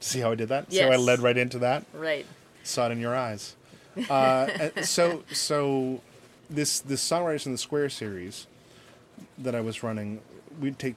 See 0.00 0.20
how 0.20 0.32
I 0.32 0.34
did 0.34 0.48
that? 0.50 0.70
So 0.72 0.78
I 0.92 0.96
led 0.96 1.20
right 1.20 1.36
into 1.36 1.58
that. 1.60 1.84
Right. 1.94 2.26
Saw 2.62 2.86
it 2.86 2.92
in 2.92 3.00
your 3.00 3.14
eyes. 3.16 3.56
Uh, 4.08 4.46
so 4.82 5.24
so 5.32 6.00
this 6.48 6.78
this 6.80 7.06
songwriters 7.06 7.44
in 7.44 7.52
the 7.52 7.58
square 7.58 7.88
series 7.90 8.46
that 9.36 9.54
I 9.54 9.60
was 9.60 9.82
running, 9.82 10.20
we'd 10.60 10.78
take 10.78 10.94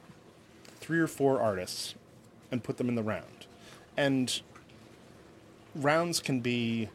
three 0.80 1.00
or 1.00 1.08
four 1.08 1.42
artists 1.42 1.96
and 2.52 2.64
put 2.64 2.78
them 2.78 2.88
in 2.90 2.96
the 2.96 3.02
round, 3.02 3.43
and 3.98 4.42
rounds 5.76 6.20
can 6.20 6.40
be 6.40 6.90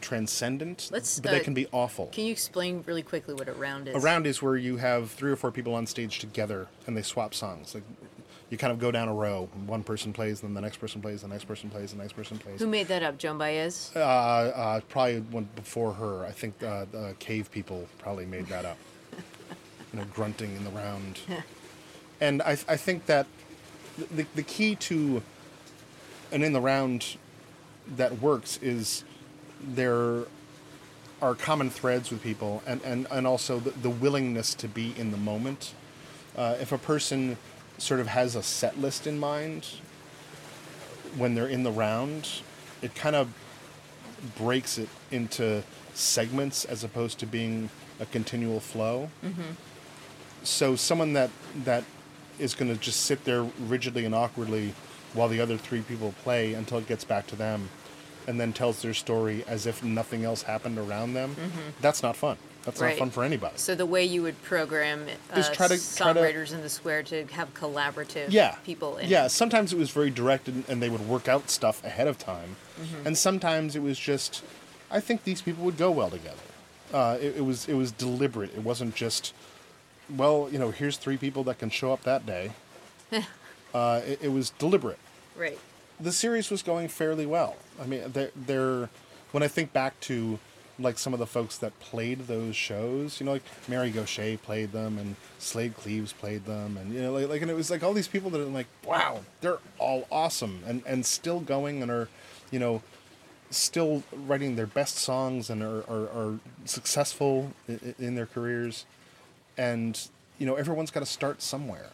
transcendent, 0.00 0.88
Let's, 0.92 1.18
but 1.20 1.30
they 1.30 1.40
uh, 1.40 1.44
can 1.44 1.54
be 1.54 1.66
awful. 1.72 2.06
Can 2.06 2.24
you 2.24 2.32
explain 2.32 2.84
really 2.86 3.02
quickly 3.02 3.34
what 3.34 3.48
a 3.48 3.52
round 3.52 3.88
is? 3.88 3.96
A 3.96 3.98
round 3.98 4.26
is 4.26 4.40
where 4.42 4.56
you 4.56 4.76
have 4.76 5.10
three 5.10 5.30
or 5.30 5.36
four 5.36 5.50
people 5.50 5.74
on 5.74 5.86
stage 5.86 6.18
together 6.18 6.68
and 6.86 6.96
they 6.96 7.02
swap 7.02 7.34
songs. 7.34 7.74
Like 7.74 7.84
you 8.50 8.58
kind 8.58 8.72
of 8.72 8.78
go 8.78 8.90
down 8.90 9.08
a 9.08 9.14
row. 9.14 9.48
One 9.66 9.82
person 9.82 10.12
plays, 10.12 10.40
then 10.40 10.54
the 10.54 10.60
next 10.60 10.76
person 10.76 11.00
plays, 11.00 11.22
the 11.22 11.28
next 11.28 11.44
person 11.44 11.70
plays, 11.70 11.92
the 11.92 11.98
next 11.98 12.12
person 12.12 12.38
plays. 12.38 12.60
Who 12.60 12.66
made 12.66 12.88
that 12.88 13.02
up? 13.02 13.18
Joan 13.18 13.38
Baez. 13.38 13.90
Uh, 13.96 14.00
uh, 14.00 14.80
probably 14.88 15.20
one 15.20 15.48
before 15.56 15.92
her. 15.92 16.24
I 16.24 16.30
think 16.30 16.62
uh, 16.62 16.86
the 16.92 17.14
cave 17.18 17.50
people 17.50 17.86
probably 17.98 18.26
made 18.26 18.46
that 18.46 18.64
up. 18.64 18.78
you 19.92 19.98
know, 19.98 20.06
grunting 20.14 20.54
in 20.54 20.64
the 20.64 20.70
round. 20.70 21.18
and 22.20 22.42
I, 22.42 22.52
I 22.68 22.76
think 22.76 23.06
that 23.06 23.26
the, 24.14 24.26
the 24.34 24.42
key 24.42 24.76
to 24.76 25.22
an 26.36 26.44
in 26.44 26.52
the 26.52 26.60
round 26.60 27.16
that 27.96 28.20
works 28.20 28.58
is 28.62 29.04
there 29.62 30.24
are 31.22 31.34
common 31.34 31.70
threads 31.70 32.10
with 32.10 32.22
people 32.22 32.62
and, 32.66 32.80
and, 32.82 33.06
and 33.10 33.26
also 33.26 33.58
the, 33.58 33.70
the 33.70 33.90
willingness 33.90 34.54
to 34.54 34.68
be 34.68 34.94
in 34.98 35.10
the 35.10 35.16
moment. 35.16 35.72
Uh, 36.36 36.54
if 36.60 36.72
a 36.72 36.78
person 36.78 37.38
sort 37.78 38.00
of 38.00 38.06
has 38.06 38.36
a 38.36 38.42
set 38.42 38.78
list 38.78 39.06
in 39.06 39.18
mind 39.18 39.66
when 41.16 41.34
they're 41.34 41.48
in 41.48 41.62
the 41.62 41.72
round, 41.72 42.28
it 42.82 42.94
kind 42.94 43.16
of 43.16 43.28
breaks 44.36 44.76
it 44.76 44.90
into 45.10 45.62
segments 45.94 46.66
as 46.66 46.84
opposed 46.84 47.18
to 47.18 47.26
being 47.26 47.70
a 47.98 48.04
continual 48.04 48.60
flow. 48.60 49.08
So 50.42 50.76
someone 50.76 51.14
that 51.14 51.30
that 51.64 51.84
is 52.38 52.54
going 52.54 52.70
to 52.70 52.78
just 52.78 53.00
sit 53.00 53.24
there 53.24 53.44
rigidly 53.58 54.04
and 54.04 54.14
awkwardly 54.14 54.74
while 55.16 55.28
the 55.28 55.40
other 55.40 55.56
three 55.56 55.80
people 55.82 56.14
play 56.22 56.54
until 56.54 56.78
it 56.78 56.86
gets 56.86 57.04
back 57.04 57.26
to 57.28 57.36
them, 57.36 57.68
and 58.26 58.38
then 58.40 58.52
tells 58.52 58.82
their 58.82 58.94
story 58.94 59.44
as 59.48 59.66
if 59.66 59.82
nothing 59.82 60.24
else 60.24 60.42
happened 60.42 60.78
around 60.78 61.14
them. 61.14 61.34
That's 61.80 62.02
not 62.02 62.16
fun. 62.16 62.36
That's 62.64 62.80
Right. 62.80 62.90
not 62.90 62.98
fun 62.98 63.10
for 63.10 63.22
anybody. 63.22 63.54
So 63.58 63.76
the 63.76 63.86
way 63.86 64.04
you 64.04 64.22
would 64.22 64.42
program 64.42 65.06
uh, 65.32 65.38
Is 65.38 65.46
try 65.50 65.68
to- 65.68 65.78
try 65.96 66.12
to- 66.12 66.18
songwriters 66.20 66.52
in 66.52 66.62
the 66.62 66.68
square 66.68 67.04
to 67.04 67.24
have 67.26 67.54
collaborative 67.54 68.26
yeah 68.32 68.56
people 68.64 68.96
in 68.96 69.08
yeah 69.08 69.28
sometimes 69.28 69.72
it 69.72 69.78
was 69.78 69.90
very 69.90 70.10
directed 70.10 70.64
and 70.68 70.82
they 70.82 70.88
would 70.90 71.06
work 71.08 71.28
out 71.28 71.48
stuff 71.48 71.82
ahead 71.84 72.08
of 72.08 72.18
time 72.18 72.56
Mm-hmm. 72.80 73.06
and 73.06 73.16
sometimes 73.16 73.76
it 73.76 73.82
was 73.82 73.98
just 74.00 74.42
i 74.90 74.98
think 74.98 75.22
these 75.22 75.40
people 75.42 75.64
would 75.64 75.76
go 75.78 75.92
well 75.92 76.10
together 76.10 76.42
uh, 76.92 77.16
it, 77.20 77.36
it 77.36 77.44
was 77.44 77.68
it 77.68 77.74
was 77.74 77.92
deliberate 77.92 78.52
it 78.56 78.64
wasn't 78.64 78.96
just 78.96 79.32
well 80.14 80.48
you 80.50 80.58
know 80.58 80.72
here's 80.72 80.96
three 80.96 81.16
people 81.16 81.44
that 81.44 81.60
can 81.60 81.70
show 81.70 81.92
up 81.92 82.02
that 82.02 82.26
day 82.26 82.50
uh, 83.74 84.00
it, 84.04 84.18
it 84.22 84.28
was 84.32 84.50
deliberate 84.50 84.98
right. 85.36 85.58
the 86.00 86.12
series 86.12 86.50
was 86.50 86.62
going 86.62 86.88
fairly 86.88 87.26
well. 87.26 87.56
I 87.80 87.86
mean, 87.86 88.02
they're, 88.12 88.30
they're 88.34 88.88
when 89.32 89.42
I 89.42 89.48
think 89.48 89.72
back 89.72 89.98
to 90.00 90.38
like 90.78 90.98
some 90.98 91.12
of 91.12 91.18
the 91.18 91.26
folks 91.26 91.56
that 91.58 91.78
played 91.80 92.26
those 92.26 92.54
shows, 92.54 93.18
you 93.18 93.26
know, 93.26 93.32
like 93.32 93.42
Mary 93.66 93.90
Gauthier 93.90 94.36
played 94.36 94.72
them 94.72 94.98
and 94.98 95.16
Slaid 95.38 95.76
Cleaves 95.76 96.12
played 96.12 96.44
them, 96.44 96.76
and 96.76 96.92
you 96.92 97.00
know, 97.00 97.12
like, 97.12 97.28
like 97.28 97.42
and 97.42 97.50
it 97.50 97.54
was 97.54 97.70
like 97.70 97.82
all 97.82 97.94
these 97.94 98.08
people 98.08 98.30
that 98.30 98.40
are 98.40 98.44
like, 98.44 98.66
wow, 98.84 99.20
they're 99.40 99.58
all 99.78 100.06
awesome 100.10 100.62
and 100.66 100.82
and 100.86 101.06
still 101.06 101.40
going 101.40 101.82
and 101.82 101.90
are, 101.90 102.08
you 102.50 102.58
know, 102.58 102.82
still 103.50 104.02
writing 104.12 104.56
their 104.56 104.66
best 104.66 104.96
songs 104.96 105.48
and 105.48 105.62
are 105.62 105.82
are, 105.88 106.08
are 106.08 106.38
successful 106.64 107.52
in, 107.66 107.94
in 107.98 108.14
their 108.14 108.26
careers, 108.26 108.84
and 109.56 110.08
you 110.38 110.46
know, 110.46 110.56
everyone's 110.56 110.90
got 110.90 111.00
to 111.00 111.06
start 111.06 111.40
somewhere, 111.40 111.90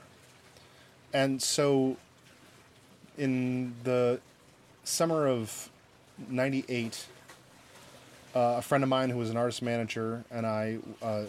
and 1.13 1.41
so 1.41 1.97
in 3.23 3.75
the 3.85 4.21
summer 4.85 5.27
of 5.27 5.71
98 6.29 7.07
uh, 8.35 8.55
a 8.59 8.63
friend 8.63 8.83
of 8.83 8.89
mine 8.89 9.11
who 9.11 9.19
was 9.19 9.31
an 9.31 9.37
artist 9.37 9.63
manager 9.63 10.25
and 10.31 10.47
i 10.47 10.79
uh, 11.03 11.25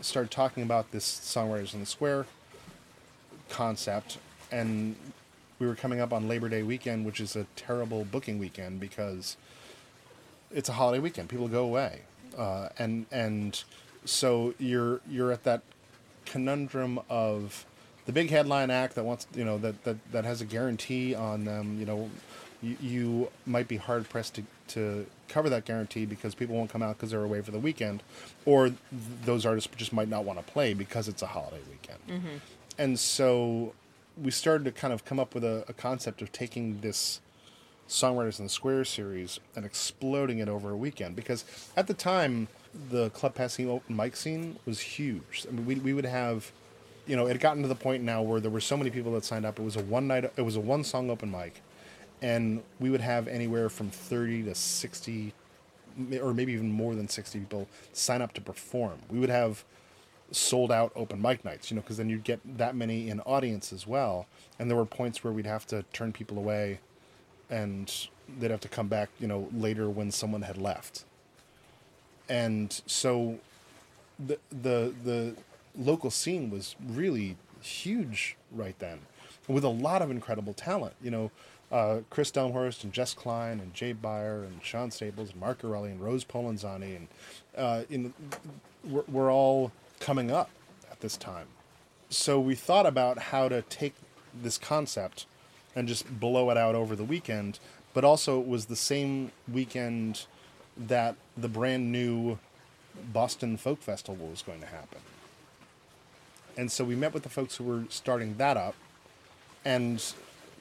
started 0.00 0.30
talking 0.30 0.62
about 0.62 0.90
this 0.92 1.04
songwriters 1.06 1.74
in 1.74 1.80
the 1.80 1.86
square 1.86 2.26
concept 3.48 4.18
and 4.52 4.96
we 5.58 5.66
were 5.66 5.74
coming 5.74 6.00
up 6.00 6.12
on 6.12 6.28
labor 6.28 6.48
day 6.48 6.62
weekend 6.62 7.04
which 7.04 7.20
is 7.20 7.36
a 7.36 7.46
terrible 7.56 8.04
booking 8.04 8.38
weekend 8.38 8.80
because 8.80 9.36
it's 10.54 10.68
a 10.68 10.72
holiday 10.72 11.00
weekend. 11.00 11.28
People 11.28 11.48
go 11.48 11.64
away. 11.64 12.02
Uh, 12.38 12.68
and 12.78 13.06
and 13.12 13.62
so 14.04 14.54
you're 14.58 15.00
you're 15.08 15.32
at 15.32 15.44
that 15.44 15.62
conundrum 16.24 17.00
of 17.10 17.66
the 18.06 18.12
big 18.12 18.30
headline 18.30 18.70
act 18.70 18.94
that 18.94 19.04
wants 19.04 19.26
you 19.34 19.44
know 19.44 19.58
that 19.58 19.82
that, 19.84 19.96
that 20.12 20.24
has 20.24 20.40
a 20.40 20.44
guarantee 20.44 21.14
on 21.14 21.44
them 21.44 21.78
you 21.78 21.86
know 21.86 22.10
you, 22.62 22.76
you 22.80 23.28
might 23.46 23.68
be 23.68 23.76
hard 23.76 24.08
pressed 24.08 24.34
to, 24.34 24.42
to 24.68 25.06
cover 25.28 25.50
that 25.50 25.64
guarantee 25.64 26.06
because 26.06 26.34
people 26.34 26.56
won't 26.56 26.70
come 26.70 26.82
out 26.82 26.96
because 26.96 27.10
they're 27.10 27.24
away 27.24 27.42
for 27.42 27.50
the 27.50 27.58
weekend 27.58 28.02
or 28.46 28.68
th- 28.68 28.78
those 29.24 29.44
artists 29.44 29.70
just 29.76 29.92
might 29.92 30.08
not 30.08 30.24
want 30.24 30.38
to 30.38 30.52
play 30.52 30.74
because 30.74 31.08
it's 31.08 31.22
a 31.22 31.26
holiday 31.26 31.60
weekend 31.70 31.98
mm-hmm. 32.08 32.36
and 32.78 32.98
so 32.98 33.74
we 34.22 34.30
started 34.30 34.64
to 34.64 34.72
kind 34.72 34.92
of 34.92 35.04
come 35.04 35.18
up 35.18 35.34
with 35.34 35.44
a, 35.44 35.64
a 35.68 35.72
concept 35.72 36.22
of 36.22 36.30
taking 36.32 36.80
this 36.80 37.20
Songwriters 37.88 38.38
in 38.38 38.46
the 38.46 38.50
Square 38.50 38.86
series 38.86 39.40
and 39.54 39.64
exploding 39.64 40.38
it 40.38 40.48
over 40.48 40.70
a 40.70 40.76
weekend 40.76 41.16
because 41.16 41.44
at 41.76 41.86
the 41.86 41.94
time 41.94 42.48
the 42.90 43.10
Club 43.10 43.34
Passim 43.34 43.68
open 43.68 43.94
mic 43.94 44.16
scene 44.16 44.58
was 44.66 44.80
huge. 44.80 45.46
I 45.48 45.52
mean, 45.52 45.66
we, 45.66 45.74
we 45.76 45.92
would 45.92 46.06
have, 46.06 46.50
you 47.06 47.16
know, 47.16 47.26
it 47.26 47.32
had 47.32 47.40
gotten 47.40 47.62
to 47.62 47.68
the 47.68 47.74
point 47.74 48.02
now 48.02 48.22
where 48.22 48.40
there 48.40 48.50
were 48.50 48.60
so 48.60 48.76
many 48.76 48.90
people 48.90 49.12
that 49.12 49.24
signed 49.24 49.44
up. 49.44 49.58
It 49.58 49.62
was 49.62 49.76
a 49.76 49.82
one 49.82 50.06
night, 50.06 50.24
it 50.24 50.42
was 50.42 50.56
a 50.56 50.60
one 50.60 50.84
song 50.84 51.10
open 51.10 51.30
mic, 51.30 51.60
and 52.22 52.62
we 52.80 52.90
would 52.90 53.00
have 53.00 53.28
anywhere 53.28 53.68
from 53.68 53.90
thirty 53.90 54.42
to 54.44 54.54
sixty, 54.54 55.32
or 56.20 56.34
maybe 56.34 56.52
even 56.52 56.70
more 56.70 56.94
than 56.94 57.08
sixty 57.08 57.40
people 57.40 57.68
sign 57.92 58.22
up 58.22 58.32
to 58.34 58.40
perform. 58.40 58.98
We 59.10 59.18
would 59.18 59.30
have 59.30 59.64
sold 60.30 60.72
out 60.72 60.92
open 60.96 61.20
mic 61.20 61.44
nights, 61.44 61.70
you 61.70 61.76
know, 61.76 61.82
because 61.82 61.96
then 61.96 62.08
you'd 62.08 62.24
get 62.24 62.40
that 62.58 62.74
many 62.74 63.08
in 63.08 63.20
audience 63.20 63.72
as 63.72 63.86
well. 63.86 64.26
And 64.58 64.70
there 64.70 64.76
were 64.76 64.86
points 64.86 65.22
where 65.22 65.32
we'd 65.32 65.46
have 65.46 65.66
to 65.66 65.84
turn 65.92 66.12
people 66.12 66.38
away 66.38 66.80
and 67.50 67.92
they'd 68.38 68.50
have 68.50 68.60
to 68.60 68.68
come 68.68 68.88
back, 68.88 69.10
you 69.20 69.26
know, 69.26 69.48
later 69.52 69.88
when 69.90 70.10
someone 70.10 70.42
had 70.42 70.56
left. 70.56 71.04
And 72.28 72.80
so 72.86 73.38
the 74.18 74.38
the 74.50 74.94
the 75.04 75.36
local 75.76 76.10
scene 76.10 76.50
was 76.50 76.76
really 76.86 77.36
huge 77.60 78.36
right 78.52 78.78
then 78.78 79.00
with 79.48 79.64
a 79.64 79.68
lot 79.68 80.02
of 80.02 80.10
incredible 80.10 80.54
talent. 80.54 80.94
You 81.02 81.10
know, 81.10 81.30
uh, 81.72 82.00
Chris 82.10 82.30
Delmhorst 82.30 82.84
and 82.84 82.92
Jess 82.92 83.14
Klein 83.14 83.60
and 83.60 83.74
Jay 83.74 83.92
Beyer 83.92 84.42
and 84.44 84.62
Sean 84.62 84.90
Staples 84.90 85.30
and 85.30 85.40
Mark 85.40 85.62
Erelli 85.62 85.90
and 85.90 86.00
Rose 86.00 86.24
Polenzani 86.24 86.96
and 86.96 87.08
uh, 87.56 87.82
in, 87.90 88.12
we're, 88.84 89.04
we're 89.08 89.32
all 89.32 89.72
coming 90.00 90.30
up 90.30 90.50
at 90.90 91.00
this 91.00 91.16
time. 91.16 91.46
So 92.10 92.38
we 92.38 92.54
thought 92.54 92.86
about 92.86 93.18
how 93.18 93.48
to 93.48 93.62
take 93.62 93.94
this 94.42 94.58
concept 94.58 95.26
and 95.74 95.88
just 95.88 96.20
blow 96.20 96.50
it 96.50 96.56
out 96.56 96.74
over 96.74 96.94
the 96.94 97.04
weekend, 97.04 97.58
but 97.92 98.04
also 98.04 98.40
it 98.40 98.46
was 98.46 98.66
the 98.66 98.76
same 98.76 99.32
weekend 99.50 100.26
that 100.76 101.16
the 101.36 101.48
brand 101.48 101.90
new 101.90 102.38
Boston 103.12 103.56
Folk 103.56 103.80
Festival 103.80 104.28
was 104.28 104.42
going 104.42 104.60
to 104.60 104.66
happen. 104.66 105.00
And 106.56 106.70
so 106.70 106.84
we 106.84 106.94
met 106.94 107.12
with 107.12 107.22
the 107.22 107.28
folks 107.28 107.56
who 107.56 107.64
were 107.64 107.84
starting 107.88 108.36
that 108.36 108.56
up 108.56 108.74
and 109.64 110.02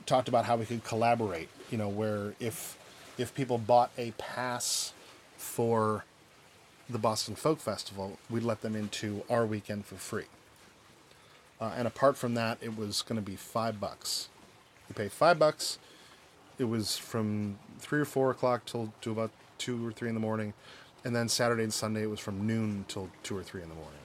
talked 0.05 0.27
about 0.27 0.45
how 0.45 0.55
we 0.55 0.65
could 0.65 0.83
collaborate, 0.83 1.49
you 1.69 1.77
know, 1.77 1.89
where 1.89 2.33
if 2.39 2.77
if 3.17 3.33
people 3.35 3.57
bought 3.57 3.91
a 3.97 4.11
pass 4.11 4.93
for 5.37 6.03
the 6.89 6.97
Boston 6.97 7.35
Folk 7.35 7.59
Festival, 7.59 8.17
we'd 8.29 8.43
let 8.43 8.61
them 8.61 8.75
into 8.75 9.23
our 9.29 9.45
weekend 9.45 9.85
for 9.85 9.95
free. 9.95 10.25
Uh, 11.61 11.71
and 11.77 11.87
apart 11.87 12.17
from 12.17 12.33
that, 12.33 12.57
it 12.59 12.75
was 12.75 13.01
going 13.03 13.15
to 13.15 13.21
be 13.21 13.35
five 13.35 13.79
bucks. 13.79 14.29
You 14.89 14.95
pay 14.95 15.09
five 15.09 15.37
bucks. 15.37 15.77
It 16.57 16.65
was 16.65 16.97
from 16.97 17.57
three 17.79 17.99
or 17.99 18.05
four 18.05 18.31
o'clock 18.31 18.65
till 18.65 18.93
to 19.01 19.11
about 19.11 19.31
two 19.57 19.87
or 19.87 19.91
three 19.91 20.09
in 20.09 20.15
the 20.15 20.21
morning, 20.21 20.53
and 21.05 21.15
then 21.15 21.29
Saturday 21.29 21.63
and 21.63 21.73
Sunday 21.73 22.03
it 22.03 22.09
was 22.09 22.19
from 22.19 22.45
noon 22.45 22.85
till 22.87 23.09
two 23.21 23.37
or 23.37 23.43
three 23.43 23.61
in 23.61 23.69
the 23.69 23.75
morning. 23.75 24.02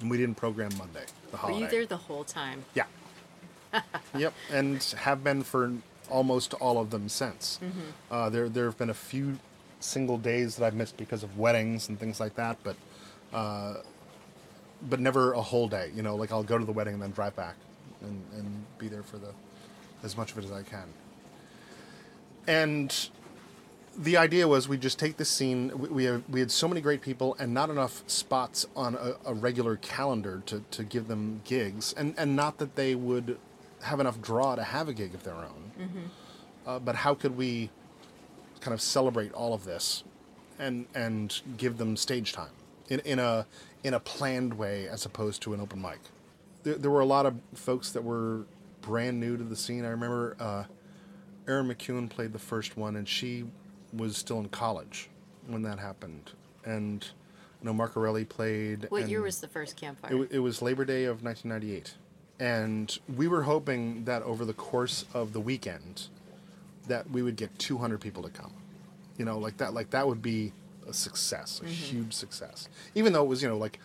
And 0.00 0.10
we 0.10 0.16
didn't 0.18 0.36
program 0.36 0.70
Monday, 0.76 1.04
the 1.30 1.38
Were 1.46 1.58
you 1.58 1.68
there 1.68 1.86
the 1.86 1.96
whole 1.96 2.24
time? 2.24 2.64
Yeah. 2.74 2.84
yep, 4.16 4.34
and 4.50 4.82
have 4.98 5.24
been 5.24 5.42
for 5.42 5.72
almost 6.10 6.54
all 6.54 6.78
of 6.78 6.90
them 6.90 7.08
since. 7.08 7.58
Uh, 8.10 8.30
there, 8.30 8.48
there 8.48 8.66
have 8.66 8.78
been 8.78 8.90
a 8.90 8.94
few 8.94 9.38
single 9.80 10.18
days 10.18 10.56
that 10.56 10.64
I've 10.64 10.74
missed 10.74 10.96
because 10.96 11.22
of 11.22 11.38
weddings 11.38 11.88
and 11.88 11.98
things 11.98 12.20
like 12.20 12.36
that, 12.36 12.58
but, 12.62 12.76
uh, 13.32 13.74
but 14.88 15.00
never 15.00 15.32
a 15.32 15.42
whole 15.42 15.68
day. 15.68 15.90
You 15.94 16.02
know, 16.02 16.16
like 16.16 16.32
I'll 16.32 16.42
go 16.42 16.58
to 16.58 16.64
the 16.64 16.72
wedding 16.72 16.94
and 16.94 17.02
then 17.02 17.10
drive 17.10 17.34
back, 17.36 17.56
and, 18.02 18.22
and 18.34 18.64
be 18.78 18.88
there 18.88 19.02
for 19.02 19.18
the 19.18 19.32
as 20.02 20.16
much 20.16 20.32
of 20.32 20.38
it 20.38 20.44
as 20.44 20.52
I 20.52 20.62
can. 20.62 20.84
And 22.46 23.08
the 23.98 24.16
idea 24.16 24.46
was 24.46 24.68
we 24.68 24.76
just 24.76 24.98
take 24.98 25.16
this 25.16 25.28
scene. 25.30 25.72
We 25.76 25.88
we, 25.88 26.04
have, 26.04 26.22
we 26.28 26.40
had 26.40 26.50
so 26.50 26.68
many 26.68 26.80
great 26.80 27.00
people 27.00 27.36
and 27.38 27.52
not 27.54 27.70
enough 27.70 28.02
spots 28.06 28.66
on 28.76 28.94
a, 28.94 29.14
a 29.24 29.34
regular 29.34 29.76
calendar 29.76 30.42
to, 30.46 30.62
to 30.70 30.84
give 30.84 31.08
them 31.08 31.40
gigs, 31.44 31.92
and 31.96 32.14
and 32.16 32.36
not 32.36 32.58
that 32.58 32.76
they 32.76 32.94
would 32.94 33.38
have 33.82 34.00
enough 34.00 34.20
draw 34.20 34.54
to 34.56 34.62
have 34.62 34.88
a 34.88 34.92
gig 34.94 35.14
of 35.14 35.22
their 35.22 35.34
own. 35.34 36.10
Uh, 36.66 36.78
but 36.78 36.96
how 36.96 37.14
could 37.14 37.36
we 37.36 37.70
kind 38.60 38.74
of 38.74 38.80
celebrate 38.80 39.32
all 39.32 39.54
of 39.54 39.64
this, 39.64 40.02
and 40.58 40.86
and 40.94 41.40
give 41.56 41.78
them 41.78 41.96
stage 41.96 42.32
time 42.32 42.50
in, 42.88 43.00
in 43.00 43.18
a 43.18 43.46
in 43.84 43.94
a 43.94 44.00
planned 44.00 44.54
way 44.54 44.88
as 44.88 45.06
opposed 45.06 45.42
to 45.42 45.54
an 45.54 45.60
open 45.60 45.80
mic. 45.80 46.00
There, 46.64 46.74
there 46.74 46.90
were 46.90 47.00
a 47.00 47.06
lot 47.06 47.26
of 47.26 47.36
folks 47.54 47.92
that 47.92 48.02
were 48.02 48.44
brand 48.80 49.20
new 49.20 49.36
to 49.36 49.44
the 49.44 49.56
scene. 49.56 49.84
I 49.84 49.88
remember 49.88 50.36
uh, 50.40 50.64
Erin 51.46 51.68
McKeown 51.68 52.08
played 52.08 52.32
the 52.32 52.38
first 52.38 52.76
one, 52.76 52.96
and 52.96 53.08
she 53.08 53.44
was 53.96 54.16
still 54.16 54.38
in 54.38 54.48
college 54.48 55.08
when 55.46 55.62
that 55.62 55.78
happened. 55.78 56.32
And 56.64 57.06
I 57.60 57.64
know 57.64 57.72
Mark 57.72 57.94
Erelli 57.94 58.28
played. 58.28 58.86
What 58.90 59.08
year 59.08 59.22
was 59.22 59.40
the 59.40 59.48
first 59.48 59.76
campfire? 59.76 60.24
It, 60.24 60.32
it 60.32 60.38
was 60.40 60.62
Labor 60.62 60.84
Day 60.84 61.04
of 61.04 61.22
1998, 61.22 61.94
and 62.38 62.98
we 63.16 63.28
were 63.28 63.42
hoping 63.42 64.04
that 64.04 64.22
over 64.22 64.44
the 64.44 64.54
course 64.54 65.04
of 65.14 65.32
the 65.32 65.40
weekend, 65.40 66.08
that 66.88 67.10
we 67.10 67.22
would 67.22 67.36
get 67.36 67.56
200 67.58 68.00
people 68.00 68.22
to 68.22 68.30
come. 68.30 68.52
You 69.16 69.24
know, 69.24 69.38
like 69.38 69.56
that. 69.58 69.74
Like 69.74 69.90
that 69.90 70.06
would 70.06 70.22
be 70.22 70.52
a 70.88 70.92
success, 70.92 71.60
a 71.64 71.68
huge 71.68 72.12
success. 72.12 72.68
Even 72.94 73.12
though 73.12 73.24
it 73.24 73.28
was, 73.28 73.42
you 73.42 73.48
know, 73.48 73.56
like 73.56 73.80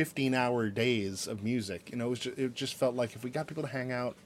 15 0.00 0.32
hour 0.34 0.70
days 0.70 1.26
of 1.26 1.42
music. 1.42 1.90
You 1.90 1.98
know, 1.98 2.06
it, 2.06 2.10
was 2.10 2.18
just, 2.20 2.38
it 2.38 2.54
just 2.54 2.74
felt 2.74 2.94
like 2.94 3.14
if 3.14 3.22
we 3.22 3.28
got 3.28 3.46
people 3.46 3.62
to 3.64 3.68
hang 3.68 3.92
out 3.92 4.16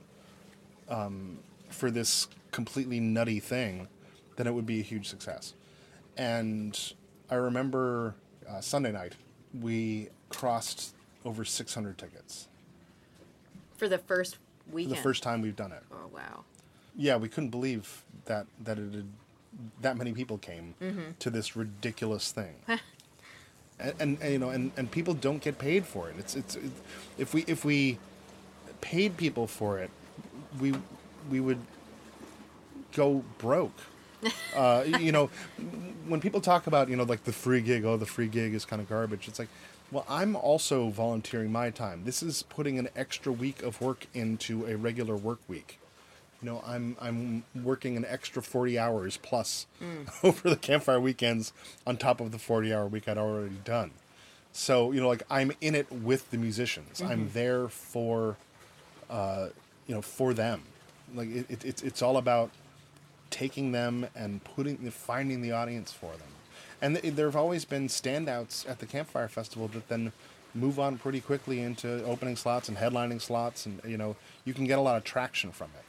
um, 0.89 1.39
for 1.69 1.91
this 1.91 2.29
completely 2.53 3.01
nutty 3.01 3.41
thing, 3.41 3.89
then 4.37 4.47
it 4.47 4.53
would 4.55 4.67
be 4.67 4.81
a 4.81 4.83
huge 4.83 5.09
success. 5.09 5.55
And 6.17 6.79
I 7.31 7.37
remember 7.37 8.15
uh, 8.49 8.61
Sunday 8.61 8.93
night, 8.93 9.15
we 9.61 10.09
crossed 10.29 10.95
over 11.25 11.45
600 11.45 11.97
tickets 11.97 12.49
For 13.77 13.89
the 13.89 13.99
first 13.99 14.37
for 14.37 14.75
weekend. 14.75 14.97
the 14.97 15.01
first 15.03 15.23
time 15.23 15.41
we've 15.43 15.57
done 15.57 15.73
it. 15.73 15.83
Oh 15.93 16.09
wow. 16.13 16.45
Yeah, 16.97 17.17
we 17.17 17.29
couldn't 17.29 17.51
believe 17.51 18.05
that 18.27 18.47
that 18.63 18.79
it 18.79 18.93
had, 18.95 19.09
that 19.81 19.97
many 19.97 20.13
people 20.13 20.39
came 20.39 20.75
to 21.19 21.31
this 21.31 21.57
ridiculous 21.57 22.31
thing. 22.33 22.55
and, 23.79 23.95
and, 23.99 24.19
and, 24.21 24.33
you 24.33 24.39
know, 24.39 24.51
and, 24.51 24.71
and 24.77 24.91
people 24.91 25.15
don't 25.15 25.41
get 25.43 25.59
paid 25.59 25.87
for 25.87 26.09
it. 26.09 26.17
It's 26.19 26.35
it's 26.37 26.57
it, 26.57 26.71
if 27.19 27.35
we 27.35 27.45
if 27.47 27.65
we 27.65 27.99
paid 28.81 29.17
people 29.17 29.47
for 29.47 29.79
it, 29.79 29.91
we 30.61 30.75
we 31.31 31.41
would 31.41 31.61
go 32.93 33.25
broke. 33.39 33.79
Uh, 34.55 34.85
you 35.01 35.13
know, 35.13 35.31
when 36.07 36.21
people 36.21 36.41
talk 36.41 36.67
about 36.67 36.89
you 36.89 36.97
know 36.97 37.05
like 37.05 37.25
the 37.25 37.33
free 37.33 37.61
gig, 37.61 37.85
oh 37.85 37.97
the 37.97 38.07
free 38.07 38.29
gig 38.29 38.55
is 38.55 38.65
kind 38.65 38.81
of 38.81 38.89
garbage. 38.89 39.29
It's 39.29 39.39
like, 39.39 39.49
well, 39.91 40.05
I'm 40.09 40.37
also 40.37 40.89
volunteering 40.91 41.53
my 41.53 41.71
time. 41.71 42.05
This 42.05 42.23
is 42.23 42.43
putting 42.43 42.79
an 42.79 42.89
extra 42.97 43.33
week 43.33 43.63
of 43.63 43.81
work 43.81 44.07
into 44.15 44.67
a 44.67 44.77
regular 44.77 45.17
work 45.17 45.41
week. 45.49 45.79
You 46.43 46.51
know, 46.51 46.63
I'm 46.67 46.97
I'm 47.01 47.45
working 47.55 47.97
an 47.97 48.05
extra 48.07 48.43
forty 48.43 48.79
hours 48.79 49.17
plus 49.17 49.67
over 50.23 50.51
the 50.51 50.57
campfire 50.57 51.01
weekends 51.01 51.53
on 51.87 51.97
top 51.97 52.21
of 52.21 52.33
the 52.33 52.39
forty 52.39 52.73
hour 52.75 52.87
week 52.87 53.09
I'd 53.09 53.19
already 53.19 53.57
done. 53.65 53.93
So 54.53 54.93
you 54.93 55.01
know, 55.01 55.09
like 55.09 55.23
I'm 55.31 55.53
in 55.61 55.75
it 55.75 55.91
with 55.91 56.31
the 56.31 56.39
musicians. 56.39 57.01
I'm 57.03 57.31
there 57.33 57.69
for, 57.69 58.37
uh, 59.11 59.49
you 59.87 59.95
know, 59.95 60.03
for 60.03 60.33
them. 60.33 60.63
Like 61.15 61.29
it, 61.29 61.47
it, 61.51 61.65
it's 61.65 61.83
it's 61.83 62.03
all 62.03 62.17
about 62.17 62.51
taking 63.35 63.73
them 63.73 64.07
and 64.15 64.43
putting 64.45 64.79
finding 64.93 65.43
the 65.43 65.51
audience 65.51 65.93
for 65.93 66.13
them. 66.13 66.29
And 66.81 66.97
th- 66.97 67.15
there 67.15 67.27
have 67.27 67.35
always 67.35 67.65
been 67.65 67.89
standouts 67.89 68.69
at 68.71 68.79
the 68.79 68.87
Campfire 68.87 69.27
Festival 69.27 69.67
that 69.69 69.89
then 69.89 70.13
move 70.55 70.79
on 70.79 70.99
pretty 70.99 71.21
quickly 71.21 71.59
into 71.59 72.05
opening 72.05 72.37
slots 72.37 72.69
and 72.69 72.79
headlining 72.79 73.21
slots, 73.21 73.67
and 73.67 73.81
you 73.85 73.97
know 73.97 74.15
you 74.45 74.55
can 74.55 74.67
get 74.67 74.79
a 74.79 74.81
lot 74.81 74.97
of 74.97 75.03
traction 75.03 75.51
from 75.51 75.71
it. 75.77 75.85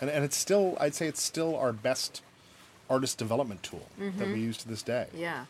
And 0.00 0.08
and 0.08 0.24
it's 0.24 0.36
still 0.36 0.78
I'd 0.80 0.94
say 0.94 1.06
it's 1.06 1.22
still 1.22 1.54
our 1.54 1.74
best 1.74 2.22
artist 2.88 3.18
development 3.18 3.62
tool 3.62 3.86
that 3.98 4.04
we 4.04 4.24
mm-hmm. 4.24 4.36
use 4.36 4.56
to 4.58 4.68
this 4.68 4.82
day. 4.82 5.08
Yeah. 5.14 5.44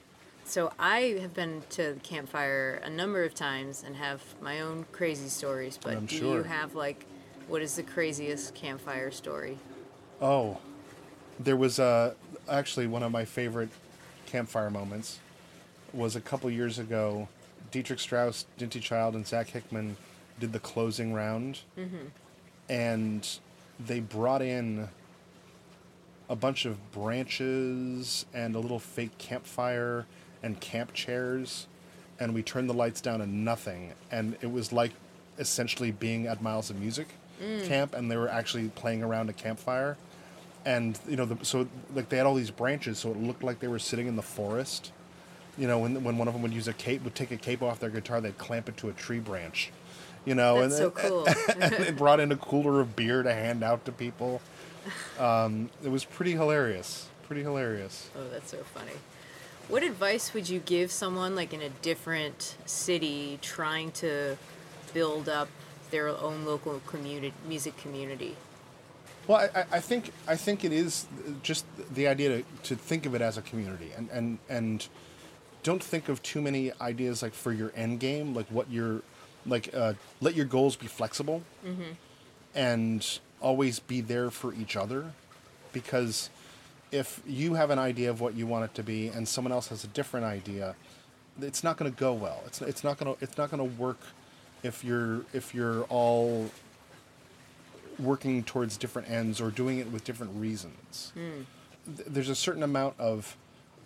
So 0.44 0.72
I 0.78 1.16
have 1.20 1.32
been 1.32 1.62
to 1.70 1.94
the 1.94 2.00
campfire 2.00 2.80
a 2.84 2.90
number 2.90 3.22
of 3.22 3.34
times 3.34 3.84
and 3.86 3.96
have 3.96 4.20
my 4.42 4.60
own 4.60 4.84
crazy 4.90 5.28
stories. 5.28 5.78
But 5.80 5.96
I'm 5.96 6.06
do 6.06 6.16
you 6.16 6.42
have 6.42 6.74
like, 6.74 7.06
what 7.48 7.62
is 7.62 7.76
the 7.76 7.82
craziest 7.82 8.54
campfire 8.54 9.10
story? 9.10 9.58
Oh, 10.20 10.58
there 11.38 11.56
was 11.56 11.78
uh, 11.78 12.14
actually 12.48 12.86
one 12.86 13.02
of 13.02 13.12
my 13.12 13.24
favorite 13.24 13.70
campfire 14.26 14.70
moments 14.70 15.18
was 15.92 16.16
a 16.16 16.20
couple 16.20 16.50
years 16.50 16.78
ago. 16.78 17.28
Dietrich 17.70 18.00
Strause, 18.00 18.46
Dinty 18.58 18.80
Child, 18.80 19.14
and 19.14 19.26
Zach 19.26 19.48
Hickman 19.48 19.96
did 20.40 20.52
the 20.52 20.60
closing 20.60 21.12
round, 21.12 21.60
and 22.68 23.28
they 23.84 24.00
brought 24.00 24.42
in 24.42 24.88
a 26.28 26.36
bunch 26.36 26.64
of 26.64 26.92
branches 26.92 28.26
and 28.32 28.54
a 28.54 28.58
little 28.58 28.78
fake 28.78 29.16
campfire 29.18 30.06
and 30.42 30.60
camp 30.60 30.92
chairs, 30.94 31.66
and 32.20 32.32
we 32.34 32.42
turned 32.42 32.68
the 32.68 32.74
lights 32.74 33.00
down 33.00 33.20
and 33.20 33.44
nothing, 33.44 33.92
and 34.10 34.36
it 34.40 34.50
was 34.50 34.72
like 34.72 34.92
essentially 35.38 35.90
being 35.90 36.26
at 36.26 36.40
Miles 36.42 36.70
of 36.70 36.80
Music 36.80 37.08
camp, 37.66 37.94
and 37.94 38.08
they 38.10 38.16
were 38.16 38.28
actually 38.28 38.68
playing 38.70 39.02
around 39.02 39.28
a 39.28 39.32
campfire, 39.32 39.96
and 40.64 40.98
you 41.08 41.16
know, 41.16 41.24
the, 41.24 41.44
so 41.44 41.66
like 41.94 42.08
they 42.08 42.16
had 42.16 42.26
all 42.26 42.34
these 42.34 42.50
branches, 42.50 42.98
so 42.98 43.10
it 43.10 43.16
looked 43.16 43.42
like 43.42 43.60
they 43.60 43.68
were 43.68 43.78
sitting 43.78 44.06
in 44.06 44.16
the 44.16 44.22
forest. 44.22 44.92
You 45.58 45.68
know, 45.68 45.78
when 45.78 46.02
when 46.02 46.18
one 46.18 46.26
of 46.28 46.34
them 46.34 46.42
would 46.42 46.52
use 46.52 46.68
a 46.68 46.72
capo, 46.72 47.04
would 47.04 47.14
take 47.14 47.30
a 47.30 47.36
capo 47.36 47.66
off 47.66 47.80
their 47.80 47.90
guitar, 47.90 48.20
they'd 48.20 48.38
clamp 48.38 48.68
it 48.68 48.76
to 48.78 48.88
a 48.88 48.92
tree 48.92 49.20
branch. 49.20 49.70
You 50.24 50.34
know, 50.34 50.60
That's 50.60 50.78
so 50.78 50.86
and 50.86 50.94
cool. 50.94 51.26
and 51.60 51.72
they 51.72 51.90
brought 51.92 52.18
in 52.20 52.32
a 52.32 52.36
cooler 52.36 52.80
of 52.80 52.96
beer 52.96 53.22
to 53.22 53.32
hand 53.32 53.62
out 53.62 53.84
to 53.84 53.92
people. 53.92 54.40
Um, 55.18 55.70
it 55.82 55.90
was 55.90 56.04
pretty 56.04 56.32
hilarious. 56.32 57.08
Pretty 57.26 57.42
hilarious. 57.42 58.10
Oh, 58.16 58.28
that's 58.30 58.50
so 58.50 58.58
funny. 58.64 58.92
What 59.68 59.82
advice 59.82 60.34
would 60.34 60.48
you 60.48 60.60
give 60.60 60.90
someone 60.92 61.34
like 61.34 61.54
in 61.54 61.62
a 61.62 61.70
different 61.70 62.56
city 62.66 63.38
trying 63.40 63.92
to 63.92 64.36
build 64.92 65.28
up 65.28 65.48
their 65.90 66.08
own 66.08 66.44
local 66.44 66.80
community, 66.86 67.32
music 67.48 67.76
community? 67.78 68.36
Well, 69.26 69.38
I, 69.54 69.64
I- 69.72 69.80
think 69.80 70.12
I 70.28 70.36
think 70.36 70.64
it 70.64 70.72
is 70.72 71.06
just 71.42 71.64
the 71.94 72.08
idea 72.08 72.28
to, 72.38 72.44
to 72.64 72.76
think 72.76 73.06
of 73.06 73.14
it 73.14 73.22
as 73.22 73.36
a 73.38 73.42
community 73.42 73.90
and, 73.96 74.08
and 74.10 74.38
and 74.48 74.86
don't 75.62 75.82
think 75.82 76.08
of 76.10 76.22
too 76.22 76.42
many 76.42 76.72
ideas 76.80 77.22
like 77.22 77.32
for 77.32 77.52
your 77.52 77.72
end 77.74 78.00
game, 78.00 78.34
like 78.34 78.46
what 78.48 78.70
your 78.70 79.00
like 79.46 79.70
uh, 79.74 79.94
let 80.20 80.34
your 80.34 80.44
goals 80.46 80.76
be 80.76 80.86
flexible, 80.86 81.42
and 82.54 83.18
always 83.40 83.78
be 83.80 84.00
there 84.00 84.30
for 84.30 84.54
each 84.54 84.76
other 84.76 85.12
because 85.72 86.30
if 86.92 87.20
you 87.26 87.54
have 87.54 87.70
an 87.70 87.78
idea 87.78 88.08
of 88.08 88.20
what 88.20 88.34
you 88.34 88.46
want 88.46 88.64
it 88.64 88.74
to 88.74 88.82
be 88.82 89.08
and 89.08 89.26
someone 89.26 89.52
else 89.52 89.68
has 89.68 89.84
a 89.84 89.88
different 89.88 90.24
idea, 90.24 90.74
it's 91.42 91.64
not 91.64 91.76
going 91.76 91.90
to 91.92 91.98
go 91.98 92.12
well. 92.12 92.42
It's 92.46 92.60
it's 92.62 92.84
not 92.84 92.98
going 92.98 93.14
to 93.16 93.24
it's 93.24 93.36
not 93.36 93.50
going 93.50 93.58
to 93.70 93.76
work 93.78 93.98
if 94.62 94.84
you're 94.84 95.22
if 95.32 95.54
you're 95.54 95.82
all 95.84 96.50
working 97.98 98.42
towards 98.42 98.76
different 98.76 99.08
ends 99.10 99.40
or 99.40 99.50
doing 99.50 99.78
it 99.78 99.90
with 99.92 100.04
different 100.04 100.32
reasons. 100.40 101.12
Th- 101.14 102.08
There's 102.08 102.28
a 102.28 102.34
certain 102.34 102.62
amount 102.62 102.94
of 102.98 103.36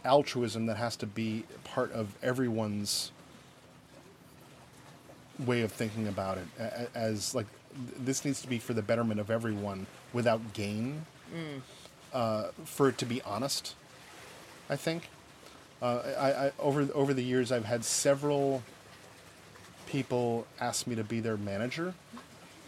altruism 0.04 0.66
that 0.66 0.76
has 0.76 0.96
to 0.96 1.06
be 1.06 1.44
part 1.64 1.92
of 1.92 2.14
everyone's 2.22 3.10
way 5.38 5.62
of 5.62 5.72
thinking 5.72 6.08
about 6.08 6.38
it 6.38 6.46
a- 6.58 6.88
as 6.96 7.34
like 7.34 7.46
th- 7.74 7.98
this 8.04 8.24
needs 8.24 8.40
to 8.42 8.48
be 8.48 8.58
for 8.58 8.72
the 8.74 8.82
betterment 8.82 9.20
of 9.20 9.30
everyone 9.30 9.86
without 10.12 10.52
gain. 10.52 11.04
Uh, 12.12 12.48
for 12.64 12.88
it 12.88 12.96
to 12.98 13.04
be 13.04 13.20
honest 13.22 13.74
i 14.70 14.76
think. 14.76 15.10
Uh, 15.82 16.00
I, 16.18 16.46
I 16.46 16.52
over 16.58 16.88
over 16.94 17.12
the 17.12 17.22
years 17.22 17.52
i've 17.52 17.66
had 17.66 17.84
several 17.84 18.62
people 19.86 20.46
ask 20.60 20.86
me 20.86 20.94
to 20.96 21.04
be 21.04 21.20
their 21.20 21.36
manager 21.36 21.94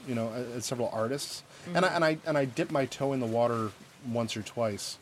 you 0.08 0.14
know 0.14 0.32
several 0.60 0.88
artists 0.92 1.42
and 1.74 1.84
I, 1.84 1.88
and 1.94 2.04
I 2.04 2.18
and 2.26 2.38
I 2.38 2.44
dip 2.46 2.70
my 2.70 2.86
toe 2.86 3.12
in 3.12 3.20
the 3.20 3.26
water 3.26 3.70
once 4.06 4.36
or 4.36 4.42
twice 4.42 4.96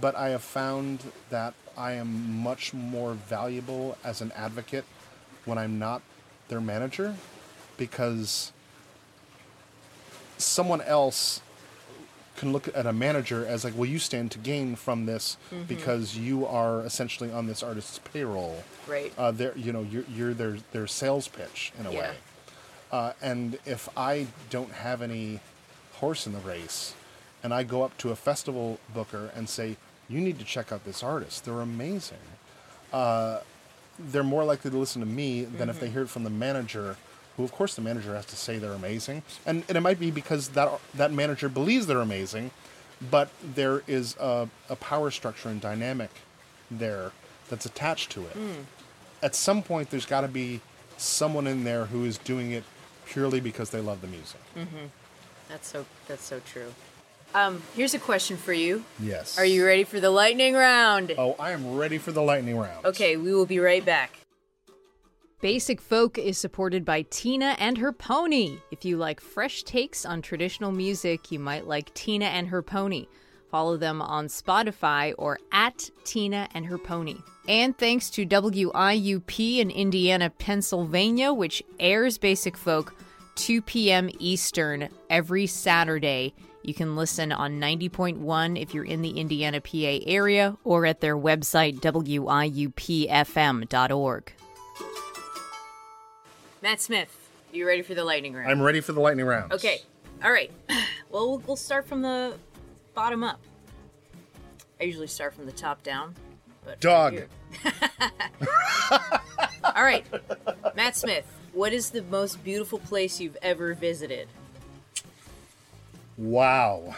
but 0.00 0.14
I 0.16 0.30
have 0.30 0.42
found 0.42 1.00
that 1.30 1.54
I 1.76 1.92
am 1.92 2.42
much 2.42 2.74
more 2.74 3.14
valuable 3.14 3.96
as 4.04 4.20
an 4.20 4.32
advocate 4.32 4.84
when 5.44 5.56
I'm 5.58 5.78
not 5.78 6.02
their 6.48 6.60
manager 6.60 7.14
because 7.76 8.52
someone 10.36 10.80
else 10.82 11.40
can 12.36 12.52
look 12.52 12.68
at 12.76 12.86
a 12.86 12.92
manager 12.92 13.44
as 13.46 13.64
like, 13.64 13.74
well, 13.76 13.86
you 13.88 13.98
stand 13.98 14.30
to 14.32 14.38
gain 14.38 14.76
from 14.76 15.06
this 15.06 15.36
because 15.66 16.16
you 16.16 16.46
are 16.46 16.82
essentially 16.82 17.32
on 17.32 17.46
this 17.46 17.62
artist's 17.62 17.98
payroll. 17.98 18.62
Right. 18.86 19.12
Uh, 19.18 19.32
they're, 19.32 19.56
you 19.56 19.72
know, 19.72 19.82
you're, 19.82 20.04
you're 20.14 20.34
their 20.34 20.58
their 20.72 20.86
sales 20.86 21.26
pitch 21.28 21.72
in 21.80 21.86
a 21.86 21.92
Yeah. 21.92 21.98
way. 22.00 22.10
Uh, 22.90 23.12
and 23.20 23.58
if 23.66 23.88
I 23.96 24.28
don't 24.50 24.72
have 24.72 25.02
any 25.02 25.40
horse 25.94 26.26
in 26.26 26.32
the 26.32 26.38
race, 26.40 26.94
and 27.42 27.52
I 27.52 27.62
go 27.62 27.82
up 27.82 27.96
to 27.98 28.10
a 28.10 28.16
festival 28.16 28.80
booker 28.94 29.30
and 29.36 29.48
say, 29.48 29.76
"You 30.08 30.20
need 30.20 30.38
to 30.38 30.44
check 30.44 30.72
out 30.72 30.84
this 30.84 31.02
artist. 31.02 31.44
They're 31.44 31.60
amazing," 31.60 32.18
uh, 32.92 33.40
they're 33.98 34.24
more 34.24 34.44
likely 34.44 34.70
to 34.70 34.76
listen 34.76 35.00
to 35.00 35.06
me 35.06 35.44
than 35.44 35.68
if 35.68 35.80
they 35.80 35.90
hear 35.90 36.02
it 36.02 36.08
from 36.08 36.24
the 36.24 36.30
manager, 36.30 36.96
who, 37.36 37.44
of 37.44 37.52
course, 37.52 37.74
the 37.74 37.82
manager 37.82 38.14
has 38.14 38.24
to 38.26 38.36
say 38.36 38.58
they're 38.58 38.72
amazing, 38.72 39.22
and, 39.44 39.64
and 39.68 39.76
it 39.76 39.80
might 39.80 40.00
be 40.00 40.10
because 40.10 40.48
that 40.50 40.80
that 40.94 41.12
manager 41.12 41.48
believes 41.48 41.86
they're 41.86 42.00
amazing, 42.00 42.50
but 43.10 43.28
there 43.42 43.82
is 43.86 44.16
a, 44.18 44.48
a 44.70 44.76
power 44.76 45.10
structure 45.10 45.48
and 45.48 45.60
dynamic 45.60 46.10
there 46.70 47.12
that's 47.48 47.66
attached 47.66 48.10
to 48.12 48.22
it. 48.22 48.36
At 49.22 49.34
some 49.34 49.62
point, 49.62 49.90
there's 49.90 50.06
got 50.06 50.22
to 50.22 50.28
be 50.28 50.60
someone 50.96 51.46
in 51.46 51.64
there 51.64 51.86
who 51.86 52.04
is 52.04 52.18
doing 52.18 52.52
it 52.52 52.64
purely 53.08 53.40
because 53.40 53.70
they 53.70 53.80
love 53.80 54.00
the 54.00 54.06
music. 54.06 54.40
That's 55.48 55.66
so 55.66 55.86
that's 56.06 56.24
so 56.24 56.40
true. 56.40 56.72
Um, 57.34 57.62
here's 57.76 57.94
a 57.94 57.98
question 57.98 58.36
for 58.36 58.52
you. 58.52 58.84
Yes. 59.00 59.38
Are 59.38 59.44
you 59.44 59.64
ready 59.64 59.84
for 59.84 60.00
the 60.00 60.10
lightning 60.10 60.54
round? 60.54 61.14
Oh, 61.18 61.36
I 61.38 61.50
am 61.50 61.76
ready 61.76 61.98
for 61.98 62.10
the 62.10 62.22
lightning 62.22 62.56
round. 62.56 62.86
Okay, 62.86 63.16
we 63.16 63.34
will 63.34 63.46
be 63.46 63.58
right 63.58 63.84
back. 63.84 64.12
Basic 65.40 65.80
Folk 65.80 66.18
is 66.18 66.36
supported 66.36 66.84
by 66.84 67.02
Tina 67.02 67.54
and 67.58 67.78
her 67.78 67.92
pony. 67.92 68.58
If 68.72 68.84
you 68.84 68.96
like 68.96 69.20
fresh 69.20 69.62
takes 69.62 70.04
on 70.04 70.20
traditional 70.20 70.72
music, 70.72 71.30
you 71.30 71.38
might 71.38 71.66
like 71.66 71.94
Tina 71.94 72.24
and 72.24 72.48
her 72.48 72.62
pony. 72.62 73.06
Follow 73.50 73.76
them 73.76 74.02
on 74.02 74.26
Spotify 74.28 75.14
or 75.16 75.38
at 75.52 75.90
Tina 76.04 76.48
and 76.54 76.66
her 76.66 76.76
pony. 76.78 77.16
And 77.48 77.76
thanks 77.78 78.10
to 78.10 78.26
WIUP 78.26 79.58
in 79.58 79.70
Indiana, 79.70 80.28
Pennsylvania, 80.30 81.32
which 81.32 81.62
airs 81.80 82.18
Basic 82.18 82.56
Folk 82.56 82.94
2 83.36 83.62
p.m. 83.62 84.10
Eastern 84.18 84.88
every 85.08 85.46
Saturday. 85.46 86.34
You 86.62 86.74
can 86.74 86.96
listen 86.96 87.32
on 87.32 87.58
90.1 87.60 88.60
if 88.60 88.74
you're 88.74 88.84
in 88.84 89.00
the 89.00 89.18
Indiana, 89.18 89.60
PA 89.62 89.98
area, 90.06 90.56
or 90.64 90.84
at 90.84 91.00
their 91.00 91.16
website, 91.16 91.78
wiupfm.org. 93.08 94.32
Matt 96.60 96.80
Smith, 96.80 97.30
you 97.52 97.66
ready 97.66 97.82
for 97.82 97.94
the 97.94 98.04
lightning 98.04 98.34
round? 98.34 98.50
I'm 98.50 98.60
ready 98.60 98.80
for 98.80 98.92
the 98.92 99.00
lightning 99.00 99.24
round. 99.24 99.52
Okay. 99.52 99.80
All 100.22 100.32
right. 100.32 100.50
Well, 101.10 101.26
we'll- 101.30 101.42
we'll 101.46 101.56
start 101.56 101.86
from 101.88 102.02
the 102.02 102.34
bottom 102.98 103.22
up. 103.22 103.38
I 104.80 104.84
usually 104.84 105.06
start 105.06 105.32
from 105.32 105.46
the 105.46 105.52
top 105.52 105.84
down. 105.84 106.16
But 106.64 106.80
Dog. 106.80 107.20
All 109.76 109.84
right. 109.84 110.04
Matt 110.74 110.96
Smith, 110.96 111.24
what 111.52 111.72
is 111.72 111.90
the 111.90 112.02
most 112.02 112.42
beautiful 112.42 112.80
place 112.80 113.20
you've 113.20 113.36
ever 113.40 113.74
visited? 113.74 114.26
Wow. 116.16 116.96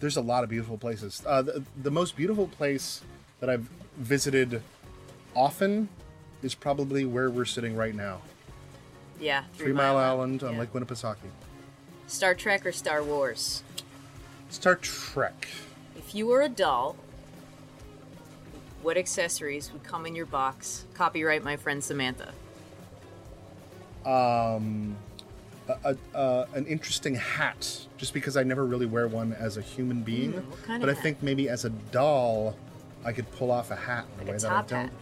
There's 0.00 0.16
a 0.16 0.22
lot 0.22 0.44
of 0.44 0.48
beautiful 0.48 0.78
places. 0.78 1.22
Uh, 1.26 1.42
the, 1.42 1.62
the 1.76 1.90
most 1.90 2.16
beautiful 2.16 2.46
place 2.46 3.02
that 3.40 3.50
I've 3.50 3.68
visited 3.98 4.62
often 5.36 5.90
is 6.42 6.54
probably 6.54 7.04
where 7.04 7.28
we're 7.28 7.44
sitting 7.44 7.76
right 7.76 7.94
now. 7.94 8.22
Yeah, 9.20 9.44
Three 9.52 9.74
Mile 9.74 9.98
Island 9.98 10.42
on 10.42 10.54
Yeah. 10.54 10.60
Lake 10.60 10.72
Winnipesaukee. 10.72 11.16
Star 12.06 12.34
Trek 12.34 12.64
or 12.64 12.72
Star 12.72 13.02
Wars? 13.02 13.62
Star 14.48 14.76
Trek. 14.76 15.48
If 15.96 16.14
you 16.14 16.26
were 16.26 16.42
a 16.42 16.48
doll, 16.48 16.96
what 18.82 18.96
accessories 18.96 19.72
would 19.72 19.82
come 19.84 20.06
in 20.06 20.14
your 20.14 20.26
box? 20.26 20.84
Copyright 20.94 21.44
my 21.44 21.56
friend 21.56 21.82
Samantha. 21.82 22.32
Um, 24.06 24.96
a, 25.84 25.96
a, 26.14 26.46
an 26.54 26.66
interesting 26.66 27.14
hat, 27.14 27.86
just 27.98 28.14
because 28.14 28.36
I 28.36 28.42
never 28.42 28.64
really 28.64 28.86
wear 28.86 29.06
one 29.08 29.34
as 29.34 29.56
a 29.58 29.60
human 29.60 30.02
being. 30.02 30.32
Hmm, 30.32 30.50
what 30.50 30.62
kind 30.64 30.80
but 30.80 30.88
of 30.88 30.94
I 30.94 30.96
hat? 30.96 31.02
think 31.02 31.22
maybe 31.22 31.48
as 31.48 31.64
a 31.64 31.70
doll, 31.70 32.56
I 33.04 33.12
could 33.12 33.30
pull 33.32 33.50
off 33.50 33.70
a 33.70 33.76
hat 33.76 34.06
in 34.14 34.18
Like 34.20 34.28
a 34.28 34.32
way 34.32 34.38
that 34.38 34.50
I 34.52 34.62
don't. 34.62 34.70
hat. 34.84 34.92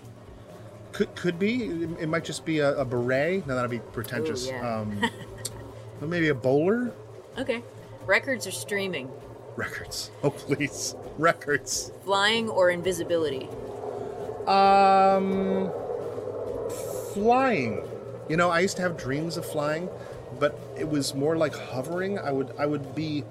Could 0.92 1.14
could 1.14 1.38
be. 1.38 1.64
It, 1.64 1.90
it 2.01 2.09
might 2.09 2.24
just 2.24 2.44
be 2.44 2.61
a, 2.61 2.84
beret. 2.84 3.47
No, 3.47 3.55
that'd 3.55 3.70
be 3.70 3.78
pretentious. 3.78 4.49
Ooh, 4.49 4.53
yeah. 4.53 4.78
um, 4.80 5.01
but 6.01 6.09
maybe 6.09 6.28
a 6.28 6.34
bowler. 6.34 6.92
Okay. 7.38 7.62
Records 8.07 8.47
are 8.47 8.53
streaming? 8.53 9.11
Records. 9.57 10.11
Oh 10.23 10.31
please, 10.31 10.95
records. 11.19 11.91
Flying 12.05 12.49
or 12.49 12.71
invisibility? 12.71 13.49
Um, 14.47 15.73
flying. 17.15 17.83
You 18.29 18.37
know, 18.37 18.51
I 18.51 18.61
used 18.61 18.77
to 18.77 18.83
have 18.83 18.97
dreams 18.97 19.37
of 19.37 19.47
flying, 19.47 19.89
but 20.39 20.59
it 20.79 20.89
was 20.89 21.15
more 21.15 21.37
like 21.37 21.55
hovering. 21.55 22.19
I 22.19 22.33
would 22.33 22.53
I 22.59 22.67
would 22.67 22.95
be 22.95 23.25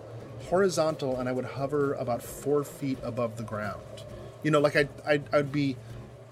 horizontal 0.50 1.20
and 1.20 1.28
I 1.28 1.32
would 1.32 1.46
hover 1.46 1.94
about 1.94 2.22
four 2.22 2.64
feet 2.64 2.98
above 3.04 3.38
the 3.38 3.44
ground. 3.44 3.82
You 4.44 4.52
know, 4.52 4.60
like 4.60 4.76
I 4.76 4.88
I 5.08 5.22
I'd 5.32 5.52
be, 5.52 5.76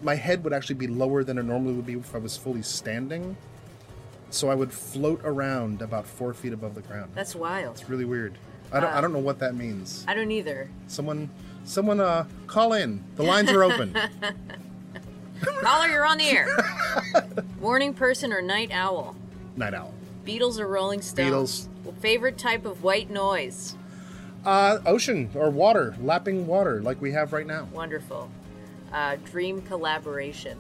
my 0.01 0.15
head 0.15 0.43
would 0.43 0.53
actually 0.53 0.75
be 0.75 0.87
lower 0.87 1.23
than 1.23 1.37
it 1.37 1.43
normally 1.43 1.73
would 1.73 1.85
be 1.85 1.93
if 1.93 2.15
I 2.15 2.19
was 2.19 2.37
fully 2.37 2.61
standing. 2.61 3.37
So 4.29 4.49
I 4.49 4.55
would 4.55 4.73
float 4.73 5.21
around 5.23 5.81
about 5.83 6.07
four 6.07 6.33
feet 6.33 6.53
above 6.53 6.73
the 6.73 6.81
ground. 6.81 7.11
That's 7.13 7.35
wild. 7.35 7.79
It's 7.79 7.89
really 7.89 8.05
weird. 8.05 8.37
I 8.73 8.79
don't 8.79 8.93
I 8.93 9.01
don't 9.01 9.13
know 9.13 9.19
what 9.19 9.39
that 9.39 9.55
means. 9.55 10.03
I 10.07 10.13
don't 10.13 10.31
either. 10.31 10.69
Someone 10.87 11.29
someone 11.63 11.99
uh 11.99 12.25
call 12.47 12.73
in. 12.73 13.03
The 13.15 13.23
lines 13.23 13.51
are 13.51 13.63
open. 13.63 13.95
Caller, 15.61 15.87
you're 15.87 16.05
on 16.05 16.17
the 16.17 16.25
air. 16.25 16.47
Morning 17.61 17.93
person 17.93 18.33
or 18.33 18.41
night 18.41 18.71
owl? 18.71 19.15
Night 19.55 19.73
owl. 19.73 19.93
Beatles 20.25 20.59
or 20.59 20.67
Rolling 20.67 21.01
Stones? 21.01 21.67
Beatles. 21.85 21.99
Favorite 21.99 22.37
type 22.37 22.65
of 22.65 22.83
white 22.83 23.09
noise? 23.09 23.75
Uh, 24.45 24.79
ocean 24.85 25.29
or 25.35 25.49
water, 25.49 25.95
lapping 26.01 26.47
water, 26.47 26.81
like 26.81 27.01
we 27.01 27.11
have 27.11 27.31
right 27.33 27.45
now. 27.47 27.67
Wonderful. 27.73 28.29
Uh, 28.91 29.17
dream 29.25 29.61
collaboration. 29.61 30.57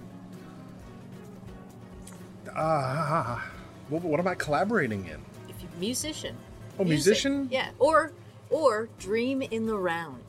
Ah, 2.55 3.45
what, 3.89 4.03
what 4.03 4.19
am 4.19 4.27
I 4.27 4.35
collaborating 4.35 5.05
in? 5.05 5.21
If 5.49 5.61
you 5.61 5.69
musician. 5.79 6.35
Oh, 6.79 6.83
Music. 6.83 7.07
musician? 7.07 7.47
Yeah. 7.51 7.69
Or 7.79 8.11
or 8.49 8.87
dream 8.99 9.41
in 9.41 9.65
the 9.65 9.77
round. 9.77 10.23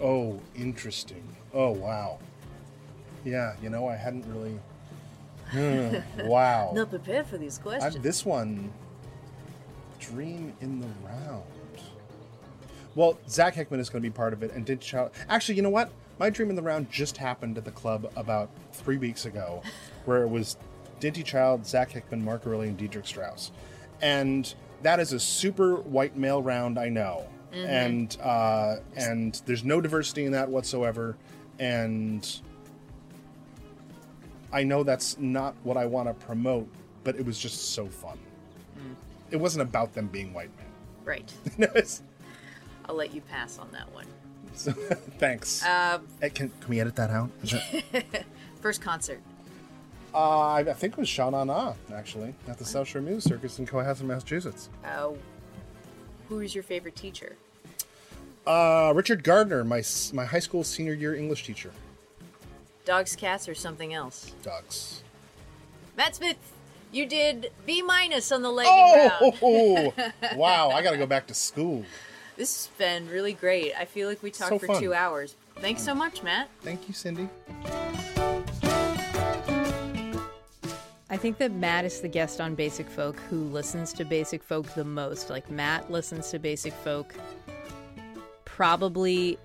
Oh, 0.00 0.40
interesting. 0.54 1.22
Oh, 1.52 1.70
wow. 1.72 2.18
Yeah, 3.24 3.54
you 3.60 3.70
know, 3.70 3.88
I 3.88 3.96
hadn't 3.96 4.24
really. 4.32 4.58
Hmm, 5.50 5.96
wow. 6.28 6.72
Not 6.74 6.90
prepared 6.90 7.26
for 7.26 7.38
these 7.38 7.58
I, 7.58 7.62
questions. 7.62 8.02
this 8.04 8.24
one, 8.24 8.72
dream 9.98 10.52
in 10.60 10.80
the 10.80 10.88
round. 11.04 11.42
Well, 12.94 13.18
Zach 13.28 13.54
Hickman 13.54 13.80
is 13.80 13.90
going 13.90 14.02
to 14.02 14.08
be 14.08 14.12
part 14.12 14.32
of 14.32 14.42
it, 14.42 14.52
and 14.52 14.64
Dinty 14.64 14.80
Child. 14.80 15.10
Actually, 15.28 15.56
you 15.56 15.62
know 15.62 15.70
what? 15.70 15.90
My 16.18 16.30
dream 16.30 16.48
in 16.50 16.56
the 16.56 16.62
round 16.62 16.90
just 16.90 17.16
happened 17.16 17.58
at 17.58 17.64
the 17.64 17.70
club 17.70 18.10
about 18.16 18.48
three 18.72 18.96
weeks 18.96 19.26
ago, 19.26 19.62
where 20.06 20.22
it 20.22 20.28
was 20.28 20.56
Dinty 21.00 21.24
Child, 21.24 21.66
Zach 21.66 21.90
Hickman, 21.90 22.24
Mark 22.24 22.44
Erelli, 22.44 22.68
and 22.68 22.76
Dietrich 22.76 23.06
Strause. 23.06 23.50
And 24.00 24.54
that 24.82 25.00
is 25.00 25.12
a 25.12 25.20
super 25.20 25.76
white 25.76 26.16
male 26.16 26.42
round. 26.42 26.78
I 26.78 26.88
know, 26.88 27.26
and 27.52 28.16
uh, 28.22 28.76
and 28.96 29.40
there's 29.46 29.64
no 29.64 29.80
diversity 29.80 30.24
in 30.26 30.32
that 30.32 30.48
whatsoever, 30.48 31.16
and 31.58 32.26
I 34.52 34.62
know 34.62 34.82
that's 34.82 35.18
not 35.18 35.54
what 35.64 35.76
I 35.76 35.86
want 35.86 36.08
to 36.08 36.14
promote, 36.26 36.68
but 37.04 37.16
it 37.16 37.24
was 37.26 37.38
just 37.38 37.72
so 37.72 37.86
fun. 37.86 38.18
It 39.30 39.36
wasn't 39.36 39.62
about 39.62 39.92
them 39.92 40.06
being 40.06 40.32
white 40.32 40.50
men. 40.56 40.66
Right. 41.04 41.32
It's- 41.58 42.02
I'll 42.88 42.94
let 42.94 43.12
you 43.12 43.20
pass 43.22 43.58
on 43.58 43.68
that 43.72 43.92
one. 43.92 44.06
so, 44.54 44.70
thanks. 45.18 45.64
Uh, 45.64 45.98
can, 46.20 46.30
can 46.30 46.68
we 46.68 46.78
edit 46.80 46.94
that 46.96 47.10
out? 47.10 47.30
It- 47.42 48.24
first 48.60 48.80
concert. 48.80 49.20
Uh, 50.16 50.52
I, 50.54 50.60
I 50.60 50.72
think 50.72 50.94
it 50.94 50.98
was 50.98 51.08
Sha 51.08 51.28
Na 51.28 51.74
actually, 51.94 52.34
at 52.48 52.56
the 52.58 52.64
South 52.64 52.88
Shore 52.88 53.02
Music 53.02 53.30
Circus 53.34 53.58
in 53.58 53.66
Cohasset, 53.66 54.02
Massachusetts. 54.02 54.70
Uh, 54.84 55.10
who 56.28 56.40
is 56.40 56.54
your 56.54 56.64
favorite 56.64 56.96
teacher? 56.96 57.36
Uh, 58.46 58.92
Richard 58.96 59.22
Gardner, 59.22 59.62
my 59.64 59.82
my 60.12 60.24
high 60.24 60.38
school 60.38 60.64
senior 60.64 60.94
year 60.94 61.14
English 61.14 61.44
teacher. 61.44 61.70
Dogs, 62.84 63.14
cats, 63.16 63.48
or 63.48 63.54
something 63.54 63.92
else? 63.92 64.32
Dogs. 64.42 65.02
Matt 65.96 66.14
Smith, 66.14 66.36
you 66.92 67.04
did 67.06 67.50
B 67.66 67.82
minus 67.82 68.30
on 68.32 68.42
the 68.42 68.50
legging 68.50 68.72
round. 68.72 69.34
Oh, 69.42 69.92
wow! 70.36 70.70
I 70.70 70.82
got 70.82 70.92
to 70.92 70.96
go 70.98 71.06
back 71.06 71.26
to 71.26 71.34
school. 71.34 71.84
This 72.36 72.66
has 72.68 72.76
been 72.78 73.08
really 73.10 73.32
great. 73.32 73.72
I 73.78 73.84
feel 73.84 74.08
like 74.08 74.22
we 74.22 74.30
talked 74.30 74.50
So 74.50 74.58
for 74.58 74.66
fun. 74.68 74.80
two 74.80 74.94
hours. 74.94 75.34
Thanks 75.56 75.82
so 75.82 75.94
much, 75.94 76.22
Matt. 76.22 76.48
Thank 76.62 76.86
you, 76.86 76.94
Cindy. 76.94 77.28
I 81.08 81.16
think 81.16 81.38
that 81.38 81.52
Matt 81.52 81.84
is 81.84 82.00
the 82.00 82.08
guest 82.08 82.40
on 82.40 82.56
Basic 82.56 82.88
Folk 82.90 83.18
who 83.30 83.44
listens 83.44 83.92
to 83.94 84.04
Basic 84.04 84.42
Folk 84.42 84.66
the 84.74 84.84
most. 84.84 85.30
Like, 85.30 85.48
Matt 85.50 85.90
listens 85.90 86.30
to 86.30 86.38
Basic 86.38 86.72
Folk 86.72 87.14
probably. 88.44 89.38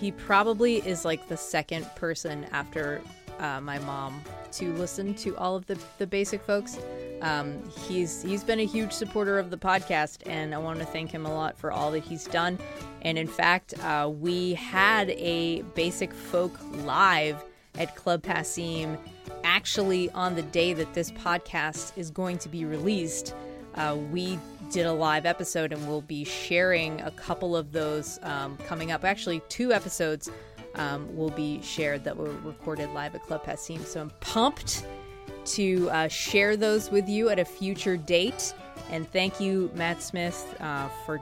He 0.00 0.12
probably 0.12 0.76
is 0.76 1.04
like 1.04 1.28
the 1.28 1.36
second 1.36 1.84
person 1.96 2.46
after 2.52 3.02
uh, 3.38 3.60
my 3.60 3.78
mom 3.80 4.22
to 4.52 4.72
listen 4.74 5.14
to 5.16 5.36
all 5.36 5.56
of 5.56 5.66
the, 5.66 5.78
the 5.98 6.06
Basic 6.06 6.40
Folks. 6.42 6.78
Um, 7.20 7.62
he's 7.86 8.22
he's 8.22 8.42
been 8.42 8.60
a 8.60 8.66
huge 8.66 8.92
supporter 8.92 9.38
of 9.38 9.50
the 9.50 9.58
podcast, 9.58 10.20
and 10.24 10.54
I 10.54 10.58
want 10.58 10.78
to 10.78 10.86
thank 10.86 11.10
him 11.10 11.26
a 11.26 11.34
lot 11.34 11.58
for 11.58 11.70
all 11.70 11.90
that 11.90 12.04
he's 12.04 12.24
done. 12.24 12.58
And 13.02 13.18
in 13.18 13.26
fact, 13.26 13.74
uh, 13.84 14.10
we 14.10 14.54
had 14.54 15.10
a 15.10 15.60
Basic 15.74 16.12
Folk 16.14 16.58
live 16.84 17.42
at 17.78 17.94
Club 17.96 18.22
Passim 18.22 18.98
actually 19.46 20.10
on 20.10 20.34
the 20.34 20.42
day 20.42 20.72
that 20.72 20.92
this 20.92 21.12
podcast 21.12 21.92
is 21.96 22.10
going 22.10 22.36
to 22.36 22.48
be 22.48 22.64
released. 22.64 23.32
Uh, 23.76 23.96
we 24.10 24.38
did 24.72 24.86
a 24.86 24.92
live 24.92 25.24
episode 25.24 25.72
and 25.72 25.86
we'll 25.86 26.02
be 26.02 26.24
sharing 26.24 27.00
a 27.02 27.12
couple 27.12 27.56
of 27.56 27.70
those 27.70 28.18
um, 28.24 28.58
coming 28.66 28.90
up. 28.90 29.04
Actually, 29.04 29.40
two 29.48 29.72
episodes 29.72 30.30
um, 30.74 31.14
will 31.16 31.30
be 31.30 31.62
shared 31.62 32.02
that 32.02 32.16
were 32.16 32.32
recorded 32.42 32.90
live 32.90 33.14
at 33.14 33.22
Club 33.22 33.44
Passim. 33.44 33.84
So 33.86 34.00
I'm 34.00 34.10
pumped 34.20 34.84
to 35.46 35.88
uh, 35.90 36.08
share 36.08 36.56
those 36.56 36.90
with 36.90 37.08
you 37.08 37.28
at 37.28 37.38
a 37.38 37.44
future 37.44 37.96
date. 37.96 38.52
And 38.90 39.08
thank 39.12 39.40
you, 39.40 39.70
Matt 39.74 40.02
Smith, 40.02 40.56
uh, 40.60 40.88
for 41.04 41.20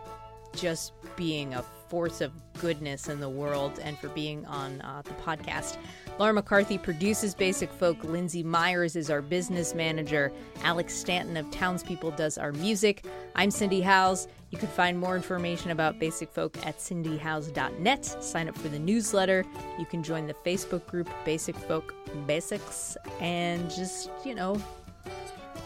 just 0.56 0.92
being 1.16 1.52
a 1.52 1.62
force 1.88 2.22
of 2.22 2.32
goodness 2.54 3.08
in 3.08 3.20
the 3.20 3.28
world 3.28 3.78
and 3.82 3.98
for 3.98 4.08
being 4.08 4.46
on 4.46 4.80
uh, 4.80 5.02
the 5.02 5.12
podcast. 5.22 5.76
Laura 6.16 6.32
McCarthy 6.32 6.78
produces 6.78 7.34
Basic 7.34 7.72
Folk. 7.72 8.04
Lindsay 8.04 8.44
Myers 8.44 8.94
is 8.94 9.10
our 9.10 9.20
business 9.20 9.74
manager. 9.74 10.30
Alex 10.62 10.94
Stanton 10.94 11.36
of 11.36 11.50
Townspeople 11.50 12.12
does 12.12 12.38
our 12.38 12.52
music. 12.52 13.04
I'm 13.34 13.50
Cindy 13.50 13.80
Howes. 13.80 14.28
You 14.50 14.58
can 14.58 14.68
find 14.68 14.96
more 14.96 15.16
information 15.16 15.72
about 15.72 15.98
Basic 15.98 16.30
Folk 16.30 16.56
at 16.64 16.78
cindyhowes.net. 16.78 18.04
Sign 18.22 18.48
up 18.48 18.56
for 18.56 18.68
the 18.68 18.78
newsletter. 18.78 19.44
You 19.76 19.86
can 19.86 20.04
join 20.04 20.28
the 20.28 20.34
Facebook 20.34 20.86
group 20.86 21.10
Basic 21.24 21.56
Folk 21.56 21.92
Basics 22.28 22.96
and 23.20 23.68
just, 23.68 24.08
you 24.24 24.36
know, 24.36 24.62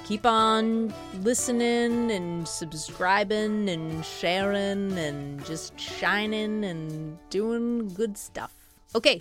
keep 0.06 0.24
on 0.24 0.94
listening 1.20 2.10
and 2.10 2.48
subscribing 2.48 3.68
and 3.68 4.02
sharing 4.02 4.96
and 4.96 5.44
just 5.44 5.78
shining 5.78 6.64
and 6.64 7.18
doing 7.28 7.92
good 7.92 8.16
stuff. 8.16 8.54
Okay, 8.94 9.20